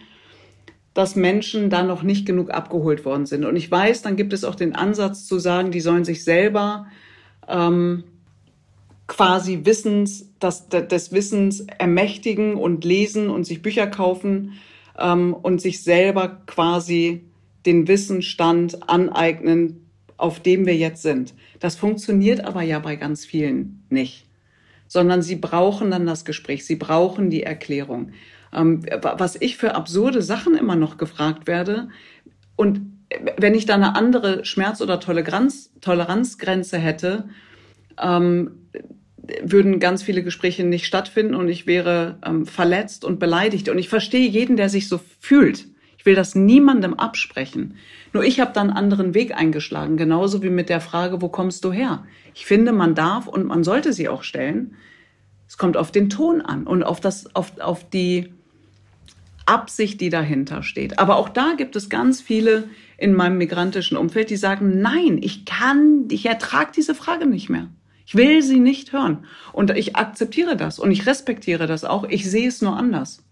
[0.94, 3.44] dass Menschen da noch nicht genug abgeholt worden sind.
[3.44, 6.86] Und ich weiß, dann gibt es auch den Ansatz zu sagen, die sollen sich selber
[7.48, 8.04] ähm,
[9.08, 14.52] quasi Wissens, das, des Wissens ermächtigen und lesen und sich Bücher kaufen
[14.98, 17.24] ähm, und sich selber quasi
[17.66, 21.34] den Wissensstand aneignen, auf dem wir jetzt sind.
[21.58, 24.26] Das funktioniert aber ja bei ganz vielen nicht,
[24.86, 28.12] sondern sie brauchen dann das Gespräch, sie brauchen die Erklärung
[28.54, 31.88] ähm, was ich für absurde Sachen immer noch gefragt werde.
[32.56, 32.80] Und
[33.38, 37.28] wenn ich da eine andere Schmerz- oder Toleranz, Toleranzgrenze hätte,
[38.00, 38.52] ähm,
[39.42, 43.68] würden ganz viele Gespräche nicht stattfinden und ich wäre ähm, verletzt und beleidigt.
[43.68, 45.66] Und ich verstehe jeden, der sich so fühlt.
[45.96, 47.76] Ich will das niemandem absprechen.
[48.12, 51.64] Nur ich habe da einen anderen Weg eingeschlagen, genauso wie mit der Frage, wo kommst
[51.64, 52.04] du her?
[52.34, 54.76] Ich finde, man darf und man sollte sie auch stellen.
[55.48, 58.34] Es kommt auf den Ton an und auf das, auf, auf die,
[59.46, 60.98] Absicht, die dahinter steht.
[60.98, 62.64] Aber auch da gibt es ganz viele
[62.96, 67.68] in meinem migrantischen Umfeld, die sagen, nein, ich kann, ich ertrage diese Frage nicht mehr.
[68.06, 69.24] Ich will sie nicht hören.
[69.52, 72.04] Und ich akzeptiere das und ich respektiere das auch.
[72.04, 73.22] Ich sehe es nur anders.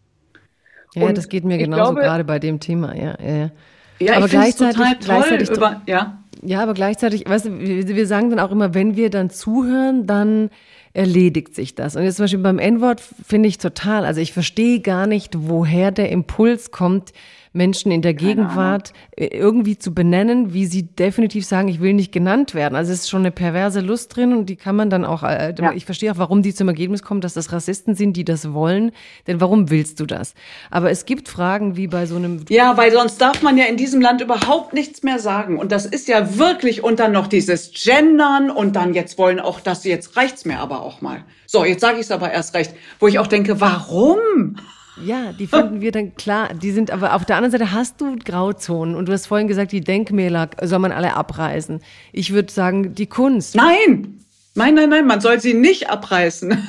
[0.94, 3.16] Ja, und das geht mir genauso glaube, gerade bei dem Thema, ja.
[3.20, 3.51] ja.
[3.98, 6.18] Ja, aber ich gleichzeitig, total toll gleichzeitig über, ja.
[6.43, 10.06] Ja, aber gleichzeitig, weißt du, wir, wir sagen dann auch immer, wenn wir dann zuhören,
[10.06, 10.51] dann
[10.94, 11.97] erledigt sich das.
[11.97, 15.90] Und jetzt zum Beispiel beim N-Wort finde ich total, also ich verstehe gar nicht, woher
[15.90, 17.12] der Impuls kommt,
[17.52, 22.12] Menschen in der Gegenwart äh, irgendwie zu benennen, wie sie definitiv sagen, ich will nicht
[22.12, 22.74] genannt werden.
[22.74, 25.54] Also es ist schon eine perverse Lust drin und die kann man dann auch, äh,
[25.58, 25.72] ja.
[25.72, 28.92] ich verstehe auch, warum die zum Ergebnis kommen, dass das Rassisten sind, die das wollen.
[29.26, 30.34] Denn warum willst du das?
[30.70, 32.44] Aber es gibt Fragen wie bei so einem.
[32.48, 35.58] Ja, weil sonst darf man ja in diesem Land überhaupt nichts mehr sagen.
[35.58, 39.60] Und das ist ja wirklich und dann noch dieses Gendern und dann jetzt wollen auch
[39.60, 41.24] das, jetzt reicht's mir aber auch mal.
[41.46, 44.56] So, jetzt sage ich es aber erst recht, wo ich auch denke, warum?
[44.97, 46.52] Ja, die finden wir dann klar.
[46.55, 49.73] Die sind aber auf der anderen Seite hast du Grauzonen und du hast vorhin gesagt,
[49.73, 51.81] die Denkmäler soll man alle abreißen.
[52.12, 53.55] Ich würde sagen, die Kunst.
[53.55, 54.19] Nein!
[54.55, 56.62] Nein, nein, nein, man soll sie nicht abreißen.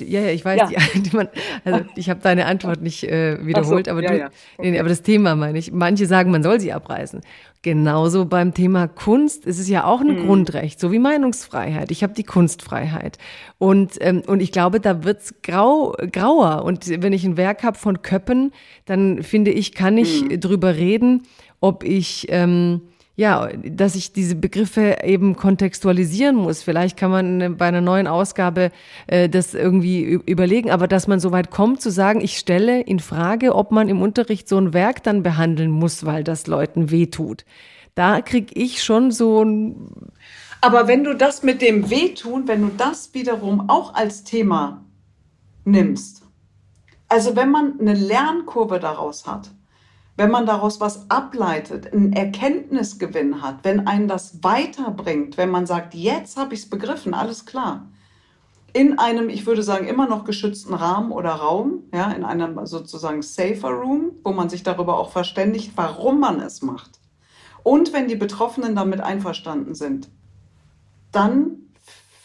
[0.00, 0.78] Ja, ja, ich weiß, ja.
[0.94, 1.28] Die, die man,
[1.64, 4.30] also ich habe deine Antwort nicht äh, wiederholt, so, aber, ja, du, ja.
[4.56, 4.70] Okay.
[4.72, 5.72] nee, aber das Thema meine ich.
[5.72, 7.20] Manche sagen, man soll sie abreißen.
[7.64, 10.26] Genauso beim Thema Kunst ist es ja auch ein mhm.
[10.26, 11.90] Grundrecht, so wie Meinungsfreiheit.
[11.90, 13.16] Ich habe die Kunstfreiheit.
[13.56, 16.62] Und, ähm, und ich glaube, da wird's grau, grauer.
[16.66, 18.52] Und wenn ich ein Werk habe von Köppen,
[18.84, 20.40] dann finde ich, kann ich mhm.
[20.40, 21.22] drüber reden,
[21.60, 22.82] ob ich ähm,
[23.16, 26.62] ja, dass ich diese Begriffe eben kontextualisieren muss.
[26.62, 28.72] Vielleicht kann man bei einer neuen Ausgabe
[29.06, 32.98] äh, das irgendwie überlegen, aber dass man so weit kommt zu sagen, ich stelle in
[32.98, 37.44] Frage, ob man im Unterricht so ein Werk dann behandeln muss, weil das Leuten wehtut.
[37.94, 39.90] Da krieg ich schon so ein
[40.64, 44.82] aber wenn du das mit dem Wehtun, wenn du das wiederum auch als Thema
[45.66, 46.22] nimmst,
[47.06, 49.50] also wenn man eine Lernkurve daraus hat,
[50.16, 55.94] wenn man daraus was ableitet, einen Erkenntnisgewinn hat, wenn einen das weiterbringt, wenn man sagt,
[55.94, 57.88] jetzt habe ich es begriffen, alles klar.
[58.72, 63.22] In einem, ich würde sagen, immer noch geschützten Rahmen oder Raum, ja, in einem sozusagen
[63.22, 67.00] safer Room, wo man sich darüber auch verständigt, warum man es macht.
[67.62, 70.10] Und wenn die Betroffenen damit einverstanden sind,
[71.12, 71.64] dann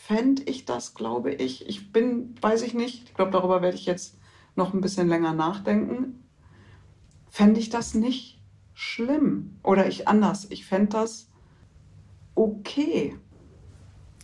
[0.09, 3.85] fände ich das, glaube ich, ich bin, weiß ich nicht, ich glaube, darüber werde ich
[3.85, 4.17] jetzt
[4.55, 6.28] noch ein bisschen länger nachdenken,
[7.29, 8.41] fände ich das nicht
[8.73, 9.57] schlimm.
[9.63, 11.29] Oder ich anders, ich fände das
[12.35, 13.15] okay.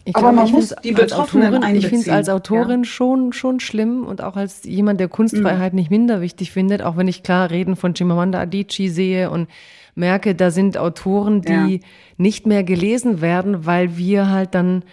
[0.08, 2.86] Ich Aber man muss die Betroffenen Autorin, Ich finde es als Autorin ja.
[2.86, 5.80] schon, schon schlimm und auch als jemand, der Kunstfreiheit mhm.
[5.80, 9.50] nicht minder wichtig findet, auch wenn ich klar Reden von Chimamanda Adichie sehe und
[9.96, 11.88] merke, da sind Autoren, die ja.
[12.18, 14.84] nicht mehr gelesen werden, weil wir halt dann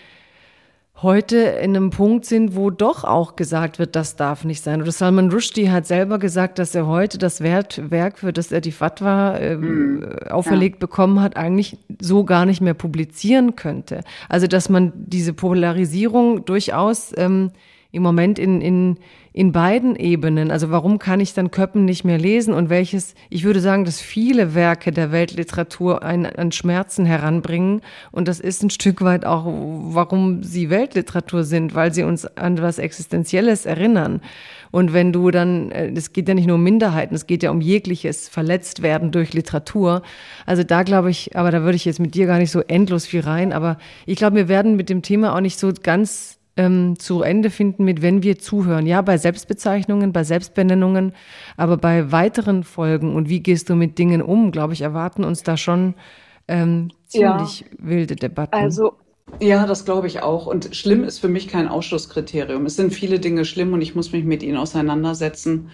[1.03, 4.83] heute in einem Punkt sind, wo doch auch gesagt wird, das darf nicht sein.
[4.83, 8.73] Oder Salman Rushdie hat selber gesagt, dass er heute das Werk, für das er die
[8.73, 10.05] Fatwa äh, mhm.
[10.31, 10.81] auferlegt ja.
[10.81, 14.03] bekommen hat, eigentlich so gar nicht mehr publizieren könnte.
[14.29, 17.51] Also dass man diese Polarisierung durchaus ähm,
[17.91, 18.99] im Moment in, in
[19.33, 20.51] in beiden Ebenen.
[20.51, 24.01] Also warum kann ich dann Köppen nicht mehr lesen und welches, ich würde sagen, dass
[24.01, 27.81] viele Werke der Weltliteratur einen an Schmerzen heranbringen
[28.11, 32.61] und das ist ein Stück weit auch, warum sie Weltliteratur sind, weil sie uns an
[32.61, 34.21] was Existenzielles erinnern.
[34.71, 37.51] Und wenn du dann, äh, es geht ja nicht nur um Minderheiten, es geht ja
[37.51, 40.03] um jegliches Verletztwerden durch Literatur.
[40.47, 43.07] Also da glaube ich, aber da würde ich jetzt mit dir gar nicht so endlos
[43.07, 46.99] viel rein, aber ich glaube, wir werden mit dem Thema auch nicht so ganz ähm,
[46.99, 48.87] zu Ende finden mit, wenn wir zuhören.
[48.87, 51.13] Ja, bei Selbstbezeichnungen, bei Selbstbenennungen,
[51.57, 55.43] aber bei weiteren Folgen und wie gehst du mit Dingen um, glaube ich, erwarten uns
[55.43, 55.95] da schon
[56.49, 57.67] ähm, ziemlich ja.
[57.79, 58.55] wilde Debatten.
[58.55, 58.95] Also
[59.41, 60.47] ja, das glaube ich auch.
[60.47, 62.67] Und schlimm ist für mich kein Ausschlusskriterium.
[62.67, 65.71] Es sind viele Dinge schlimm und ich muss mich mit ihnen auseinandersetzen.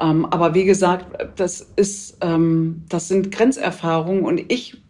[0.00, 1.06] Ähm, aber wie gesagt,
[1.36, 4.82] das ist, ähm, das sind Grenzerfahrungen und ich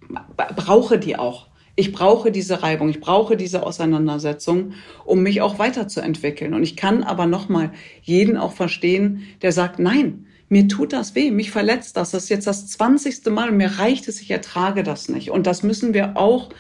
[0.57, 1.49] brauche die auch.
[1.75, 4.75] Ich brauche diese Reibung, ich brauche diese Auseinandersetzung,
[5.05, 6.53] um mich auch weiterzuentwickeln.
[6.53, 7.73] Und ich kann aber nochmal
[8.03, 12.11] jeden auch verstehen, der sagt, nein, mir tut das weh, mich verletzt das.
[12.11, 15.31] Das ist jetzt das zwanzigste Mal und mir reicht es, ich ertrage das nicht.
[15.31, 16.51] Und das müssen wir auch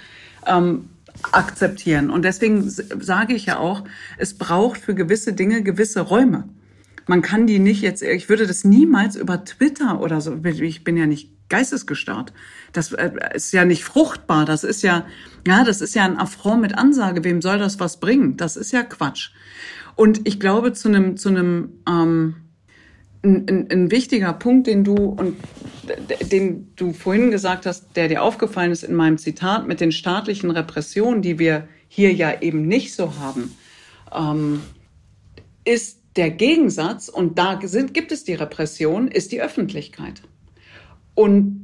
[0.47, 0.89] ähm,
[1.31, 2.09] akzeptieren.
[2.09, 3.85] Und deswegen sage ich ja auch,
[4.17, 6.49] es braucht für gewisse Dinge gewisse Räume.
[7.07, 10.97] Man kann die nicht jetzt, ich würde das niemals über Twitter oder so, ich bin
[10.97, 12.33] ja nicht geistesgestört.
[12.73, 14.47] Das äh, ist ja nicht fruchtbar.
[14.47, 15.07] Das ist ja,
[15.47, 17.23] ja, das ist ja ein Affront mit Ansage.
[17.23, 18.39] Wem soll das was bringen?
[18.39, 19.31] Das ist ja Quatsch.
[19.95, 22.37] Und ich glaube, zu einem, zu einem, ähm,
[23.23, 25.37] ein, ein, ein wichtiger Punkt, den du und
[26.33, 30.51] den du vorhin gesagt hast, der dir aufgefallen ist in meinem Zitat mit den staatlichen
[30.51, 33.55] Repressionen, die wir hier ja eben nicht so haben,
[34.11, 34.63] ähm,
[35.65, 40.23] ist der Gegensatz, und da sind, gibt es die Repression, ist die Öffentlichkeit.
[41.15, 41.63] Und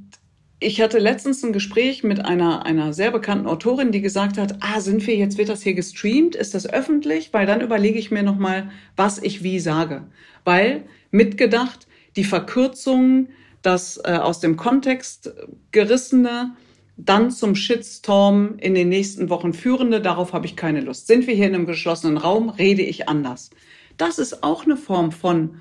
[0.61, 4.81] ich hatte letztens ein Gespräch mit einer, einer sehr bekannten Autorin, die gesagt hat, ah,
[4.81, 6.35] sind wir jetzt, wird das hier gestreamt?
[6.35, 7.33] Ist das öffentlich?
[7.33, 10.07] Weil dann überlege ich mir nochmal, was ich wie sage.
[10.45, 13.29] Weil mitgedacht, die Verkürzung,
[13.63, 15.33] das äh, aus dem Kontext
[15.71, 16.57] gerissene,
[16.97, 21.07] dann zum Shitstorm in den nächsten Wochen führende, darauf habe ich keine Lust.
[21.07, 23.51] Sind wir hier in einem geschlossenen Raum, rede ich anders.
[23.97, 25.59] Das ist auch eine Form von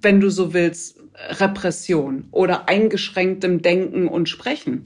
[0.00, 4.84] wenn du so willst, Repression oder eingeschränktem Denken und Sprechen.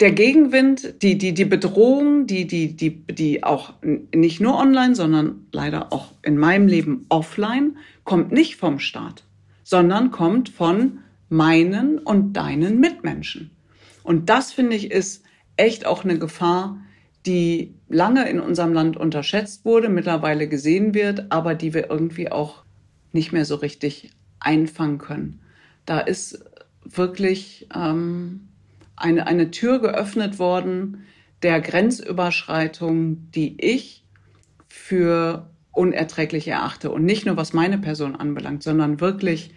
[0.00, 5.46] Der Gegenwind, die, die, die Bedrohung, die, die, die, die auch nicht nur online, sondern
[5.52, 9.24] leider auch in meinem Leben offline, kommt nicht vom Staat,
[9.62, 10.98] sondern kommt von
[11.28, 13.50] meinen und deinen Mitmenschen.
[14.02, 15.24] Und das finde ich ist
[15.56, 16.78] echt auch eine Gefahr,
[17.24, 22.63] die lange in unserem Land unterschätzt wurde, mittlerweile gesehen wird, aber die wir irgendwie auch
[23.14, 24.10] nicht mehr so richtig
[24.40, 25.40] einfangen können.
[25.86, 26.44] Da ist
[26.84, 28.48] wirklich ähm,
[28.96, 31.04] eine, eine Tür geöffnet worden
[31.42, 34.04] der Grenzüberschreitung, die ich
[34.68, 36.90] für unerträglich erachte.
[36.90, 39.52] Und nicht nur was meine Person anbelangt, sondern wirklich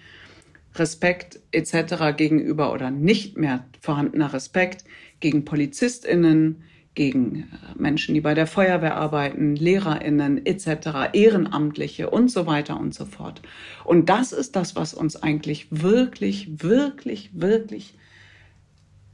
[0.76, 2.18] Respekt etc.
[2.18, 4.84] gegenüber oder nicht mehr vorhandener Respekt
[5.20, 6.64] gegen Polizistinnen,
[6.98, 7.46] gegen äh,
[7.76, 13.42] Menschen, die bei der Feuerwehr arbeiten, Lehrerinnen etc., Ehrenamtliche und so weiter und so fort.
[13.86, 17.94] Und das ist das, was uns eigentlich wirklich, wirklich, wirklich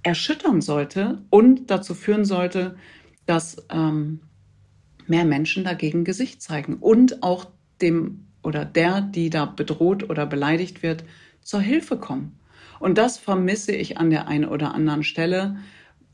[0.01, 2.75] erschüttern sollte und dazu führen sollte,
[3.25, 4.21] dass ähm,
[5.05, 7.45] mehr Menschen dagegen Gesicht zeigen und auch
[7.81, 11.03] dem oder der, die da bedroht oder beleidigt wird,
[11.41, 12.39] zur Hilfe kommen.
[12.79, 15.57] Und das vermisse ich an der einen oder anderen Stelle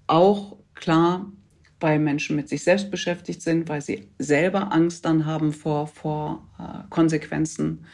[0.08, 1.32] auch klar
[1.80, 6.48] bei Menschen mit sich selbst beschäftigt sind, weil sie selber Angst dann haben vor, vor
[6.60, 7.86] äh, Konsequenzen.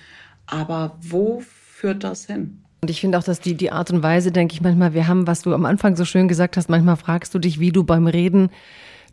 [0.47, 2.61] Aber wo führt das hin?
[2.81, 5.27] Und ich finde auch, dass die, die Art und Weise, denke ich manchmal, wir haben,
[5.27, 8.07] was du am Anfang so schön gesagt hast, manchmal fragst du dich, wie du beim
[8.07, 8.49] Reden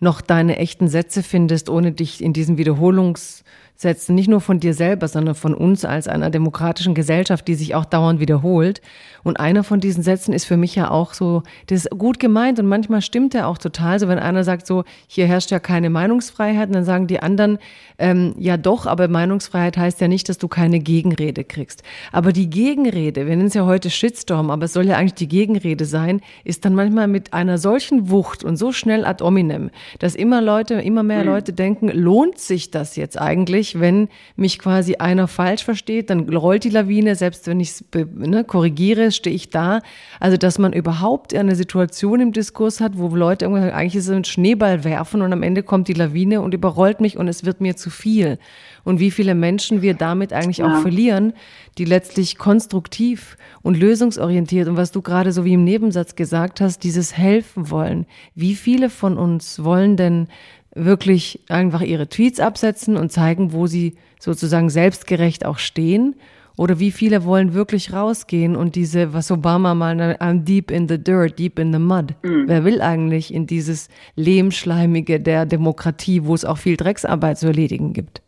[0.00, 3.44] noch deine echten Sätze findest, ohne dich in diesen Wiederholungs-
[3.82, 7.74] setzen, nicht nur von dir selber, sondern von uns als einer demokratischen Gesellschaft, die sich
[7.74, 8.80] auch dauernd wiederholt.
[9.24, 12.58] Und einer von diesen Sätzen ist für mich ja auch so, das ist gut gemeint
[12.58, 14.00] und manchmal stimmt er auch total.
[14.00, 17.58] So wenn einer sagt so, hier herrscht ja keine Meinungsfreiheit, dann sagen die anderen,
[17.98, 21.82] ähm, ja doch, aber Meinungsfreiheit heißt ja nicht, dass du keine Gegenrede kriegst.
[22.10, 25.28] Aber die Gegenrede, wir nennen es ja heute Shitstorm, aber es soll ja eigentlich die
[25.28, 30.14] Gegenrede sein, ist dann manchmal mit einer solchen Wucht und so schnell ad hominem, dass
[30.14, 31.30] immer Leute, immer mehr mhm.
[31.30, 33.71] Leute denken, lohnt sich das jetzt eigentlich?
[33.78, 38.44] Wenn mich quasi einer falsch versteht, dann rollt die Lawine, selbst wenn ich es ne,
[38.44, 39.80] korrigiere, stehe ich da.
[40.20, 44.08] Also, dass man überhaupt eine Situation im Diskurs hat, wo Leute irgendwann sagen, eigentlich ist
[44.08, 47.44] es ein Schneeball werfen und am Ende kommt die Lawine und überrollt mich und es
[47.44, 48.38] wird mir zu viel.
[48.84, 50.66] Und wie viele Menschen wir damit eigentlich ja.
[50.66, 51.32] auch verlieren,
[51.78, 56.82] die letztlich konstruktiv und lösungsorientiert und was du gerade so wie im Nebensatz gesagt hast,
[56.84, 58.06] dieses helfen wollen.
[58.34, 60.28] Wie viele von uns wollen denn
[60.74, 66.16] wirklich einfach ihre Tweets absetzen und zeigen, wo sie sozusagen selbstgerecht auch stehen?
[66.56, 70.98] Oder wie viele wollen wirklich rausgehen und diese, was Obama mal, I'm deep in the
[70.98, 72.14] dirt, deep in the mud.
[72.22, 72.44] Mhm.
[72.46, 77.94] Wer will eigentlich in dieses Lehmschleimige der Demokratie, wo es auch viel Drecksarbeit zu erledigen
[77.94, 78.20] gibt?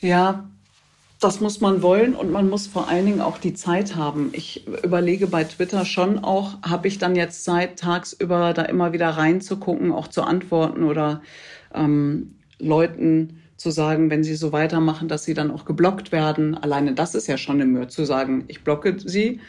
[0.00, 0.50] Ja,
[1.24, 4.28] das muss man wollen und man muss vor allen Dingen auch die Zeit haben.
[4.32, 9.08] Ich überlege bei Twitter schon auch, habe ich dann jetzt Zeit, tagsüber da immer wieder
[9.08, 11.22] reinzugucken, auch zu antworten oder
[11.74, 16.58] ähm, Leuten zu sagen, wenn sie so weitermachen, dass sie dann auch geblockt werden.
[16.58, 19.40] Alleine das ist ja schon eine Mühe, zu sagen, ich blocke sie,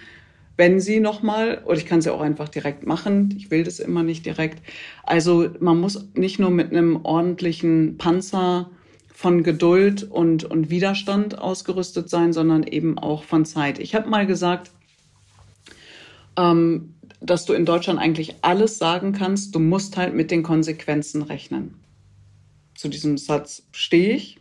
[0.56, 3.34] wenn sie nochmal, oder ich kann sie auch einfach direkt machen.
[3.36, 4.66] Ich will das immer nicht direkt.
[5.04, 8.70] Also man muss nicht nur mit einem ordentlichen Panzer
[9.16, 13.80] von Geduld und, und Widerstand ausgerüstet sein, sondern eben auch von Zeit.
[13.80, 14.72] Ich habe mal gesagt,
[16.38, 21.22] ähm, dass du in Deutschland eigentlich alles sagen kannst, du musst halt mit den Konsequenzen
[21.22, 21.76] rechnen.
[22.76, 24.38] Zu diesem Satz stehe ich.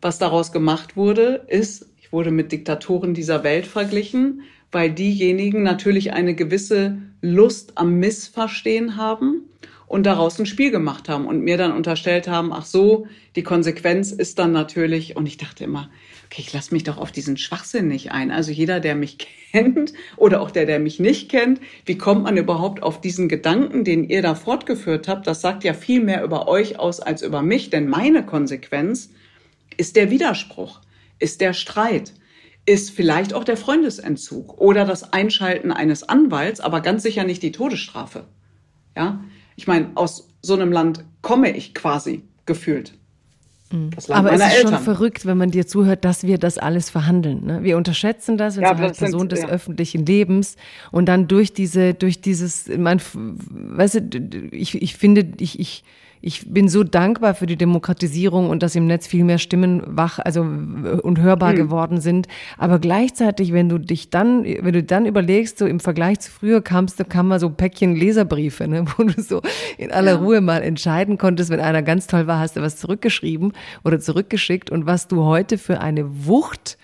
[0.00, 6.12] Was daraus gemacht wurde, ist, ich wurde mit Diktatoren dieser Welt verglichen, weil diejenigen natürlich
[6.12, 9.48] eine gewisse Lust am Missverstehen haben
[9.94, 13.06] und daraus ein Spiel gemacht haben und mir dann unterstellt haben, ach so,
[13.36, 15.88] die Konsequenz ist dann natürlich, und ich dachte immer,
[16.24, 18.32] okay, ich lasse mich doch auf diesen Schwachsinn nicht ein.
[18.32, 19.18] Also jeder, der mich
[19.52, 23.84] kennt oder auch der, der mich nicht kennt, wie kommt man überhaupt auf diesen Gedanken,
[23.84, 25.28] den ihr da fortgeführt habt?
[25.28, 29.10] Das sagt ja viel mehr über euch aus als über mich, denn meine Konsequenz
[29.76, 30.80] ist der Widerspruch,
[31.20, 32.12] ist der Streit
[32.66, 37.52] ist vielleicht auch der Freundesentzug oder das Einschalten eines Anwalts, aber ganz sicher nicht die
[37.52, 38.24] Todesstrafe.
[38.96, 39.22] Ja,
[39.56, 42.92] ich meine, aus so einem Land komme ich quasi gefühlt.
[43.74, 43.90] Mhm.
[44.08, 44.74] Aber es ist Eltern.
[44.74, 47.44] schon verrückt, wenn man dir zuhört, dass wir das alles verhandeln.
[47.44, 47.62] Ne?
[47.62, 49.48] Wir unterschätzen das, wenn ja, Person sind, des ja.
[49.48, 50.56] öffentlichen Lebens
[50.92, 55.84] und dann durch diese, durch dieses, mein, weißt du, ich, ich finde, ich, ich,
[56.26, 60.18] ich bin so dankbar für die Demokratisierung und dass im Netz viel mehr Stimmen wach,
[60.18, 61.56] also und hörbar mhm.
[61.56, 62.28] geworden sind.
[62.56, 66.62] Aber gleichzeitig, wenn du dich dann, wenn du dann überlegst, so im Vergleich zu früher
[66.62, 69.42] kamst, da kam mal so Päckchen Leserbriefe, ne, wo du so
[69.76, 70.18] in aller ja.
[70.18, 73.52] Ruhe mal entscheiden konntest, wenn einer ganz toll war, hast du was zurückgeschrieben
[73.84, 76.78] oder zurückgeschickt und was du heute für eine Wucht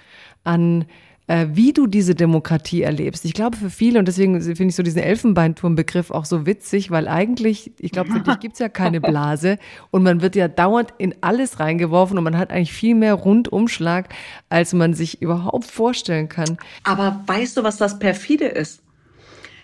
[0.45, 0.85] an
[1.31, 3.24] äh, wie du diese Demokratie erlebst.
[3.24, 7.07] Ich glaube für viele, und deswegen finde ich so diesen Elfenbeinturm-Begriff auch so witzig, weil
[7.07, 9.57] eigentlich, ich glaube, für dich gibt es ja keine Blase
[9.93, 14.12] und man wird ja dauernd in alles reingeworfen und man hat eigentlich viel mehr Rundumschlag,
[14.48, 16.59] als man sich überhaupt vorstellen kann.
[16.82, 18.82] Aber weißt du, was das perfide ist?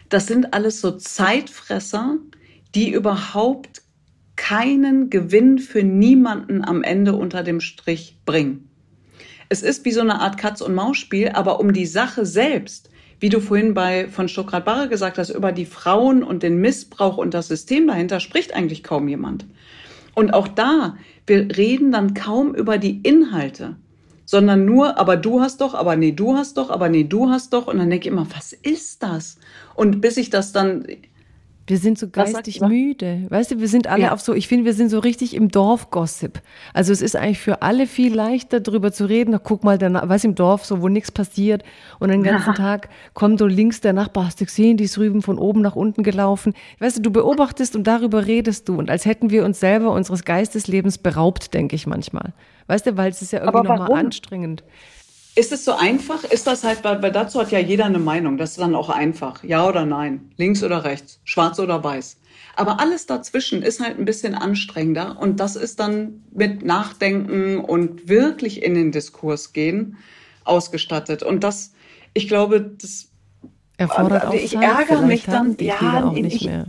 [0.08, 2.18] Das sind alles so Zeitfresser,
[2.76, 3.82] die überhaupt
[4.36, 8.65] keinen Gewinn für niemanden am Ende unter dem Strich bringen.
[9.48, 12.90] Es ist wie so eine Art Katz-und-Maus-Spiel, aber um die Sache selbst,
[13.20, 17.34] wie du vorhin bei von Stuckrad-Barre gesagt hast, über die Frauen und den Missbrauch und
[17.34, 19.46] das System dahinter spricht eigentlich kaum jemand.
[20.14, 20.96] Und auch da,
[21.26, 23.76] wir reden dann kaum über die Inhalte,
[24.24, 27.52] sondern nur, aber du hast doch, aber nee, du hast doch, aber nee, du hast
[27.52, 27.68] doch.
[27.68, 29.38] Und dann denke ich immer, was ist das?
[29.74, 30.86] Und bis ich das dann,
[31.66, 33.26] wir sind so geistig müde.
[33.28, 34.12] Weißt du, wir sind alle ja.
[34.12, 36.40] auf so, ich finde, wir sind so richtig im Dorfgossip.
[36.72, 39.32] Also es ist eigentlich für alle viel leichter, darüber zu reden.
[39.32, 41.64] Na, guck mal, der, was im Dorf, so wo nichts passiert.
[41.98, 42.54] Und den ganzen ja.
[42.56, 45.74] Tag kommt so links der Nachbar, hast du gesehen, die ist rüben von oben nach
[45.74, 46.54] unten gelaufen.
[46.78, 48.78] Weißt du, du beobachtest und darüber redest du.
[48.78, 52.32] Und als hätten wir uns selber unseres Geisteslebens beraubt, denke ich manchmal.
[52.68, 54.62] Weißt du, weil es ist ja irgendwie nochmal anstrengend.
[55.36, 56.24] Ist es so einfach?
[56.24, 58.38] Ist das halt, weil, weil dazu hat ja jeder eine Meinung.
[58.38, 59.44] Das ist dann auch einfach.
[59.44, 60.32] Ja oder nein.
[60.38, 61.20] Links oder rechts.
[61.24, 62.16] Schwarz oder weiß.
[62.56, 65.18] Aber alles dazwischen ist halt ein bisschen anstrengender.
[65.20, 69.98] Und das ist dann mit Nachdenken und wirklich in den Diskurs gehen
[70.44, 71.22] ausgestattet.
[71.22, 71.74] Und das,
[72.14, 73.08] ich glaube, das
[73.76, 74.62] erfordert auch ich Zeit.
[74.62, 76.66] ärgere mich dann, ja, auch nicht ich, mehr.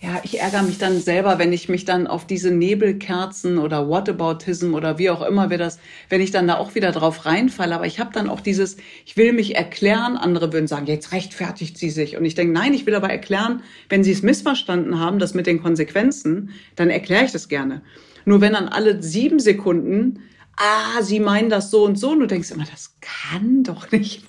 [0.00, 4.74] Ja, ich ärgere mich dann selber, wenn ich mich dann auf diese Nebelkerzen oder Whataboutism
[4.74, 7.74] oder wie auch immer wir das, wenn ich dann da auch wieder drauf reinfalle.
[7.74, 10.16] Aber ich habe dann auch dieses, ich will mich erklären.
[10.16, 12.16] Andere würden sagen, jetzt rechtfertigt sie sich.
[12.16, 15.48] Und ich denke, nein, ich will aber erklären, wenn sie es missverstanden haben, das mit
[15.48, 17.82] den Konsequenzen, dann erkläre ich das gerne.
[18.24, 20.20] Nur wenn dann alle sieben Sekunden,
[20.56, 24.22] ah, sie meinen das so und so, und du denkst immer, das kann doch nicht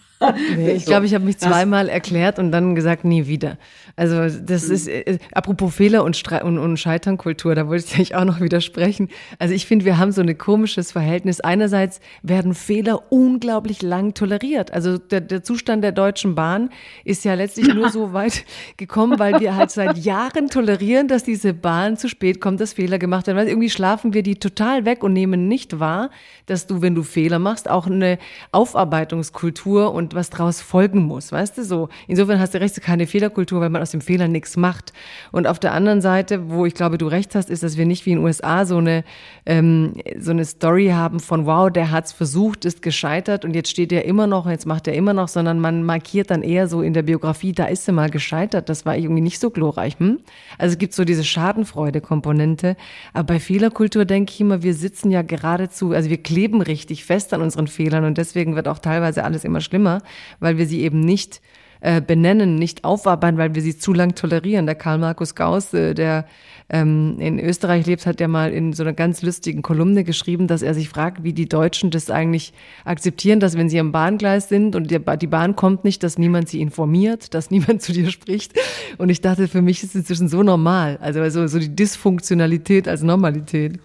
[0.58, 3.58] Nee, ich glaube, ich habe mich zweimal erklärt und dann gesagt, nie wieder.
[4.00, 4.74] Also das mhm.
[4.74, 8.40] ist, äh, apropos Fehler und, Stre und, und Scheiternkultur, da wollte ich eigentlich auch noch
[8.40, 9.10] widersprechen.
[9.40, 11.42] Also ich finde, wir haben so ein komisches Verhältnis.
[11.42, 14.72] Einerseits werden Fehler unglaublich lang toleriert.
[14.72, 16.70] Also der, der Zustand der Deutschen Bahn
[17.04, 18.46] ist ja letztlich nur so weit
[18.78, 23.00] gekommen, weil wir halt seit Jahren tolerieren, dass diese Bahn zu spät kommt, dass Fehler
[23.00, 23.38] gemacht werden.
[23.38, 26.10] Weil irgendwie schlafen wir die total weg und nehmen nicht wahr,
[26.46, 28.18] dass du, wenn du Fehler machst, auch eine
[28.54, 31.90] Aufarbeitungskultur und was draus folgen muss, weißt du so.
[32.08, 34.94] Insofern hast du recht, keine Fehlerkultur, weil man aus dem Fehler nichts macht.
[35.32, 38.06] Und auf der anderen Seite, wo ich glaube, du recht hast, ist, dass wir nicht
[38.06, 39.04] wie in den USA so eine,
[39.46, 43.92] ähm, so eine Story haben von, wow, der hat's versucht, ist gescheitert und jetzt steht
[43.92, 46.94] er immer noch, jetzt macht er immer noch, sondern man markiert dann eher so in
[46.94, 50.00] der Biografie, da ist er mal gescheitert, das war irgendwie nicht so glorreich.
[50.00, 50.20] Hm?
[50.58, 52.76] Also es gibt so diese Schadenfreude-Komponente.
[53.14, 57.34] Aber bei Fehlerkultur denke ich immer, wir sitzen ja geradezu, also wir kleben richtig fest
[57.34, 60.00] an unseren Fehlern und deswegen wird auch teilweise alles immer schlimmer
[60.40, 61.42] weil wir sie eben nicht
[61.82, 64.66] äh, benennen, nicht aufarbeiten, weil wir sie zu lang tolerieren.
[64.66, 66.26] Der Karl Markus Gauss, äh, der
[66.70, 70.62] ähm, in Österreich lebt, hat ja mal in so einer ganz lustigen Kolumne geschrieben, dass
[70.62, 72.54] er sich fragt, wie die Deutschen das eigentlich
[72.86, 76.62] akzeptieren, dass wenn sie am Bahngleis sind und die, Bahn kommt nicht, dass niemand sie
[76.62, 78.54] informiert, dass niemand zu dir spricht.
[78.98, 80.98] Und ich dachte, für mich ist es inzwischen so normal.
[81.02, 83.80] Also, also so die Dysfunktionalität als Normalität.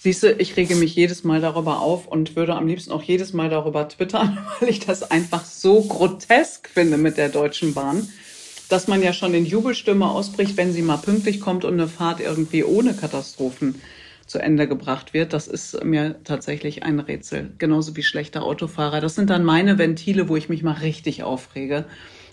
[0.00, 3.32] Siehst du, ich rege mich jedes Mal darüber auf und würde am liebsten auch jedes
[3.32, 8.08] Mal darüber twittern, weil ich das einfach so grotesk finde mit der Deutschen Bahn,
[8.68, 12.20] dass man ja schon in Jubelstimme ausbricht, wenn sie mal pünktlich kommt und eine Fahrt
[12.20, 13.82] irgendwie ohne Katastrophen
[14.24, 15.32] zu Ende gebracht wird.
[15.32, 17.50] Das ist mir tatsächlich ein Rätsel.
[17.58, 19.00] Genauso wie schlechter Autofahrer.
[19.00, 21.86] Das sind dann meine Ventile, wo ich mich mal richtig aufrege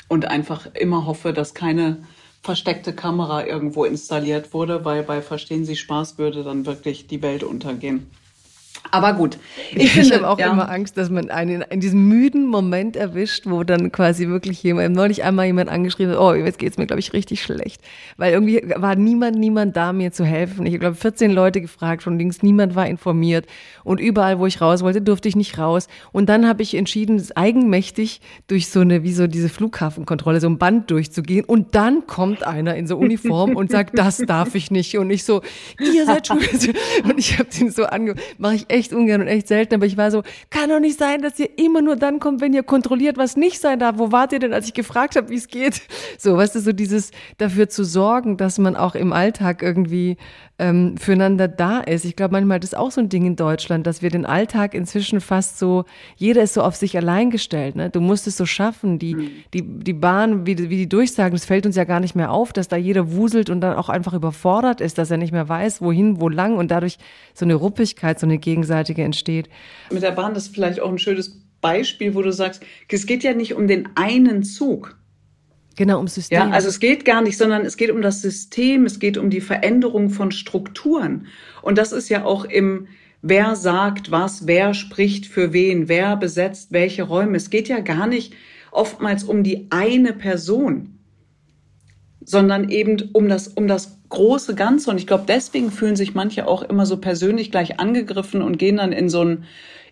[0.08, 2.04] und einfach immer hoffe, dass keine
[2.46, 7.44] versteckte Kamera irgendwo installiert wurde, weil bei Verstehen Sie Spaß würde dann wirklich die Welt
[7.44, 8.08] untergehen.
[8.92, 9.38] Aber gut.
[9.74, 10.52] Ich, ich habe auch ja.
[10.52, 14.96] immer Angst, dass man einen in diesem müden Moment erwischt, wo dann quasi wirklich jemand,
[14.96, 17.82] neulich einmal jemand angeschrieben hat, oh, jetzt geht's mir, glaube ich, richtig schlecht.
[18.18, 20.66] Weil irgendwie war niemand, niemand da, mir zu helfen.
[20.66, 23.46] Ich habe, glaube 14 Leute gefragt, von links niemand war informiert.
[23.84, 25.88] Und überall, wo ich raus wollte, durfte ich nicht raus.
[26.12, 30.58] Und dann habe ich entschieden, eigenmächtig durch so eine, wie so diese Flughafenkontrolle, so ein
[30.58, 31.46] Band durchzugehen.
[31.46, 34.98] Und dann kommt einer in so Uniform und sagt, das darf ich nicht.
[34.98, 35.42] Und ich so,
[35.80, 36.40] ihr seid schon.
[37.04, 39.98] Und ich habe den so ange, mache ich echt ungern und echt selten, aber ich
[39.98, 43.18] war so, kann doch nicht sein, dass ihr immer nur dann kommt, wenn ihr kontrolliert,
[43.18, 43.98] was nicht sein darf.
[43.98, 45.82] Wo wart ihr denn, als ich gefragt habe, wie es geht?
[46.18, 50.18] So, weißt du, so dieses dafür zu sorgen, dass man auch im Alltag irgendwie
[50.58, 52.06] ähm, füreinander da ist.
[52.06, 54.74] Ich glaube, manchmal das ist auch so ein Ding in Deutschland, dass wir den Alltag
[54.74, 55.84] inzwischen fast so,
[56.16, 57.76] jeder ist so auf sich allein gestellt.
[57.76, 57.90] Ne?
[57.90, 58.98] Du musst es so schaffen.
[58.98, 59.32] Die, mhm.
[59.54, 62.54] die, die Bahn, wie, wie die durchsagen, es fällt uns ja gar nicht mehr auf,
[62.54, 65.82] dass da jeder wuselt und dann auch einfach überfordert ist, dass er nicht mehr weiß,
[65.82, 66.98] wohin, wo lang und dadurch
[67.34, 69.50] so eine Ruppigkeit, so eine gegenseitige entsteht.
[69.92, 73.34] Mit der Bahn ist vielleicht auch ein schönes Beispiel, wo du sagst, es geht ja
[73.34, 74.98] nicht um den einen Zug.
[75.76, 76.38] Genau, um System.
[76.38, 79.30] Ja, also es geht gar nicht, sondern es geht um das System, es geht um
[79.30, 81.28] die Veränderung von Strukturen.
[81.62, 82.88] Und das ist ja auch im,
[83.22, 87.36] wer sagt was, wer spricht für wen, wer besetzt welche Räume.
[87.36, 88.34] Es geht ja gar nicht
[88.72, 91.00] oftmals um die eine Person,
[92.24, 94.92] sondern eben um das, um das große Ganze.
[94.92, 98.78] Und ich glaube, deswegen fühlen sich manche auch immer so persönlich gleich angegriffen und gehen
[98.78, 99.46] dann in so einen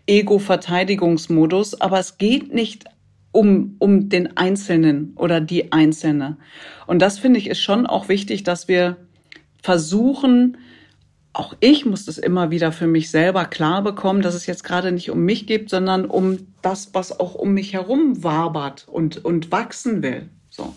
[0.07, 1.79] Ego-Verteidigungsmodus.
[1.81, 2.85] Aber es geht nicht
[3.33, 6.37] um, um den Einzelnen oder die Einzelne.
[6.87, 8.95] Und das finde ich ist schon auch wichtig, dass wir
[9.61, 10.57] versuchen,
[11.33, 14.91] auch ich muss das immer wieder für mich selber klar bekommen, dass es jetzt gerade
[14.91, 19.51] nicht um mich geht, sondern um das, was auch um mich herum wabert und, und
[19.51, 20.29] wachsen will.
[20.49, 20.75] So.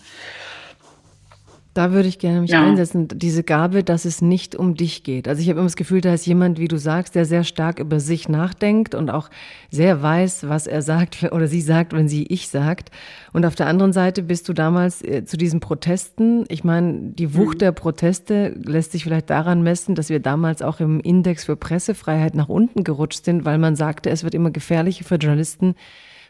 [1.77, 2.63] Da würde ich gerne mich ja.
[2.65, 5.27] einsetzen, diese Gabe, dass es nicht um dich geht.
[5.27, 7.77] Also ich habe immer das Gefühl, da ist jemand, wie du sagst, der sehr stark
[7.77, 9.29] über sich nachdenkt und auch
[9.69, 12.89] sehr weiß, was er sagt oder sie sagt, wenn sie ich sagt.
[13.31, 16.45] Und auf der anderen Seite bist du damals äh, zu diesen Protesten.
[16.47, 17.59] Ich meine, die Wucht mhm.
[17.59, 22.33] der Proteste lässt sich vielleicht daran messen, dass wir damals auch im Index für Pressefreiheit
[22.33, 25.75] nach unten gerutscht sind, weil man sagte, es wird immer gefährlicher für Journalisten,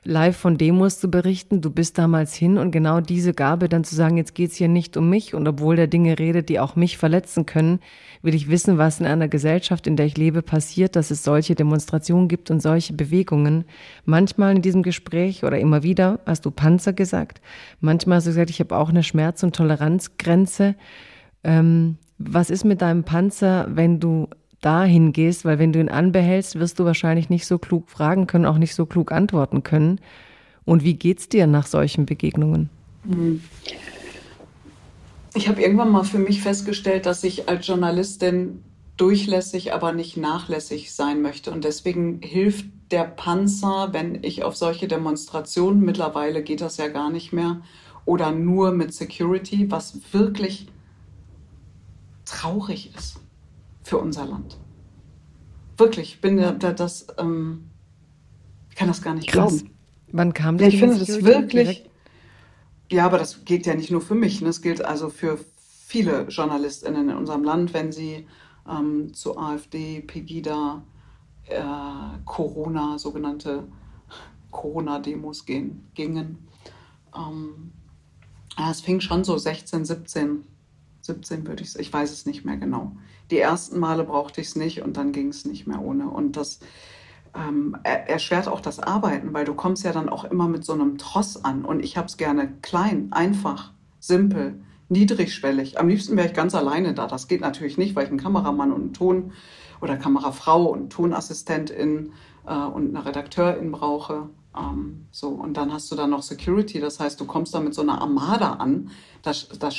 [0.08, 1.60] live von Demos zu berichten.
[1.62, 4.96] Du bist damals hin und genau diese Gabe dann zu sagen, jetzt geht's hier nicht
[4.96, 7.80] um mich und obwohl der Dinge redet, die auch mich verletzen können,
[8.22, 11.56] will ich wissen, was in einer Gesellschaft, in der ich lebe, passiert, dass es solche
[11.56, 13.66] Demonstrationen gibt und solche Bewegungen.
[14.06, 17.42] Manchmal in diesem Gespräch oder immer wieder hast du Panzer gesagt.
[17.82, 20.76] Manchmal hast du gesagt, ich habe auch eine Schmerz- und Toleranzgrenze.
[21.44, 24.30] Ähm, was ist mit deinem Panzer, wenn du
[24.62, 28.46] dahin gehst, weil wenn du ihn anbehältst, wirst du wahrscheinlich nicht so klug fragen können,
[28.46, 30.00] auch nicht so klug antworten können.
[30.66, 32.70] Und wie geht's dir nach solchen Begegnungen?
[33.08, 33.42] Hm.
[35.36, 38.64] Ich habe irgendwann mal für mich festgestellt, dass ich als Journalistin
[38.98, 41.52] durchlässig, aber nicht nachlässig sein möchte.
[41.52, 47.12] Und deswegen hilft der Panzer, wenn ich auf solche Demonstrationen, mittlerweile geht das ja gar
[47.12, 47.62] nicht mehr,
[48.06, 50.68] oder nur mit Security, was wirklich
[52.26, 53.20] traurig ist
[53.88, 54.58] für unser Land.
[55.78, 57.70] Wirklich, ich bin da, das, ähm,
[58.70, 59.60] ich kann das gar nicht Krass.
[59.60, 59.74] glauben.
[60.12, 60.68] Wann kam das?
[60.68, 61.68] Ja, ich finde das wirklich.
[61.68, 61.90] Direkt?
[62.92, 64.42] Ja, aber das gilt ja nicht nur für mich.
[64.42, 64.48] Ne?
[64.48, 65.40] Das gilt also für
[65.86, 68.28] viele JournalistInnen in unserem Land, wenn sie
[68.70, 70.84] ähm, zu AfD, Pegida,
[71.46, 71.64] äh,
[72.26, 73.68] Corona, sogenannte
[74.52, 76.40] Corona-Demos gehen, gingen.
[77.16, 77.72] Ähm,
[78.58, 80.44] ja, es fing schon so 16, 17
[81.08, 82.96] 17 würde ich sagen, ich weiß es nicht mehr genau.
[83.32, 86.10] Die ersten Male brauchte ich es nicht und dann ging es nicht mehr ohne.
[86.10, 86.60] Und das
[87.36, 90.98] ähm, erschwert auch das Arbeiten, weil du kommst ja dann auch immer mit so einem
[90.98, 91.66] Tross an.
[91.66, 95.80] Und ich habe es gerne klein, einfach, simpel, niedrigschwellig.
[95.80, 97.08] Am liebsten wäre ich ganz alleine da.
[97.08, 99.32] Das geht natürlich nicht, weil ich einen Kameramann und einen Ton
[99.82, 102.14] oder Kamerafrau und Tonassistentin
[102.46, 104.30] äh, und eine Redakteurin brauche.
[104.58, 107.74] Ähm, so, und dann hast du dann noch Security, das heißt, du kommst da mit
[107.74, 108.90] so einer Armada an.
[109.22, 109.76] Das, das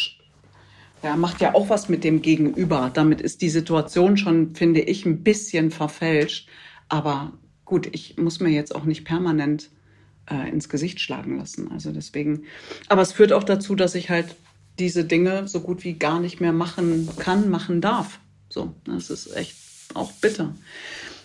[1.03, 2.91] ja, macht ja auch was mit dem Gegenüber.
[2.93, 6.49] Damit ist die Situation schon, finde ich, ein bisschen verfälscht.
[6.89, 7.33] Aber
[7.65, 9.71] gut, ich muss mir jetzt auch nicht permanent
[10.31, 11.71] äh, ins Gesicht schlagen lassen.
[11.71, 12.45] Also deswegen.
[12.89, 14.37] Aber es führt auch dazu, dass ich halt
[14.79, 18.21] diese Dinge so gut wie gar nicht mehr machen kann, machen darf.
[18.49, 19.57] So, das ist echt
[19.95, 20.55] auch bitter.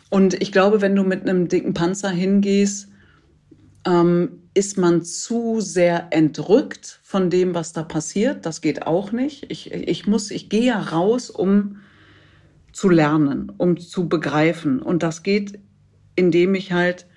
[0.10, 2.90] Und ich glaube, wenn du mit einem dicken Panzer hingehst,
[3.85, 8.45] ähm, ist man zu sehr entrückt von dem, was da passiert.
[8.45, 9.49] Das geht auch nicht.
[9.49, 11.77] Ich, ich muss, ich gehe ja raus, um
[12.72, 14.81] zu lernen, um zu begreifen.
[14.81, 15.60] Und das geht,
[16.15, 17.07] indem ich halt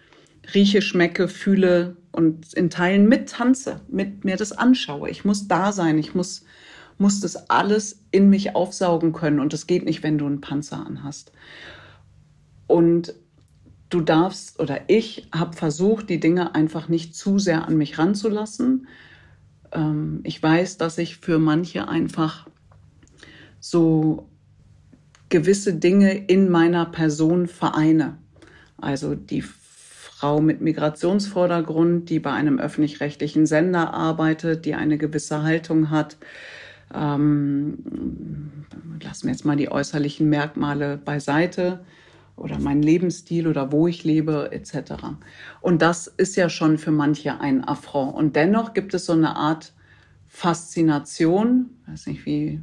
[0.55, 5.11] rieche, schmecke, fühle und in Teilen mittanze, mit mir das anschaue.
[5.11, 5.99] Ich muss da sein.
[5.99, 6.45] Ich muss,
[6.99, 9.41] muss das alles in mich aufsaugen können.
[9.41, 11.33] Und das geht nicht, wenn du einen Panzer anhast.
[12.67, 13.15] Und
[13.91, 18.89] du darfst oder ich habe versucht, die Dinge einfach nicht zu sehr an mich ranzulassen.
[19.73, 22.47] Ähm, ich weiß, dass ich für manche einfach
[23.61, 24.29] so
[25.29, 28.17] gewisse Dinge in meiner Person vereine.
[28.79, 35.91] Also die Frau mit Migrationsvordergrund, die bei einem öffentlich-rechtlichen Sender arbeitet, die eine gewisse Haltung
[35.91, 36.17] hat.
[36.95, 37.79] Ähm,
[39.03, 41.81] lassen wir jetzt mal die äußerlichen Merkmale beiseite
[42.37, 44.93] oder mein Lebensstil oder wo ich lebe etc.
[45.61, 48.15] Und das ist ja schon für manche ein Affront.
[48.15, 49.73] Und dennoch gibt es so eine Art
[50.29, 52.61] Faszination, weiß nicht wie,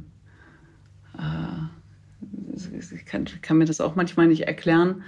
[1.18, 5.02] äh, ich kann, kann mir das auch manchmal nicht erklären,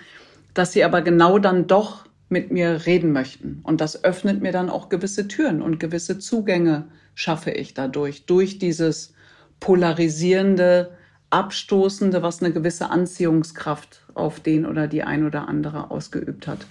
[0.53, 3.61] dass sie aber genau dann doch mit mir reden möchten.
[3.63, 8.59] Und das öffnet mir dann auch gewisse Türen und gewisse Zugänge schaffe ich dadurch, durch
[8.59, 9.15] dieses
[9.61, 10.97] polarisierende,
[11.37, 16.67] abstoßende, was eine gewisse Anziehungskraft auf den oder die ein oder andere ausgeübt hat.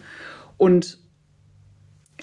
[0.57, 0.97] Und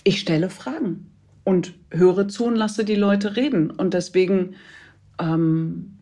[0.02, 1.12] ich stelle Fragen
[1.44, 3.70] und höre zu und lasse die Leute reden.
[3.70, 4.56] Und deswegen
[5.20, 5.98] ähm,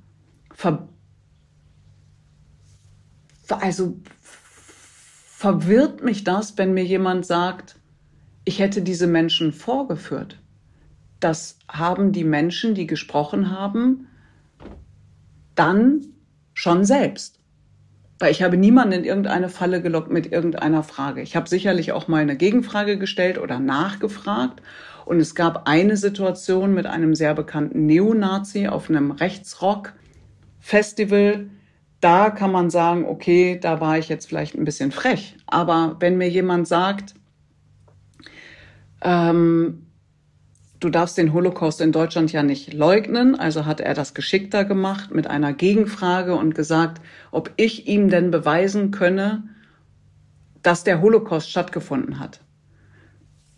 [0.55, 0.89] ver
[3.49, 3.99] also
[5.27, 7.77] verwirrt mich das, wenn mir jemand sagt,
[8.47, 10.39] ich hätte diese Menschen vorgeführt.
[11.19, 14.07] Das haben die Menschen, die gesprochen haben,
[15.55, 16.10] dann
[16.61, 17.41] schon selbst.
[18.19, 21.23] Weil ich habe niemanden in irgendeine Falle gelockt mit irgendeiner Frage.
[21.23, 24.61] Ich habe sicherlich auch mal eine Gegenfrage gestellt oder nachgefragt.
[25.07, 31.47] Und es gab eine Situation mit einem sehr bekannten Neonazi auf einem Rechtsrock-Festival.
[32.03, 35.39] Da kann man sagen, okay, da war ich jetzt vielleicht ein bisschen frech.
[35.47, 37.15] Aber wenn mir jemand sagt,
[39.03, 39.87] ähm,
[40.81, 43.35] du darfst den Holocaust in Deutschland ja nicht leugnen.
[43.37, 47.01] Also hat er das geschickter gemacht mit einer Gegenfrage und gesagt,
[47.31, 49.45] ob ich ihm denn beweisen könne,
[50.63, 52.41] dass der Holocaust stattgefunden hat.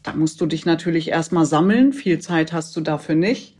[0.02, 1.92] Da musst du dich natürlich erstmal sammeln.
[1.92, 3.56] Viel Zeit hast du dafür nicht.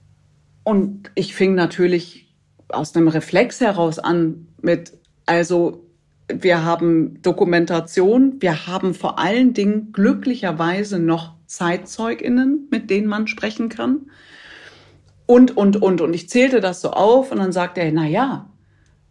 [0.64, 2.34] Und ich fing natürlich
[2.68, 4.92] aus einem Reflex heraus an mit,
[5.26, 5.86] also
[6.28, 13.68] wir haben Dokumentation, wir haben vor allen Dingen glücklicherweise noch ZeitzeugInnen, mit denen man sprechen
[13.68, 14.10] kann.
[15.26, 16.00] Und, und, und.
[16.00, 18.48] Und ich zählte das so auf und dann sagte er, na ja,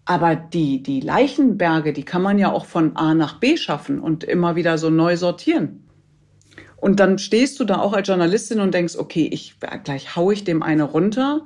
[0.05, 4.23] aber die, die Leichenberge, die kann man ja auch von A nach B schaffen und
[4.23, 5.87] immer wieder so neu sortieren.
[6.77, 10.43] Und dann stehst du da auch als Journalistin und denkst, okay, ich, gleich hau ich
[10.43, 11.45] dem eine runter.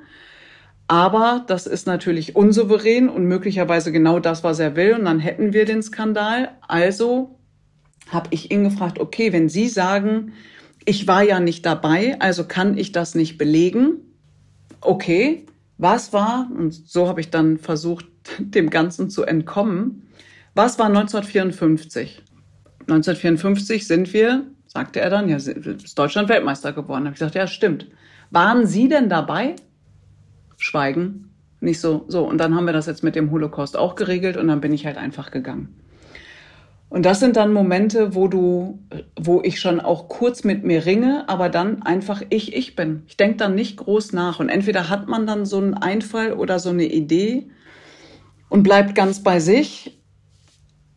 [0.87, 4.93] Aber das ist natürlich unsouverän und möglicherweise genau das, was er will.
[4.93, 6.51] Und dann hätten wir den Skandal.
[6.69, 7.37] Also
[8.09, 10.31] habe ich ihn gefragt, okay, wenn Sie sagen,
[10.85, 13.97] ich war ja nicht dabei, also kann ich das nicht belegen.
[14.81, 15.45] Okay,
[15.77, 18.05] was war, und so habe ich dann versucht,
[18.39, 20.07] dem Ganzen zu entkommen,
[20.53, 22.23] was war 1954?
[22.81, 27.05] 1954 sind wir, sagte er dann, ja, ist Deutschland Weltmeister geworden.
[27.05, 27.87] Habe ich gesagt, ja, stimmt.
[28.29, 29.55] Waren Sie denn dabei?
[30.57, 31.31] Schweigen.
[31.59, 32.25] Nicht so, so.
[32.27, 34.85] Und dann haben wir das jetzt mit dem Holocaust auch geregelt und dann bin ich
[34.85, 35.75] halt einfach gegangen.
[36.95, 38.79] Und das sind dann Momente, wo du,
[39.19, 43.03] wo ich schon auch kurz mit mir ringe, aber dann einfach ich, ich bin.
[43.07, 44.39] Ich denke dann nicht groß nach.
[44.39, 47.49] Und entweder hat man dann so einen Einfall oder so eine Idee
[48.47, 50.01] und bleibt ganz bei sich.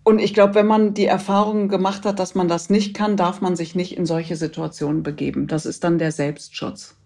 [0.04, 3.40] Und ich glaube, wenn man die Erfahrung gemacht hat, dass man das nicht kann, darf
[3.40, 5.48] man sich nicht in solche Situationen begeben.
[5.48, 6.97] Das ist dann der Selbstschutz.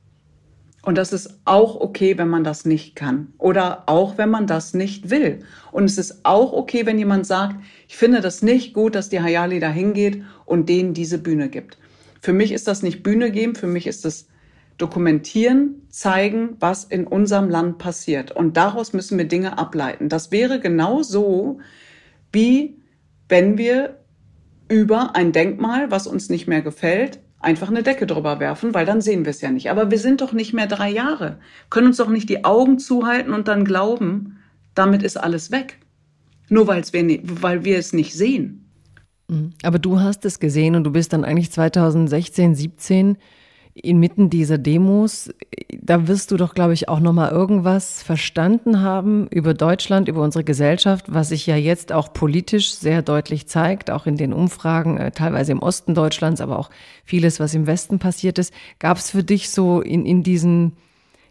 [0.85, 4.75] Und das ist auch okay, wenn man das nicht kann oder auch wenn man das
[4.75, 5.41] nicht will.
[5.71, 7.57] Und es ist auch okay, wenn jemand sagt,
[7.89, 11.79] ich finde das nicht gut, dass die Hayali da hingeht und denen diese Bühne gibt.
[12.21, 14.27] Für mich ist das nicht Bühne geben, für mich ist es
[14.77, 18.33] dokumentieren, zeigen, was in unserem Land passiert.
[18.33, 20.09] Und daraus müssen wir Dinge ableiten.
[20.09, 21.61] Das wäre genau so,
[22.33, 22.81] wie
[23.29, 23.99] wenn wir
[24.69, 29.01] über ein Denkmal, was uns nicht mehr gefällt, einfach eine Decke drüber werfen, weil dann
[29.01, 29.71] sehen wir es ja nicht.
[29.71, 31.39] Aber wir sind doch nicht mehr drei Jahre,
[31.71, 34.39] können uns doch nicht die Augen zuhalten und dann glauben,
[34.75, 35.79] damit ist alles weg.
[36.49, 38.71] Nur weil's wir, weil wir es nicht sehen.
[39.29, 39.53] Mhm.
[39.63, 43.19] Aber du hast es gesehen und du bist dann eigentlich 2016, 17
[43.75, 45.33] inmitten dieser Demos,
[45.81, 50.45] da wirst du doch, glaube ich, auch nochmal irgendwas verstanden haben über Deutschland, über unsere
[50.45, 55.11] Gesellschaft, was sich ja jetzt auch politisch sehr deutlich zeigt, auch in den Umfragen, äh,
[55.11, 56.71] teilweise im Osten Deutschlands, aber auch
[57.05, 58.53] vieles, was im Westen passiert ist.
[58.79, 60.77] Gab es für dich so in, in diesen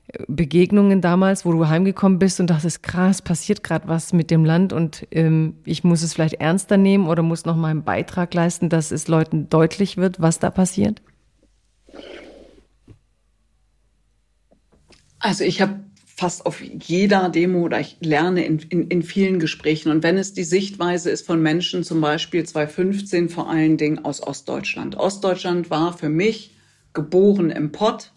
[0.07, 4.45] äh, Begegnungen damals, wo du heimgekommen bist und dachtest, krass, passiert gerade was mit dem
[4.45, 8.33] Land und ähm, ich muss es vielleicht ernster nehmen oder muss noch mal einen Beitrag
[8.33, 11.03] leisten, dass es Leuten deutlich wird, was da passiert?
[15.21, 19.91] Also ich habe fast auf jeder Demo oder ich lerne in, in, in vielen Gesprächen.
[19.91, 24.21] Und wenn es die Sichtweise ist von Menschen, zum Beispiel 2015 vor allen Dingen aus
[24.21, 24.95] Ostdeutschland.
[24.97, 26.55] Ostdeutschland war für mich
[26.93, 28.11] geboren im Pott,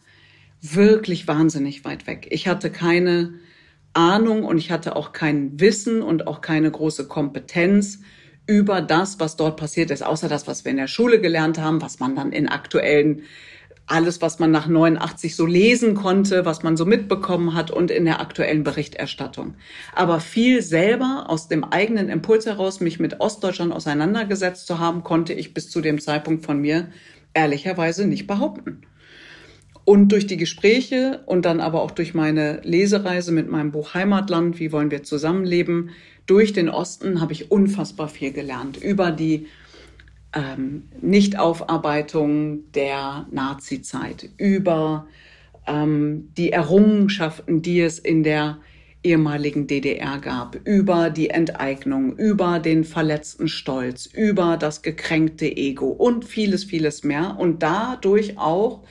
[0.60, 2.26] wirklich wahnsinnig weit weg.
[2.30, 3.34] Ich hatte keine
[3.92, 8.00] Ahnung und ich hatte auch kein Wissen und auch keine große Kompetenz
[8.46, 11.80] über das, was dort passiert ist, außer das, was wir in der Schule gelernt haben,
[11.80, 13.22] was man dann in aktuellen
[13.86, 18.06] alles, was man nach 89 so lesen konnte, was man so mitbekommen hat und in
[18.06, 19.54] der aktuellen Berichterstattung.
[19.94, 25.34] Aber viel selber aus dem eigenen Impuls heraus, mich mit Ostdeutschland auseinandergesetzt zu haben, konnte
[25.34, 26.88] ich bis zu dem Zeitpunkt von mir
[27.34, 28.82] ehrlicherweise nicht behaupten.
[29.84, 34.58] Und durch die Gespräche und dann aber auch durch meine Lesereise mit meinem Buch Heimatland,
[34.58, 35.90] wie wollen wir zusammenleben,
[36.24, 39.46] durch den Osten habe ich unfassbar viel gelernt über die
[40.34, 45.06] ähm, Nichtaufarbeitung der Nazizeit, über
[45.66, 48.58] ähm, die Errungenschaften, die es in der
[49.04, 56.24] ehemaligen DDR gab, über die Enteignung, über den verletzten Stolz, über das gekränkte Ego und
[56.24, 57.36] vieles, vieles mehr.
[57.38, 58.82] Und dadurch auch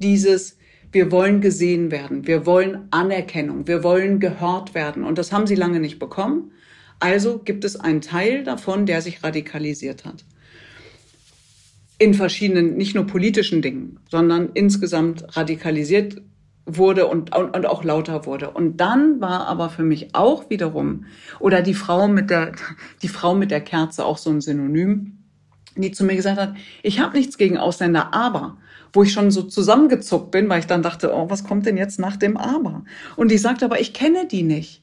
[0.00, 0.56] dieses,
[0.92, 5.04] wir wollen gesehen werden, wir wollen Anerkennung, wir wollen gehört werden.
[5.04, 6.52] Und das haben sie lange nicht bekommen.
[6.98, 10.24] Also gibt es einen Teil davon, der sich radikalisiert hat.
[12.00, 16.22] In verschiedenen, nicht nur politischen Dingen, sondern insgesamt radikalisiert
[16.64, 18.50] wurde und, und, und auch lauter wurde.
[18.50, 21.04] Und dann war aber für mich auch wiederum,
[21.38, 22.52] oder die Frau mit der,
[23.02, 25.18] die Frau mit der Kerze auch so ein Synonym,
[25.76, 28.56] die zu mir gesagt hat, ich habe nichts gegen Ausländer, aber
[28.92, 32.00] wo ich schon so zusammengezuckt bin, weil ich dann dachte, oh, was kommt denn jetzt
[32.00, 32.84] nach dem Aber?
[33.16, 34.82] Und die sagt aber, ich kenne die nicht.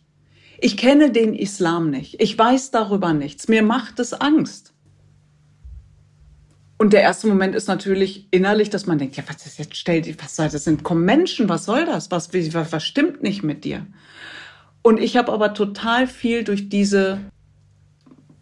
[0.59, 2.21] Ich kenne den Islam nicht.
[2.21, 3.47] Ich weiß darüber nichts.
[3.47, 4.73] Mir macht es Angst.
[6.77, 10.01] Und der erste Moment ist natürlich innerlich, dass man denkt, ja, was ist jetzt, stell
[10.01, 12.11] dir, was soll das sind, kommen Menschen, was soll das?
[12.11, 13.85] Was, was, was stimmt nicht mit dir?
[14.83, 17.19] Und ich habe aber total viel durch diese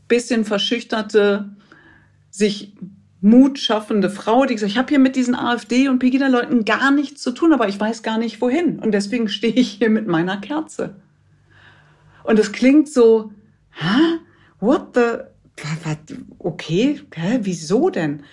[0.08, 1.50] bisschen verschüchterte,
[2.30, 2.74] sich
[3.22, 7.24] Mut schaffende Frau, die gesagt, ich habe hier mit diesen AfD und Pegida-Leuten gar nichts
[7.24, 8.80] zu tun, aber ich weiß gar nicht wohin.
[8.80, 10.96] Und deswegen stehe ich hier mit meiner Kerze.
[12.24, 13.32] Und es klingt so,
[13.72, 14.20] hä?
[14.60, 15.35] What the?
[16.40, 18.24] Okay, hä, wieso denn?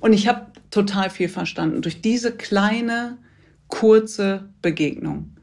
[0.00, 3.18] Und ich habe total viel verstanden durch diese kleine,
[3.68, 5.36] kurze Begegnung.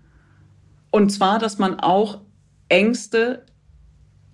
[0.92, 2.22] Und zwar, dass man auch
[2.68, 3.46] Ängste,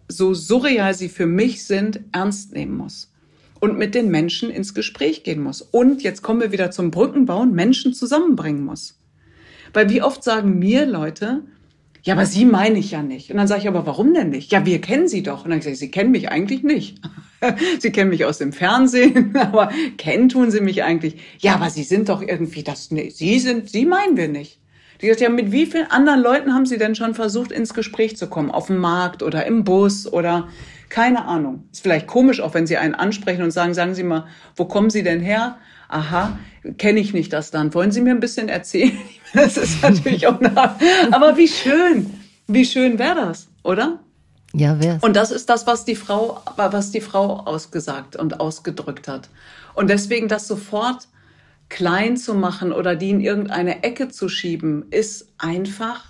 [0.07, 3.11] so surreal sie für mich sind, ernst nehmen muss
[3.59, 5.61] und mit den Menschen ins Gespräch gehen muss.
[5.61, 8.99] Und jetzt kommen wir wieder zum Brückenbauen, Menschen zusammenbringen muss.
[9.73, 11.43] Weil wie oft sagen mir Leute,
[12.05, 13.31] ja, aber Sie meine ich ja nicht.
[13.31, 14.51] Und dann sage ich, aber warum denn nicht?
[14.51, 15.43] Ja, wir kennen Sie doch.
[15.43, 16.99] Und dann sage ich, Sie kennen mich eigentlich nicht.
[17.79, 21.15] Sie kennen mich aus dem Fernsehen, aber kennen tun Sie mich eigentlich.
[21.39, 24.59] Ja, aber Sie sind doch irgendwie das, nee, Sie sind, Sie meinen wir nicht.
[25.01, 28.15] Die sagt, ja, mit wie vielen anderen Leuten haben Sie denn schon versucht, ins Gespräch
[28.17, 28.51] zu kommen?
[28.51, 30.47] Auf dem Markt oder im Bus oder
[30.89, 31.63] keine Ahnung.
[31.71, 34.91] Ist vielleicht komisch, auch wenn Sie einen ansprechen und sagen, sagen Sie mal, wo kommen
[34.91, 35.57] Sie denn her?
[35.89, 36.37] Aha,
[36.77, 37.73] kenne ich nicht das Land.
[37.73, 38.97] Wollen Sie mir ein bisschen erzählen?
[39.45, 40.77] Das ist natürlich auch nah.
[41.11, 42.13] Aber wie schön,
[42.47, 43.99] wie schön wäre das, oder?
[44.53, 45.03] Ja, wär's.
[45.03, 49.29] Und das ist das, was die Frau, was die Frau ausgesagt und ausgedrückt hat.
[49.73, 51.09] Und deswegen das sofort
[51.67, 56.05] klein zu machen oder die in irgendeine Ecke zu schieben, ist einfach,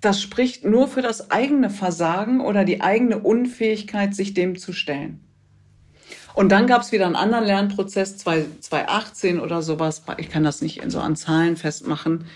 [0.00, 5.20] das spricht nur für das eigene Versagen oder die eigene Unfähigkeit, sich dem zu stellen.
[6.34, 10.82] Und dann gab es wieder einen anderen Lernprozess, 2018 oder sowas, ich kann das nicht
[10.82, 12.26] in so an Zahlen festmachen,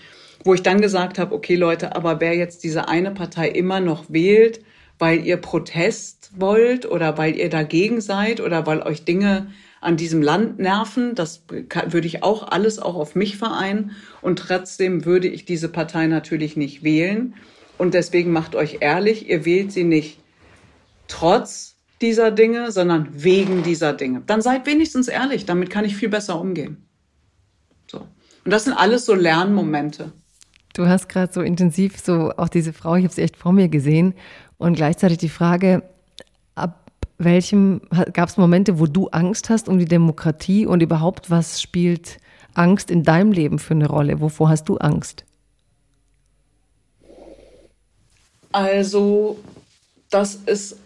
[0.43, 4.05] wo ich dann gesagt habe, okay Leute, aber wer jetzt diese eine Partei immer noch
[4.09, 4.61] wählt,
[4.99, 9.47] weil ihr Protest wollt oder weil ihr dagegen seid oder weil euch Dinge
[9.79, 13.91] an diesem Land nerven, das würde ich auch alles auch auf mich vereinen.
[14.21, 17.35] Und trotzdem würde ich diese Partei natürlich nicht wählen.
[17.77, 20.19] Und deswegen macht euch ehrlich, ihr wählt sie nicht.
[21.07, 24.21] Trotz dieser Dinge, sondern wegen dieser Dinge.
[24.25, 26.85] Dann seid wenigstens ehrlich, damit kann ich viel besser umgehen.
[27.89, 27.99] So.
[27.99, 30.11] Und das sind alles so Lernmomente.
[30.73, 33.67] Du hast gerade so intensiv so auch diese Frau, ich habe sie echt vor mir
[33.67, 34.13] gesehen
[34.57, 35.81] und gleichzeitig die Frage,
[36.53, 37.81] ab welchem
[38.13, 42.19] gab es Momente, wo du Angst hast um die Demokratie und überhaupt was spielt
[42.53, 44.21] Angst in deinem Leben für eine Rolle?
[44.21, 45.25] Wovor hast du Angst?
[48.51, 49.39] Also,
[50.09, 50.77] das ist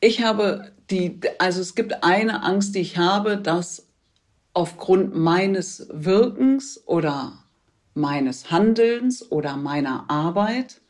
[0.00, 3.86] ich habe die, also es gibt eine Angst, die ich habe, dass
[4.52, 7.44] aufgrund meines Wirkens oder
[7.94, 10.80] meines Handelns oder meiner Arbeit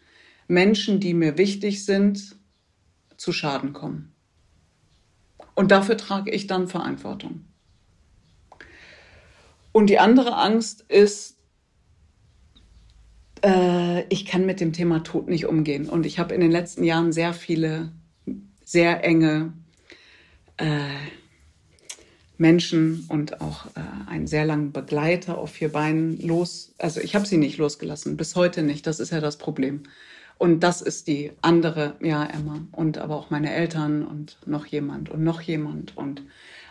[0.48, 2.36] Menschen, die mir wichtig sind,
[3.16, 4.14] zu Schaden kommen.
[5.54, 7.46] Und dafür trage ich dann Verantwortung.
[9.72, 11.35] Und die andere Angst ist,
[13.46, 15.88] äh, ich kann mit dem Thema Tod nicht umgehen.
[15.88, 17.92] Und ich habe in den letzten Jahren sehr viele,
[18.64, 19.52] sehr enge
[20.56, 20.66] äh,
[22.38, 26.74] Menschen und auch äh, einen sehr langen Begleiter auf vier Beinen los.
[26.78, 28.86] Also ich habe sie nicht losgelassen, bis heute nicht.
[28.86, 29.84] Das ist ja das Problem.
[30.38, 32.66] Und das ist die andere, ja, Emma.
[32.72, 35.96] Und aber auch meine Eltern und noch jemand und noch jemand.
[35.96, 36.22] Und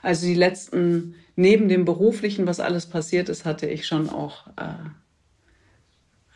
[0.04, 4.90] also die letzten, neben dem beruflichen, was alles passiert ist, hatte ich schon auch äh,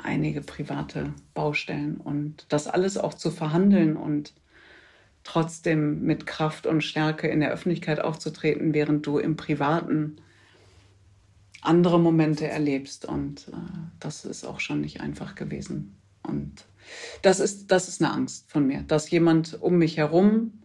[0.04, 4.34] einige private Baustellen und das alles auch zu verhandeln und
[5.24, 10.18] trotzdem mit Kraft und Stärke in der Öffentlichkeit aufzutreten, während du im Privaten
[11.62, 13.06] andere Momente erlebst.
[13.06, 13.52] Und äh,
[14.00, 15.98] das ist auch schon nicht einfach gewesen.
[16.24, 16.66] Und
[17.22, 20.59] das ist, das ist eine Angst von mir, dass jemand um mich herum,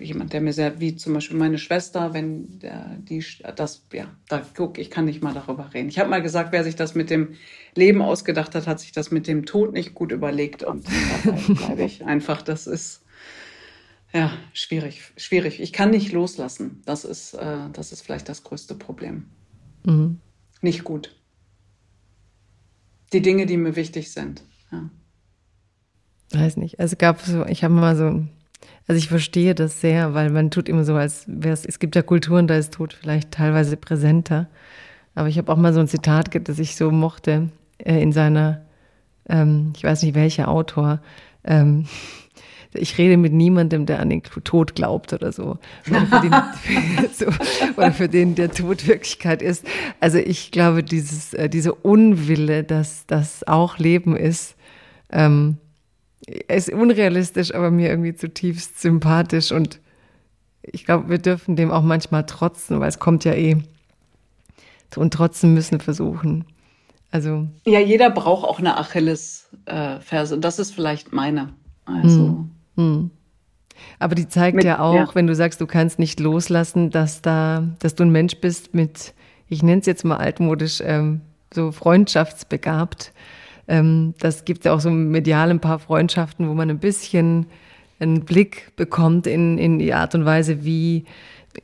[0.00, 3.24] jemand, der mir sehr, wie zum Beispiel meine Schwester, wenn der, die,
[3.56, 5.88] das, ja, da guck, ich kann nicht mal darüber reden.
[5.88, 7.34] Ich habe mal gesagt, wer sich das mit dem
[7.74, 10.86] Leben ausgedacht hat, hat sich das mit dem Tod nicht gut überlegt und
[11.46, 12.42] bleibe ich einfach.
[12.42, 13.02] Das ist
[14.12, 15.60] ja schwierig, schwierig.
[15.60, 16.82] Ich kann nicht loslassen.
[16.84, 19.26] Das ist, äh, das ist vielleicht das größte Problem.
[19.84, 20.18] Mhm.
[20.60, 21.14] Nicht gut.
[23.12, 24.42] Die Dinge, die mir wichtig sind.
[24.72, 24.90] Ja.
[26.32, 26.80] Weiß nicht.
[26.80, 28.24] Also gab so, ich habe mal so
[28.86, 31.96] also ich verstehe das sehr, weil man tut immer so, als wäre es, es gibt
[31.96, 34.48] ja Kulturen, da ist Tod vielleicht teilweise präsenter.
[35.14, 38.62] Aber ich habe auch mal so ein Zitat, das ich so mochte, äh, in seiner,
[39.28, 41.00] ähm, ich weiß nicht welcher Autor,
[41.44, 41.86] ähm,
[42.76, 45.58] ich rede mit niemandem, der an den Tod glaubt oder so.
[45.88, 46.32] Oder für, den,
[47.12, 47.26] so,
[47.76, 49.64] oder für den der Tod Wirklichkeit ist.
[50.00, 54.56] Also ich glaube, dieses, äh, diese Unwille, dass das auch Leben ist,
[55.12, 55.58] ähm,
[56.26, 59.80] er ist unrealistisch, aber mir irgendwie zutiefst sympathisch und
[60.62, 63.58] ich glaube, wir dürfen dem auch manchmal trotzen, weil es kommt ja eh.
[64.96, 66.46] Und trotzdem müssen versuchen.
[67.10, 67.48] Also.
[67.66, 70.34] Ja, jeder braucht auch eine Achillesferse.
[70.34, 71.52] Und das ist vielleicht meine.
[71.84, 72.18] Also.
[72.18, 73.10] Hm, hm.
[73.98, 75.14] Aber die zeigt mit, ja auch, ja.
[75.14, 79.14] wenn du sagst, du kannst nicht loslassen, dass da, dass du ein Mensch bist mit,
[79.48, 81.20] ich nenne es jetzt mal altmodisch, ähm,
[81.52, 83.12] so freundschaftsbegabt
[83.68, 87.46] ähm, das gibt ja auch so medial ein paar Freundschaften, wo man ein bisschen
[87.98, 91.04] einen Blick bekommt in, in die Art und Weise, wie,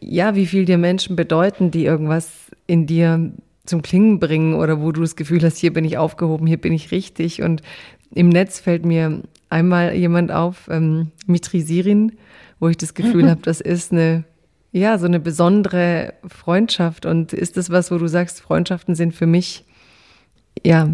[0.01, 3.33] ja, wie viel dir Menschen bedeuten, die irgendwas in dir
[3.67, 6.73] zum Klingen bringen oder wo du das Gefühl hast, hier bin ich aufgehoben, hier bin
[6.73, 7.43] ich richtig.
[7.43, 7.63] Und
[8.13, 12.13] im Netz fällt mir einmal jemand auf, ähm, Mitri Sirin,
[12.59, 14.25] wo ich das Gefühl habe, das ist eine,
[14.73, 17.07] ja, so eine besondere Freundschaft.
[17.07, 19.65] Und ist das was, wo du sagst, Freundschaften sind für mich,
[20.65, 20.89] ja,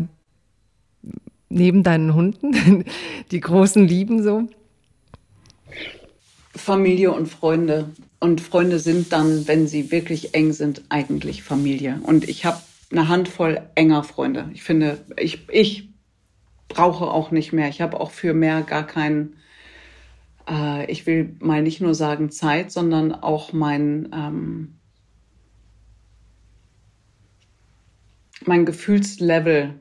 [1.49, 2.85] neben deinen Hunden,
[3.31, 4.49] die großen Lieben so?
[6.55, 7.91] Familie und Freunde.
[8.19, 12.01] Und Freunde sind dann, wenn sie wirklich eng sind, eigentlich Familie.
[12.03, 12.61] Und ich habe
[12.91, 14.51] eine Handvoll enger Freunde.
[14.55, 15.91] Ich finde, ich, ich
[16.69, 17.69] brauche auch nicht mehr.
[17.69, 19.37] Ich habe auch für mehr gar keinen,
[20.49, 24.79] äh, ich will mal nicht nur sagen Zeit, sondern auch mein, ähm,
[28.45, 29.75] mein Gefühlslevel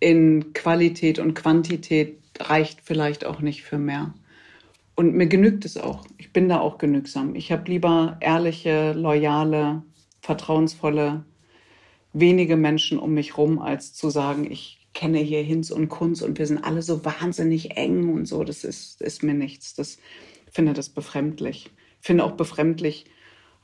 [0.00, 4.14] in Qualität und Quantität reicht vielleicht auch nicht für mehr.
[4.96, 6.06] Und mir genügt es auch.
[6.18, 7.34] Ich bin da auch genügsam.
[7.34, 9.82] Ich habe lieber ehrliche, loyale,
[10.20, 11.24] vertrauensvolle,
[12.12, 16.38] wenige Menschen um mich rum, als zu sagen, ich kenne hier Hinz und Kunz und
[16.38, 18.44] wir sind alle so wahnsinnig eng und so.
[18.44, 19.74] Das ist, ist mir nichts.
[19.74, 19.98] Das
[20.46, 21.70] ich finde das befremdlich.
[22.00, 23.06] Ich finde auch befremdlich,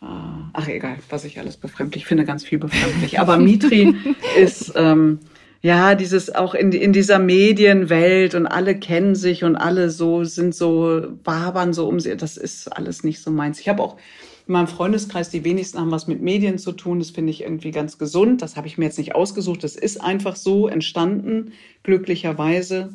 [0.02, 0.07] äh,
[0.52, 3.20] ach egal, was ich alles befremdlich finde, ganz viel befremdlich.
[3.20, 3.94] Aber Mitri
[4.36, 5.20] ist, ähm,
[5.62, 10.55] ja, dieses auch in, in dieser Medienwelt und alle kennen sich und alle so sind
[10.55, 12.16] so wabern so um sie.
[12.16, 13.61] Das ist alles nicht so meins.
[13.61, 13.99] Ich habe auch
[14.47, 16.99] in meinem Freundeskreis, die wenigsten haben was mit Medien zu tun.
[16.99, 18.41] Das finde ich irgendwie ganz gesund.
[18.41, 19.62] Das habe ich mir jetzt nicht ausgesucht.
[19.62, 22.95] Das ist einfach so entstanden, glücklicherweise,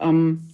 [0.00, 0.48] ähm,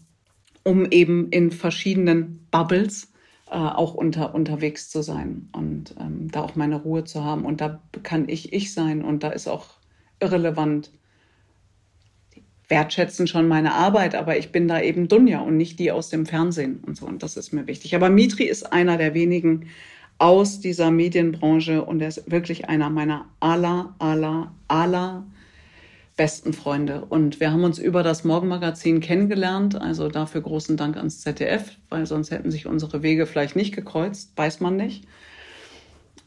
[0.65, 3.13] um eben in verschiedenen Bubbles
[3.53, 7.45] äh, auch unter, unterwegs zu sein und ähm, da auch meine Ruhe zu haben.
[7.45, 9.67] Und da kann ich ich sein und da ist auch
[10.19, 10.91] irrelevant,
[12.73, 16.25] wertschätzen schon meine Arbeit, aber ich bin da eben Dunja und nicht die aus dem
[16.25, 17.05] Fernsehen und so.
[17.05, 17.95] Und das ist mir wichtig.
[17.95, 19.67] Aber Mitri ist einer der wenigen
[20.17, 25.27] aus dieser Medienbranche und er ist wirklich einer meiner aller, aller, aller
[26.17, 27.05] besten Freunde.
[27.05, 29.79] Und wir haben uns über das Morgenmagazin kennengelernt.
[29.79, 34.33] Also dafür großen Dank ans ZDF, weil sonst hätten sich unsere Wege vielleicht nicht gekreuzt,
[34.37, 35.05] weiß man nicht.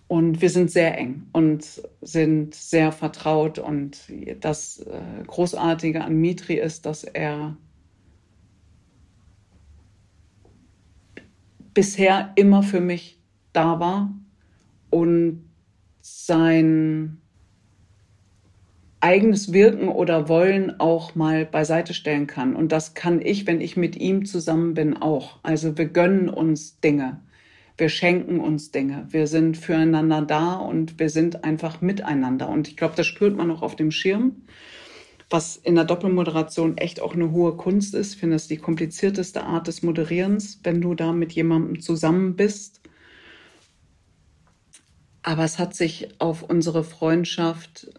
[0.07, 3.57] Und wir sind sehr eng und sind sehr vertraut.
[3.57, 3.97] Und
[4.39, 7.57] das äh, Großartige an Mitri ist, dass er
[11.73, 13.19] bisher immer für mich
[13.51, 14.13] da war
[14.91, 15.49] und
[16.01, 17.21] sein
[18.99, 22.55] eigenes Wirken oder Wollen auch mal beiseite stellen kann.
[22.55, 25.39] Und das kann ich, wenn ich mit ihm zusammen bin, auch.
[25.43, 27.21] Also wir gönnen uns Dinge
[27.77, 32.47] wir schenken uns Dinge, wir sind füreinander da und wir sind einfach miteinander.
[32.47, 34.43] Und ich glaube, das spürt man auch auf dem Schirm,
[35.29, 38.13] was in der Doppelmoderation echt auch eine hohe Kunst ist.
[38.13, 42.81] Ich finde es die komplizierteste Art des Moderierens, wenn du da mit jemandem zusammen bist.
[45.21, 47.89] Aber es hat sich auf unsere Freundschaft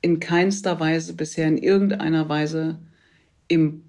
[0.00, 2.80] in keinster Weise bisher in irgendeiner Weise
[3.46, 3.85] im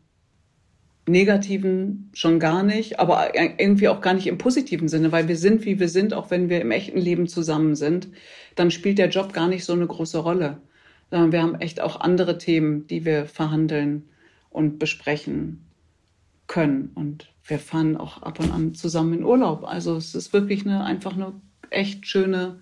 [1.08, 5.66] negativen schon gar nicht, aber irgendwie auch gar nicht im positiven Sinne, weil wir sind,
[5.66, 8.10] wie wir sind, auch wenn wir im echten Leben zusammen sind,
[8.56, 10.62] dann spielt der Job gar nicht so eine große Rolle.
[11.10, 14.04] Wir haben echt auch andere Themen, die wir verhandeln
[14.50, 15.64] und besprechen.
[16.48, 16.92] können.
[16.96, 19.66] Und wir fahren auch ab und an zusammen in Urlaub.
[19.66, 21.34] Also es ist wirklich eine, einfach eine
[21.70, 22.60] echt schöne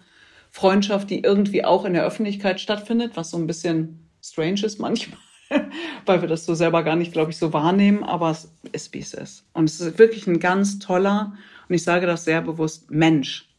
[0.51, 5.19] Freundschaft, die irgendwie auch in der Öffentlichkeit stattfindet, was so ein bisschen strange ist manchmal,
[6.05, 8.03] weil wir das so selber gar nicht, glaube ich, so wahrnehmen.
[8.03, 9.45] Aber es ist, wie es ist.
[9.53, 11.33] Und es ist wirklich ein ganz toller,
[11.67, 13.49] und ich sage das sehr bewusst, Mensch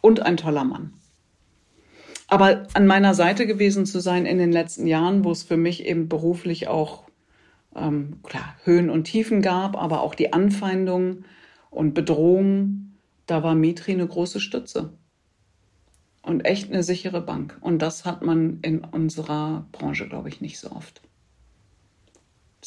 [0.00, 0.92] und ein toller Mann.
[2.28, 5.86] Aber an meiner Seite gewesen zu sein in den letzten Jahren, wo es für mich
[5.86, 7.04] eben beruflich auch
[7.76, 11.24] ähm, klar, Höhen und Tiefen gab, aber auch die Anfeindungen
[11.70, 14.92] und Bedrohungen, da war Mitri eine große Stütze
[16.22, 17.56] und echt eine sichere Bank.
[17.60, 21.02] Und das hat man in unserer Branche, glaube ich, nicht so oft.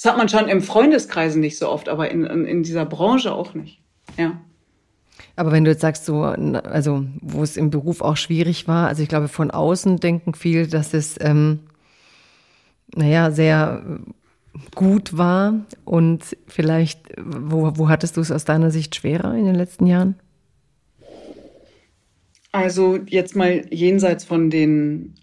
[0.01, 3.33] Das hat man schon im Freundeskreisen nicht so oft, aber in, in, in dieser Branche
[3.33, 3.81] auch nicht.
[4.17, 4.39] Ja.
[5.35, 9.03] Aber wenn du jetzt sagst, so, also wo es im Beruf auch schwierig war, also
[9.03, 11.59] ich glaube, von außen denken viel, dass es, ähm,
[12.95, 13.99] naja, sehr
[14.73, 19.55] gut war und vielleicht, wo, wo hattest du es aus deiner Sicht schwerer in den
[19.55, 20.15] letzten Jahren?
[22.53, 25.15] Also jetzt mal jenseits von den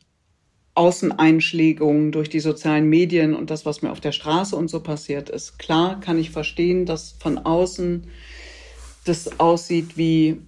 [0.77, 5.31] Außeneinschlägungen durch die sozialen Medien und das, was mir auf der Straße und so passiert
[5.31, 5.59] ist.
[5.59, 8.07] Klar kann ich verstehen, dass von außen
[9.05, 10.43] das aussieht wie,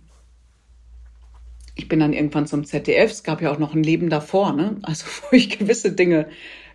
[1.75, 4.77] ich bin dann irgendwann zum ZDF, es gab ja auch noch ein Leben davor, ne?
[4.83, 6.29] also wo ich gewisse Dinge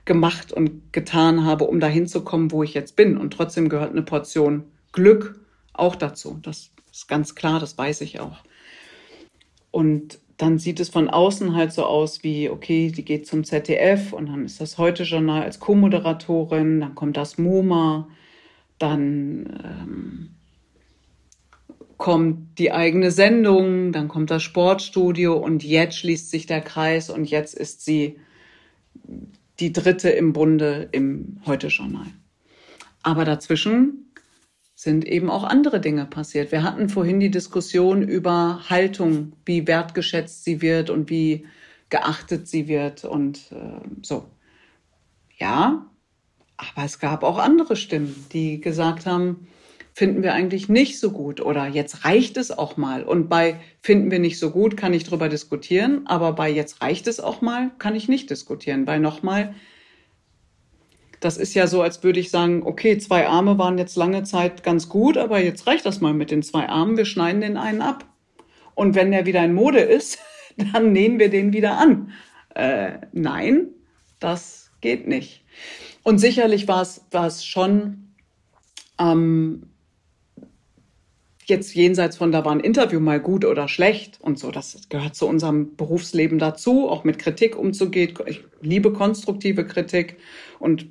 [0.05, 3.17] gemacht und getan habe, um dahin zu kommen, wo ich jetzt bin.
[3.17, 5.39] Und trotzdem gehört eine Portion Glück
[5.73, 6.39] auch dazu.
[6.41, 8.38] Das ist ganz klar, das weiß ich auch.
[9.71, 14.11] Und dann sieht es von außen halt so aus wie, okay, die geht zum ZDF
[14.11, 18.09] und dann ist das Heute-Journal als Co-Moderatorin, dann kommt das MoMA,
[18.77, 20.29] dann ähm,
[21.95, 27.23] kommt die eigene Sendung, dann kommt das Sportstudio und jetzt schließt sich der Kreis und
[27.23, 28.19] jetzt ist sie
[29.61, 32.07] die dritte im Bunde im Heute-Journal.
[33.01, 34.02] Aber dazwischen
[34.84, 36.51] sind eben auch andere Dinge passiert.
[36.51, 41.45] Wir hatten vorhin die Diskussion über Haltung, wie wertgeschätzt sie wird und wie
[41.89, 44.26] geachtet sie wird und äh, so.
[45.38, 45.89] Ja,
[46.57, 49.47] aber es gab auch andere Stimmen, die gesagt haben,
[49.93, 53.03] finden wir eigentlich nicht so gut oder jetzt reicht es auch mal.
[53.03, 57.07] Und bei finden wir nicht so gut kann ich drüber diskutieren, aber bei jetzt reicht
[57.07, 59.55] es auch mal kann ich nicht diskutieren, weil nochmal,
[61.23, 64.63] das ist ja so, als würde ich sagen, okay, zwei Arme waren jetzt lange Zeit
[64.63, 67.81] ganz gut, aber jetzt reicht das mal mit den zwei Armen, wir schneiden den einen
[67.81, 68.05] ab.
[68.75, 70.19] Und wenn der wieder in Mode ist,
[70.73, 72.11] dann nähen wir den wieder an.
[72.55, 73.67] Äh, nein,
[74.19, 75.45] das geht nicht.
[76.03, 78.13] Und sicherlich war es, war es schon
[78.99, 79.69] ähm,
[81.45, 85.15] jetzt jenseits von, da war ein Interview mal gut oder schlecht und so, das gehört
[85.15, 88.13] zu unserem Berufsleben dazu, auch mit Kritik umzugehen.
[88.25, 90.17] Ich liebe konstruktive Kritik
[90.59, 90.87] und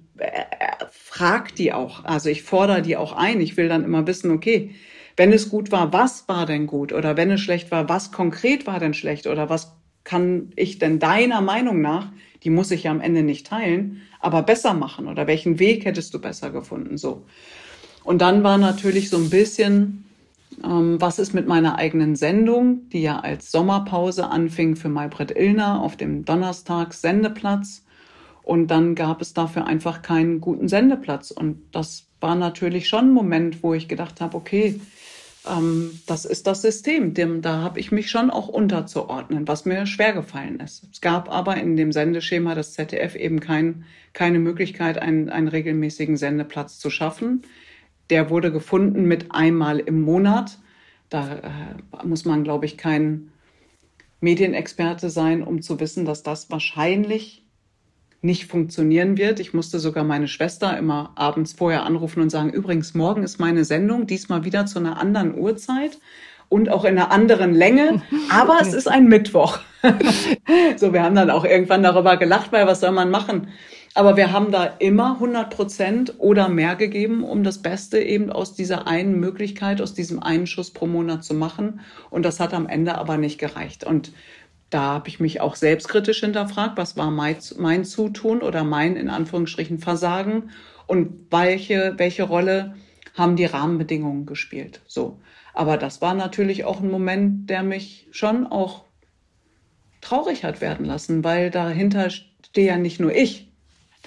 [0.90, 2.04] frag die auch.
[2.04, 3.40] Also ich fordere die auch ein.
[3.40, 4.74] Ich will dann immer wissen, okay,
[5.16, 6.92] wenn es gut war, was war denn gut?
[6.92, 9.26] Oder wenn es schlecht war, was konkret war denn schlecht?
[9.26, 9.72] Oder was
[10.04, 12.10] kann ich denn deiner Meinung nach,
[12.42, 15.06] die muss ich ja am Ende nicht teilen, aber besser machen?
[15.06, 16.96] Oder welchen Weg hättest du besser gefunden?
[16.96, 17.24] So.
[18.04, 20.02] Und dann war natürlich so ein bisschen
[20.64, 25.80] ähm, was ist mit meiner eigenen Sendung, die ja als Sommerpause anfing für Maybrit Illner
[25.80, 27.84] auf dem Donnerstags Sendeplatz.
[28.42, 31.30] Und dann gab es dafür einfach keinen guten Sendeplatz.
[31.30, 34.80] Und das war natürlich schon ein Moment, wo ich gedacht habe, okay,
[35.48, 37.14] ähm, das ist das System.
[37.14, 40.88] Dem, da habe ich mich schon auch unterzuordnen, was mir schwer gefallen ist.
[40.92, 46.16] Es gab aber in dem Sendeschema des ZDF eben kein, keine Möglichkeit, einen, einen regelmäßigen
[46.16, 47.42] Sendeplatz zu schaffen.
[48.10, 50.58] Der wurde gefunden mit einmal im Monat.
[51.08, 53.30] Da äh, muss man, glaube ich, kein
[54.20, 57.41] Medienexperte sein, um zu wissen, dass das wahrscheinlich
[58.22, 59.40] nicht funktionieren wird.
[59.40, 63.64] Ich musste sogar meine Schwester immer abends vorher anrufen und sagen, übrigens, morgen ist meine
[63.64, 65.98] Sendung, diesmal wieder zu einer anderen Uhrzeit
[66.48, 69.58] und auch in einer anderen Länge, aber es ist ein Mittwoch.
[70.76, 73.48] so, wir haben dann auch irgendwann darüber gelacht, weil was soll man machen?
[73.94, 78.54] Aber wir haben da immer 100 Prozent oder mehr gegeben, um das Beste eben aus
[78.54, 81.80] dieser einen Möglichkeit, aus diesem einen Schuss pro Monat zu machen.
[82.08, 83.84] Und das hat am Ende aber nicht gereicht.
[83.84, 84.12] Und
[84.72, 89.10] da habe ich mich auch selbstkritisch hinterfragt, was war mein, mein Zutun oder mein in
[89.10, 90.50] Anführungsstrichen Versagen
[90.86, 92.74] und welche, welche Rolle
[93.14, 94.80] haben die Rahmenbedingungen gespielt.
[94.86, 95.20] So.
[95.52, 98.84] Aber das war natürlich auch ein Moment, der mich schon auch
[100.00, 103.52] traurig hat werden lassen, weil dahinter stehe ja nicht nur ich,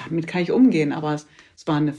[0.04, 0.92] damit kann ich umgehen.
[0.92, 1.94] Aber es, es, war eine,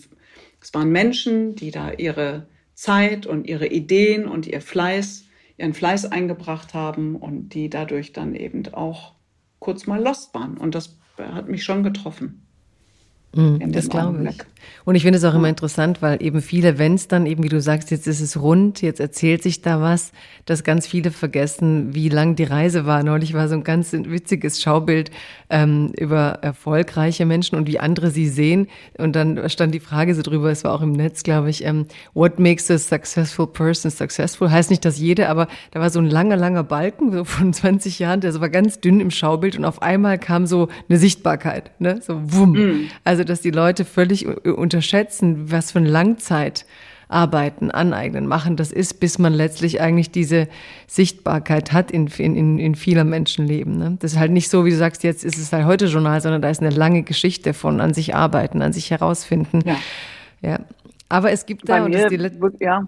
[0.60, 5.25] es waren Menschen, die da ihre Zeit und ihre Ideen und ihr Fleiß,
[5.58, 9.14] ihren Fleiß eingebracht haben und die dadurch dann eben auch
[9.58, 10.56] kurz mal lost waren.
[10.56, 12.45] Und das hat mich schon getroffen.
[13.36, 14.38] Mm, das glaube ich.
[14.84, 17.48] Und ich finde es auch immer interessant, weil eben viele, wenn es dann eben, wie
[17.48, 20.12] du sagst, jetzt ist es rund, jetzt erzählt sich da was,
[20.44, 23.02] dass ganz viele vergessen, wie lang die Reise war.
[23.02, 25.10] Neulich war so ein ganz witziges Schaubild
[25.50, 28.68] ähm, über erfolgreiche Menschen und wie andere sie sehen.
[28.96, 31.86] Und dann stand die Frage so drüber, es war auch im Netz, glaube ich, ähm,
[32.14, 34.50] what makes a successful person successful?
[34.50, 37.98] Heißt nicht, dass jede, aber da war so ein langer, langer Balken, so von 20
[37.98, 42.00] Jahren, der war ganz dünn im Schaubild und auf einmal kam so eine Sichtbarkeit, ne?
[42.02, 42.52] so wumm.
[42.52, 42.88] Mm.
[43.04, 49.18] Also, dass die Leute völlig unterschätzen, was für ein Langzeitarbeiten, aneignen, machen das ist, bis
[49.18, 50.48] man letztlich eigentlich diese
[50.86, 53.76] Sichtbarkeit hat in, in, in vieler Menschenleben.
[53.76, 53.96] Ne?
[54.00, 56.42] Das ist halt nicht so, wie du sagst, jetzt ist es halt heute Journal, sondern
[56.42, 59.60] da ist eine lange Geschichte von an sich arbeiten, an sich herausfinden.
[59.64, 59.76] Ja.
[60.42, 60.60] ja.
[61.08, 62.86] Aber es gibt da, Bei und das ist die ja.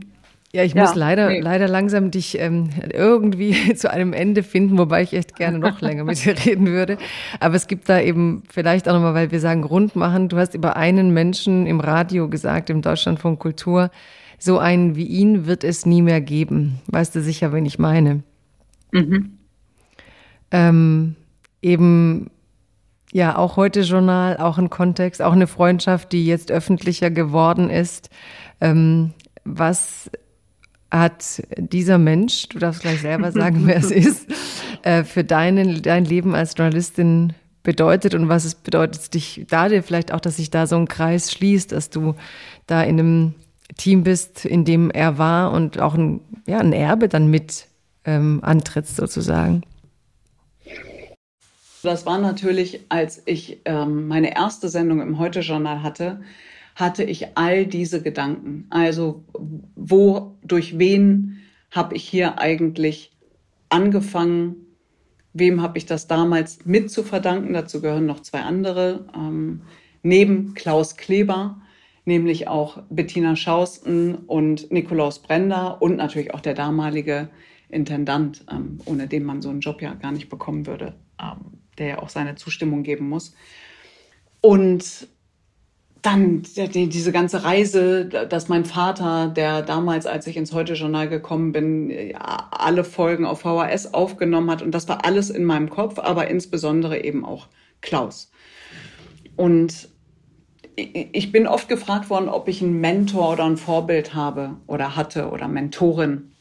[0.53, 1.41] Ja, ich ja, muss leider, nee.
[1.41, 6.05] leider langsam dich ähm, irgendwie zu einem Ende finden, wobei ich echt gerne noch länger
[6.05, 6.97] mit dir reden würde.
[7.39, 10.31] Aber es gibt da eben vielleicht auch nochmal, weil wir sagen rund machen.
[10.31, 13.91] Du hast über einen Menschen im Radio gesagt, im Deutschlandfunk Kultur,
[14.39, 16.81] so einen wie ihn wird es nie mehr geben.
[16.87, 18.23] Weißt du sicher, wen ich meine?
[18.93, 19.33] Mhm.
[20.51, 21.17] Ähm,
[21.61, 22.31] eben
[23.13, 28.11] ja, auch heute Journal, auch ein Kontext, auch eine Freundschaft, die jetzt öffentlicher geworden ist.
[28.61, 29.13] Ähm,
[29.45, 30.11] was
[30.91, 34.27] hat dieser Mensch, du darfst gleich selber sagen, wer es ist,
[34.83, 39.83] äh, für deinen, dein Leben als Journalistin bedeutet und was es bedeutet dich da dir
[39.83, 42.15] vielleicht auch, dass sich da so ein Kreis schließt, dass du
[42.67, 43.35] da in einem
[43.77, 47.67] Team bist, in dem er war und auch ein, ja, ein Erbe dann mit
[48.05, 49.63] ähm, antrittst sozusagen.
[51.83, 56.21] Das war natürlich, als ich ähm, meine erste Sendung im Heute-Journal hatte,
[56.79, 58.67] hatte ich all diese Gedanken.
[58.71, 59.25] Also
[59.75, 61.41] wo, durch wen
[61.73, 63.11] habe ich hier eigentlich
[63.69, 64.55] angefangen?
[65.33, 67.53] Wem habe ich das damals mit zu verdanken?
[67.53, 69.07] Dazu gehören noch zwei andere.
[69.13, 69.63] Ähm,
[70.05, 71.61] neben Klaus Kleber,
[72.05, 77.29] nämlich auch Bettina Schausten und Nikolaus Brender und natürlich auch der damalige
[77.71, 81.87] Intendant, ähm, ohne den man so einen Job ja gar nicht bekommen würde, ähm, der
[81.89, 83.35] ja auch seine Zustimmung geben muss.
[84.41, 85.09] Und
[86.03, 91.53] dann die, diese ganze Reise, dass mein Vater, der damals, als ich ins Heute-Journal gekommen
[91.53, 94.63] bin, alle Folgen auf VHS aufgenommen hat.
[94.63, 97.49] Und das war alles in meinem Kopf, aber insbesondere eben auch
[97.81, 98.31] Klaus.
[99.37, 99.89] Und
[100.77, 105.31] ich bin oft gefragt worden, ob ich einen Mentor oder ein Vorbild habe oder hatte
[105.31, 106.33] oder Mentorin.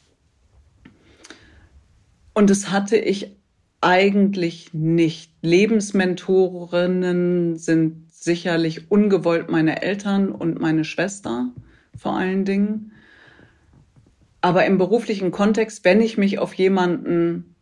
[2.34, 3.36] Und das hatte ich
[3.80, 5.32] eigentlich nicht.
[5.42, 11.50] Lebensmentorinnen sind sicherlich ungewollt meine Eltern und meine Schwester
[11.96, 12.92] vor allen Dingen.
[14.40, 17.56] Aber im beruflichen Kontext, wenn ich mich auf jemanden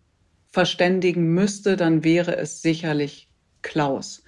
[0.51, 3.29] verständigen müsste, dann wäre es sicherlich
[3.63, 4.23] Klaus.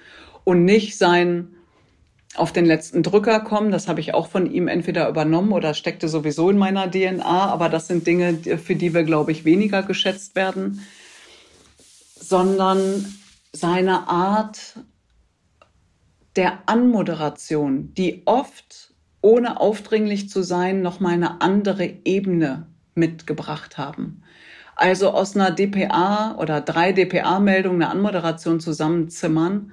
[0.45, 1.55] Und nicht sein
[2.35, 6.09] auf den letzten Drücker kommen, das habe ich auch von ihm entweder übernommen oder steckte
[6.09, 10.37] sowieso in meiner DNA, aber das sind Dinge, für die wir, glaube ich, weniger geschätzt
[10.37, 10.83] werden,
[12.19, 13.15] sondern
[13.53, 14.75] seine Art,
[16.39, 24.23] der Anmoderation, die oft, ohne aufdringlich zu sein, noch mal eine andere Ebene mitgebracht haben.
[24.77, 29.73] Also aus einer DPA oder drei DPA-Meldungen eine Anmoderation zusammenzimmern,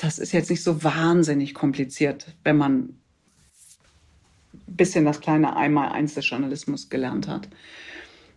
[0.00, 6.30] das ist jetzt nicht so wahnsinnig kompliziert, wenn man ein bisschen das kleine Einmal-Eins des
[6.30, 7.48] Journalismus gelernt hat.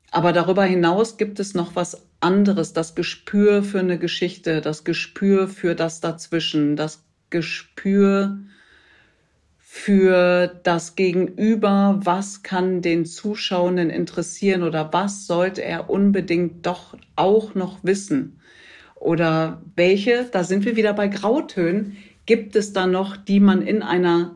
[0.10, 5.48] Aber darüber hinaus gibt es noch was anderes, das Gespür für eine Geschichte, das Gespür
[5.48, 8.38] für das Dazwischen, das Gespür
[9.58, 17.56] für das Gegenüber, was kann den Zuschauenden interessieren oder was sollte er unbedingt doch auch
[17.56, 18.40] noch wissen?
[18.96, 23.82] Oder welche, da sind wir wieder bei Grautönen, gibt es da noch, die man in
[23.82, 24.36] einer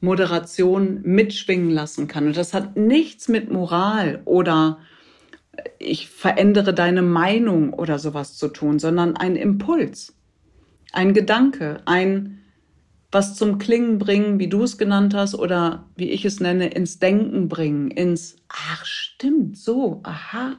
[0.00, 2.26] Moderation mitschwingen lassen kann?
[2.26, 4.78] Und das hat nichts mit Moral oder
[5.78, 10.14] ich verändere deine Meinung oder sowas zu tun, sondern ein Impuls
[10.94, 12.40] ein Gedanke, ein
[13.14, 16.98] was zum Klingen bringen, wie du es genannt hast, oder wie ich es nenne, ins
[16.98, 20.56] Denken bringen, ins, ach stimmt, so, aha,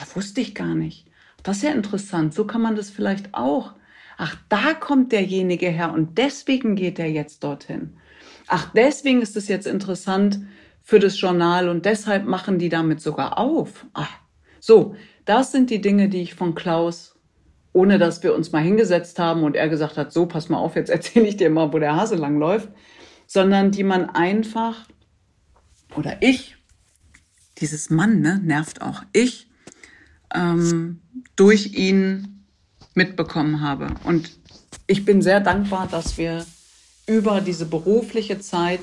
[0.00, 1.06] das wusste ich gar nicht.
[1.42, 3.72] Das ist ja interessant, so kann man das vielleicht auch.
[4.18, 7.96] Ach, da kommt derjenige her und deswegen geht er jetzt dorthin.
[8.46, 10.40] Ach, deswegen ist es jetzt interessant
[10.82, 13.86] für das Journal und deshalb machen die damit sogar auf.
[13.94, 14.12] Ach,
[14.60, 14.94] so,
[15.24, 17.11] das sind die Dinge, die ich von Klaus
[17.72, 20.76] ohne dass wir uns mal hingesetzt haben und er gesagt hat, so, pass mal auf,
[20.76, 22.68] jetzt erzähle ich dir mal, wo der Hase lang läuft,
[23.26, 24.86] sondern die man einfach,
[25.96, 26.56] oder ich,
[27.58, 29.48] dieses Mann, ne, nervt auch, ich,
[30.34, 31.00] ähm,
[31.36, 32.44] durch ihn
[32.94, 33.88] mitbekommen habe.
[34.04, 34.32] Und
[34.86, 36.44] ich bin sehr dankbar, dass wir
[37.06, 38.80] über diese berufliche Zeit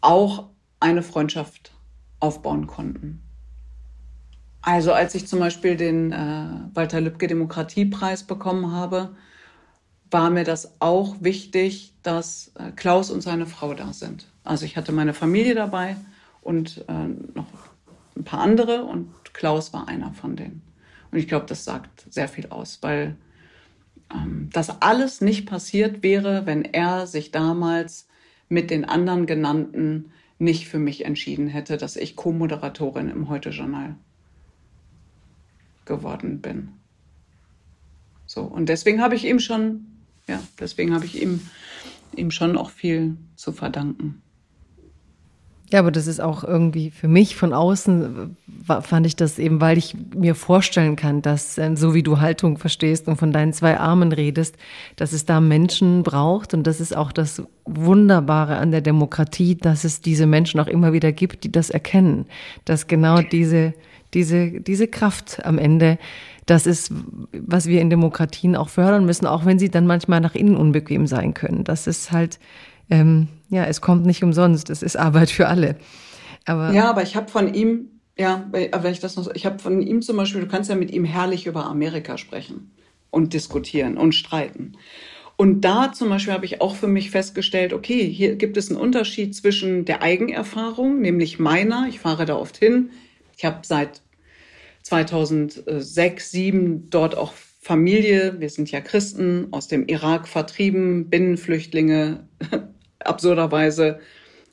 [0.00, 1.72] auch eine Freundschaft
[2.20, 3.25] aufbauen konnten.
[4.66, 9.10] Also als ich zum Beispiel den äh, Walter Lübcke Demokratiepreis bekommen habe,
[10.10, 14.26] war mir das auch wichtig, dass äh, Klaus und seine Frau da sind.
[14.42, 15.96] Also ich hatte meine Familie dabei
[16.42, 17.06] und äh,
[17.36, 17.46] noch
[18.16, 20.62] ein paar andere und Klaus war einer von denen.
[21.12, 23.14] Und ich glaube, das sagt sehr viel aus, weil
[24.12, 28.08] ähm, das alles nicht passiert wäre, wenn er sich damals
[28.48, 30.10] mit den anderen genannten
[30.40, 33.94] nicht für mich entschieden hätte, dass ich Co-Moderatorin im Heute-Journal
[35.86, 36.68] geworden bin.
[38.26, 39.86] So, und deswegen habe ich ihm schon,
[40.28, 41.40] ja, deswegen habe ich ihm,
[42.14, 44.20] ihm schon auch viel zu verdanken.
[45.72, 48.36] Ja, aber das ist auch irgendwie für mich von außen
[48.66, 52.56] fand ich das eben, weil ich mir vorstellen kann, dass äh, so wie du Haltung
[52.56, 54.56] verstehst und von deinen zwei Armen redest,
[54.94, 59.82] dass es da Menschen braucht und das ist auch das Wunderbare an der Demokratie, dass
[59.82, 62.26] es diese Menschen auch immer wieder gibt, die das erkennen,
[62.64, 63.74] dass genau diese
[64.16, 65.98] diese diese Kraft am Ende
[66.46, 66.92] das ist,
[67.32, 71.08] was wir in Demokratien auch fördern müssen, auch wenn sie dann manchmal nach innen unbequem
[71.08, 71.64] sein können.
[71.64, 72.38] Das ist halt
[72.90, 75.76] ähm, ja, es kommt nicht umsonst, es ist Arbeit für alle.
[76.44, 79.82] Aber ja, aber ich habe von ihm, ja, wenn ich das noch, ich habe von
[79.82, 82.70] ihm zum Beispiel, du kannst ja mit ihm herrlich über Amerika sprechen
[83.10, 84.72] und diskutieren und streiten.
[85.36, 88.80] Und da zum Beispiel habe ich auch für mich festgestellt, okay, hier gibt es einen
[88.80, 92.90] Unterschied zwischen der Eigenerfahrung, nämlich meiner, ich fahre da oft hin,
[93.36, 94.00] ich habe seit
[94.86, 102.28] 2006, 2007 dort auch Familie, wir sind ja Christen, aus dem Irak vertrieben, Binnenflüchtlinge,
[103.00, 103.98] absurderweise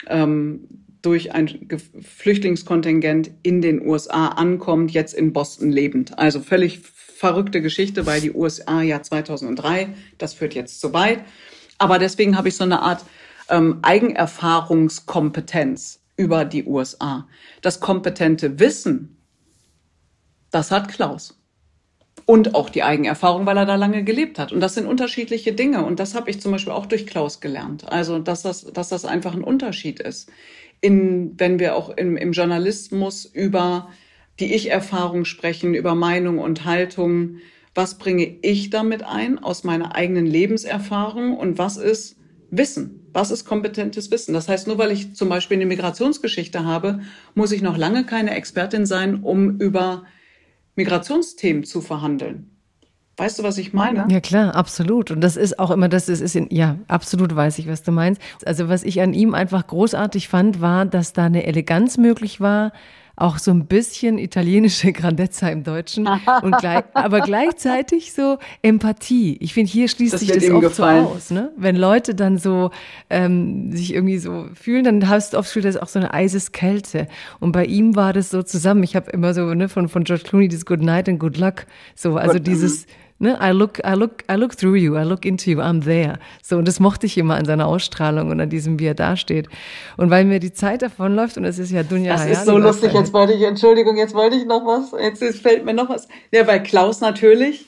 [0.08, 0.68] ähm,
[1.04, 1.68] durch ein
[2.02, 6.18] Flüchtlingskontingent in den USA ankommt, jetzt in Boston lebend.
[6.18, 11.20] Also völlig verrückte Geschichte, weil die USA ja 2003, das führt jetzt zu weit.
[11.78, 13.06] Aber deswegen habe ich so eine Art
[13.50, 17.28] ähm, Eigenerfahrungskompetenz über die USA.
[17.62, 19.20] Das kompetente Wissen,
[20.54, 21.38] das hat Klaus
[22.26, 24.52] und auch die Eigenerfahrung, weil er da lange gelebt hat.
[24.52, 25.84] Und das sind unterschiedliche Dinge.
[25.84, 27.92] Und das habe ich zum Beispiel auch durch Klaus gelernt.
[27.92, 30.32] Also, dass das, dass das einfach ein Unterschied ist.
[30.80, 33.90] In, wenn wir auch im, im Journalismus über
[34.40, 37.38] die Ich-Erfahrung sprechen, über Meinung und Haltung,
[37.76, 42.18] was bringe ich damit ein aus meiner eigenen Lebenserfahrung und was ist
[42.52, 43.10] Wissen?
[43.12, 44.34] Was ist kompetentes Wissen?
[44.34, 47.02] Das heißt, nur weil ich zum Beispiel eine Migrationsgeschichte habe,
[47.36, 50.04] muss ich noch lange keine Expertin sein, um über
[50.76, 52.50] Migrationsthemen zu verhandeln.
[53.16, 54.08] Weißt du, was ich meine?
[54.10, 55.12] Ja, klar, absolut.
[55.12, 58.20] Und das ist auch immer, das ist, in, ja, absolut weiß ich, was du meinst.
[58.44, 62.72] Also, was ich an ihm einfach großartig fand, war, dass da eine Eleganz möglich war,
[63.16, 66.08] auch so ein bisschen italienische Grandezza im Deutschen
[66.42, 69.38] und gleich, aber gleichzeitig so Empathie.
[69.40, 71.06] Ich finde, hier schließt das sich das oft gefallen.
[71.06, 71.52] so aus, ne?
[71.56, 72.72] Wenn Leute dann so
[73.12, 77.08] ähm, sich irgendwie so fühlen, dann hast du oft das auch so eine Eiseskälte.
[77.40, 78.82] Und bei ihm war das so zusammen.
[78.82, 81.68] Ich habe immer so ne, von von George Clooney dieses Good Night and Good Luck,
[81.96, 82.88] so also Good, dieses
[83.24, 86.20] ne, I look, I look, I look through you, I look into you, I'm there.
[86.44, 89.50] So, und das mochte ich immer an seiner Ausstrahlung und an diesem, wie er dasteht.
[89.98, 92.94] Und weil mir die Zeit davonläuft, und es ist ja Dunja Das ist so lustig,
[92.94, 96.08] jetzt wollte ich, Entschuldigung, jetzt wollte ich noch was, jetzt fällt mir noch was.
[96.32, 97.66] Ja, bei Klaus natürlich,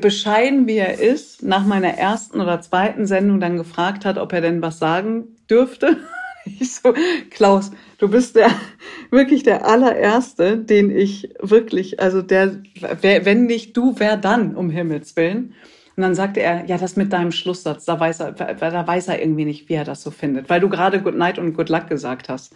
[0.00, 4.40] bescheiden wie er ist, nach meiner ersten oder zweiten Sendung dann gefragt hat, ob er
[4.40, 5.98] denn was sagen dürfte.
[6.60, 6.92] Ich so,
[7.30, 8.50] Klaus, du bist der,
[9.10, 12.62] wirklich der allererste, den ich wirklich, also der,
[13.00, 15.54] wer, wenn nicht du, wer dann, um Himmels Willen?
[15.96, 19.20] Und dann sagte er, ja, das mit deinem Schlusssatz, da weiß er, da weiß er
[19.20, 21.88] irgendwie nicht, wie er das so findet, weil du gerade Good Night und Good Luck
[21.88, 22.52] gesagt hast.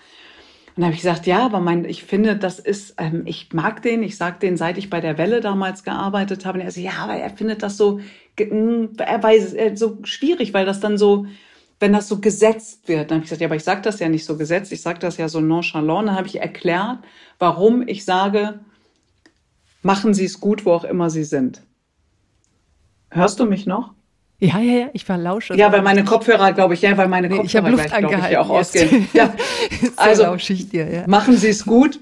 [0.74, 3.80] Und da habe ich gesagt, ja, aber mein, ich finde, das ist, ähm, ich mag
[3.82, 6.58] den, ich sag den, seit ich bei der Welle damals gearbeitet habe.
[6.58, 8.00] Und er sagt, ja, aber er findet das so,
[8.38, 11.26] hm, er weiß es, so schwierig, weil das dann so,
[11.78, 14.08] wenn das so gesetzt wird, dann habe ich gesagt, ja, aber ich sage das ja
[14.08, 16.08] nicht so gesetzt, ich sage das ja so nonchalant.
[16.08, 16.98] Dann habe ich erklärt,
[17.38, 18.60] warum ich sage,
[19.82, 21.62] machen Sie es gut, wo auch immer Sie sind.
[23.10, 23.92] Hörst du mich noch?
[24.38, 25.54] Ja, ja, ja, ich verlausche.
[25.54, 28.36] Ja, weil meine Kopfhörer, glaube ich, ja, weil meine Kopfhörer ich habe Luft gleich, ich,
[28.36, 29.08] auch ausgehen.
[29.14, 29.34] Ja,
[29.96, 31.04] also dir, ja.
[31.06, 32.00] machen Sie es gut,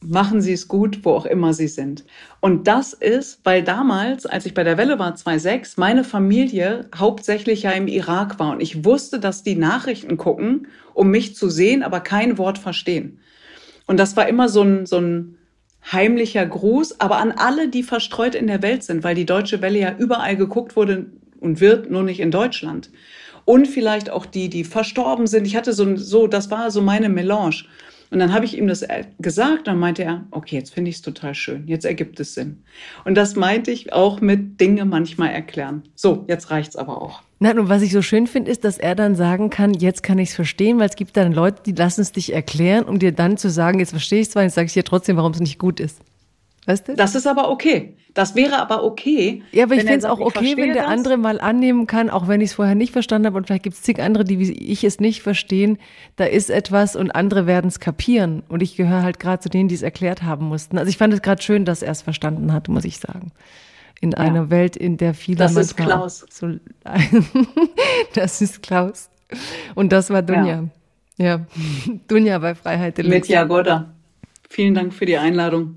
[0.00, 2.04] machen Sie es gut, wo auch immer Sie sind.
[2.40, 7.64] Und das ist, weil damals, als ich bei der Welle war, 2006, meine Familie hauptsächlich
[7.64, 8.52] ja im Irak war.
[8.52, 13.18] Und ich wusste, dass die Nachrichten gucken, um mich zu sehen, aber kein Wort verstehen.
[13.86, 15.38] Und das war immer so ein, so ein
[15.90, 19.78] heimlicher Gruß, aber an alle, die verstreut in der Welt sind, weil die Deutsche Welle
[19.78, 21.06] ja überall geguckt wurde
[21.40, 22.90] und wird, nur nicht in Deutschland.
[23.44, 25.46] Und vielleicht auch die, die verstorben sind.
[25.46, 27.64] Ich hatte so, so das war so meine Melange.
[28.10, 30.96] Und dann habe ich ihm das äh, gesagt, dann meinte er, okay, jetzt finde ich
[30.96, 32.62] es total schön, jetzt ergibt es Sinn.
[33.04, 35.82] Und das meinte ich auch mit Dinge manchmal erklären.
[35.94, 37.22] So, jetzt reicht's aber auch.
[37.40, 40.18] Nein, und was ich so schön finde, ist, dass er dann sagen kann, jetzt kann
[40.18, 43.12] ich es verstehen, weil es gibt dann Leute, die lassen es dich erklären, um dir
[43.12, 45.40] dann zu sagen, jetzt verstehe ich es zwar, jetzt sage ich dir trotzdem, warum es
[45.40, 46.00] nicht gut ist.
[46.68, 46.94] Weißt du?
[46.94, 47.96] Das ist aber okay.
[48.12, 49.42] Das wäre aber okay.
[49.52, 50.92] Ja, aber ich finde es auch okay, wenn der das.
[50.92, 53.76] andere mal annehmen kann, auch wenn ich es vorher nicht verstanden habe und vielleicht gibt
[53.76, 55.78] es zig andere, die wie ich es nicht verstehen.
[56.16, 58.42] Da ist etwas und andere werden es kapieren.
[58.50, 60.76] Und ich gehöre halt gerade zu denen, die es erklärt haben mussten.
[60.76, 63.32] Also ich fand es gerade schön, dass er es verstanden hat, muss ich sagen.
[64.02, 64.18] In ja.
[64.18, 66.26] einer Welt, in der viele Das ist Klaus.
[66.28, 66.50] So,
[68.14, 69.08] das ist Klaus.
[69.74, 70.68] Und das war Dunja.
[71.16, 71.46] Ja, ja.
[72.08, 73.16] Dunja bei Freiheit Deluxe.
[73.16, 73.94] Mit Jagoda.
[74.50, 75.76] Vielen Dank für die Einladung.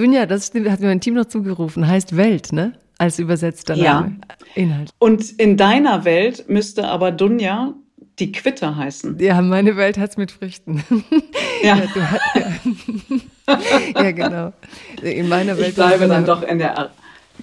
[0.00, 2.72] Dunja, das stimmt, hat mir mein Team noch zugerufen, heißt Welt, ne?
[2.96, 4.16] Als übersetzter Name.
[4.18, 4.36] Ja.
[4.54, 4.90] Inhalt.
[4.98, 7.74] Und in deiner Welt müsste aber Dunja
[8.18, 9.18] die Quitte heißen.
[9.18, 10.82] Ja, meine Welt hat's mit Früchten.
[11.62, 11.76] Ja.
[11.76, 13.60] ja, du ja.
[14.02, 14.54] ja, genau.
[15.02, 15.68] In meiner Welt.
[15.68, 16.88] Ich bleibe dann doch in der.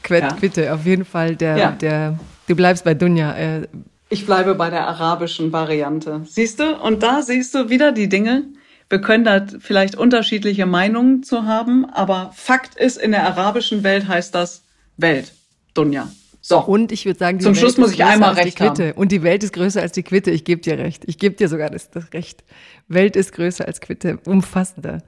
[0.01, 0.29] Quet, ja.
[0.29, 1.71] Quitte, auf jeden Fall der, ja.
[1.73, 2.17] der.
[2.47, 3.35] Du bleibst bei Dunja.
[3.35, 3.67] Äh,
[4.09, 6.21] ich bleibe bei der arabischen Variante.
[6.25, 6.75] Siehst du?
[6.77, 8.45] Und da siehst du wieder die Dinge,
[8.89, 14.07] wir können da vielleicht unterschiedliche Meinungen zu haben, aber Fakt ist, in der arabischen Welt
[14.07, 14.63] heißt das
[14.97, 15.33] Welt,
[15.73, 16.09] Dunja.
[16.41, 16.59] So.
[16.63, 18.93] Und ich würde sagen, zum Welt Schluss muss ich einmal recht haben.
[18.93, 20.31] Und die Welt ist größer als die Quitte.
[20.31, 21.03] Ich gebe dir recht.
[21.05, 22.45] Ich gebe dir sogar das, das Recht.
[22.87, 24.19] Welt ist größer als Quitte.
[24.25, 25.03] Umfassender.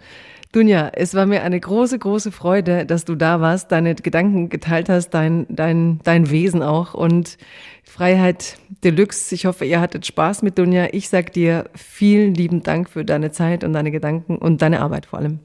[0.51, 4.89] Dunja, es war mir eine große, große Freude, dass du da warst, deine Gedanken geteilt
[4.89, 6.95] hast, dein, dein, dein Wesen auch.
[6.95, 7.37] Und
[7.83, 9.35] Freiheit Deluxe.
[9.35, 10.87] Ich hoffe, ihr hattet Spaß mit Dunja.
[10.91, 15.05] Ich sag dir vielen lieben Dank für deine Zeit und deine Gedanken und deine Arbeit
[15.05, 15.37] vor allem.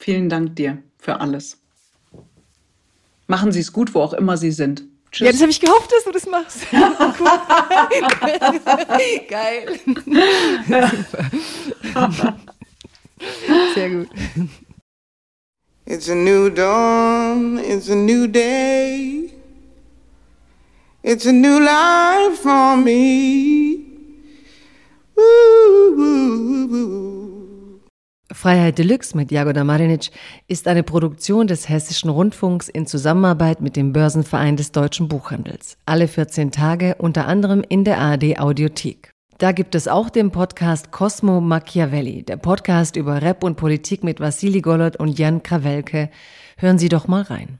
[0.00, 1.60] Vielen Dank dir für alles.
[3.28, 4.82] Machen Sie es gut, wo auch immer Sie sind.
[5.12, 5.26] Tschüss.
[5.26, 6.66] Ja, das habe ich gehofft, dass du das machst.
[9.28, 9.78] Geil.
[13.74, 14.08] Sehr gut.
[15.86, 19.32] It's a new dawn, it's a new day.
[21.02, 23.84] It's a new life for me.
[28.32, 30.10] Freiheit Deluxe mit Jagoda Marinic
[30.48, 35.76] ist eine Produktion des Hessischen Rundfunks in Zusammenarbeit mit dem Börsenverein des deutschen Buchhandels.
[35.86, 39.13] Alle 14 Tage unter anderem in der ARD Audiothek.
[39.38, 44.20] Da gibt es auch den Podcast Cosmo Machiavelli, der Podcast über Rap und Politik mit
[44.20, 46.08] Vassili Gollert und Jan Krawelke.
[46.56, 47.58] Hören Sie doch mal rein.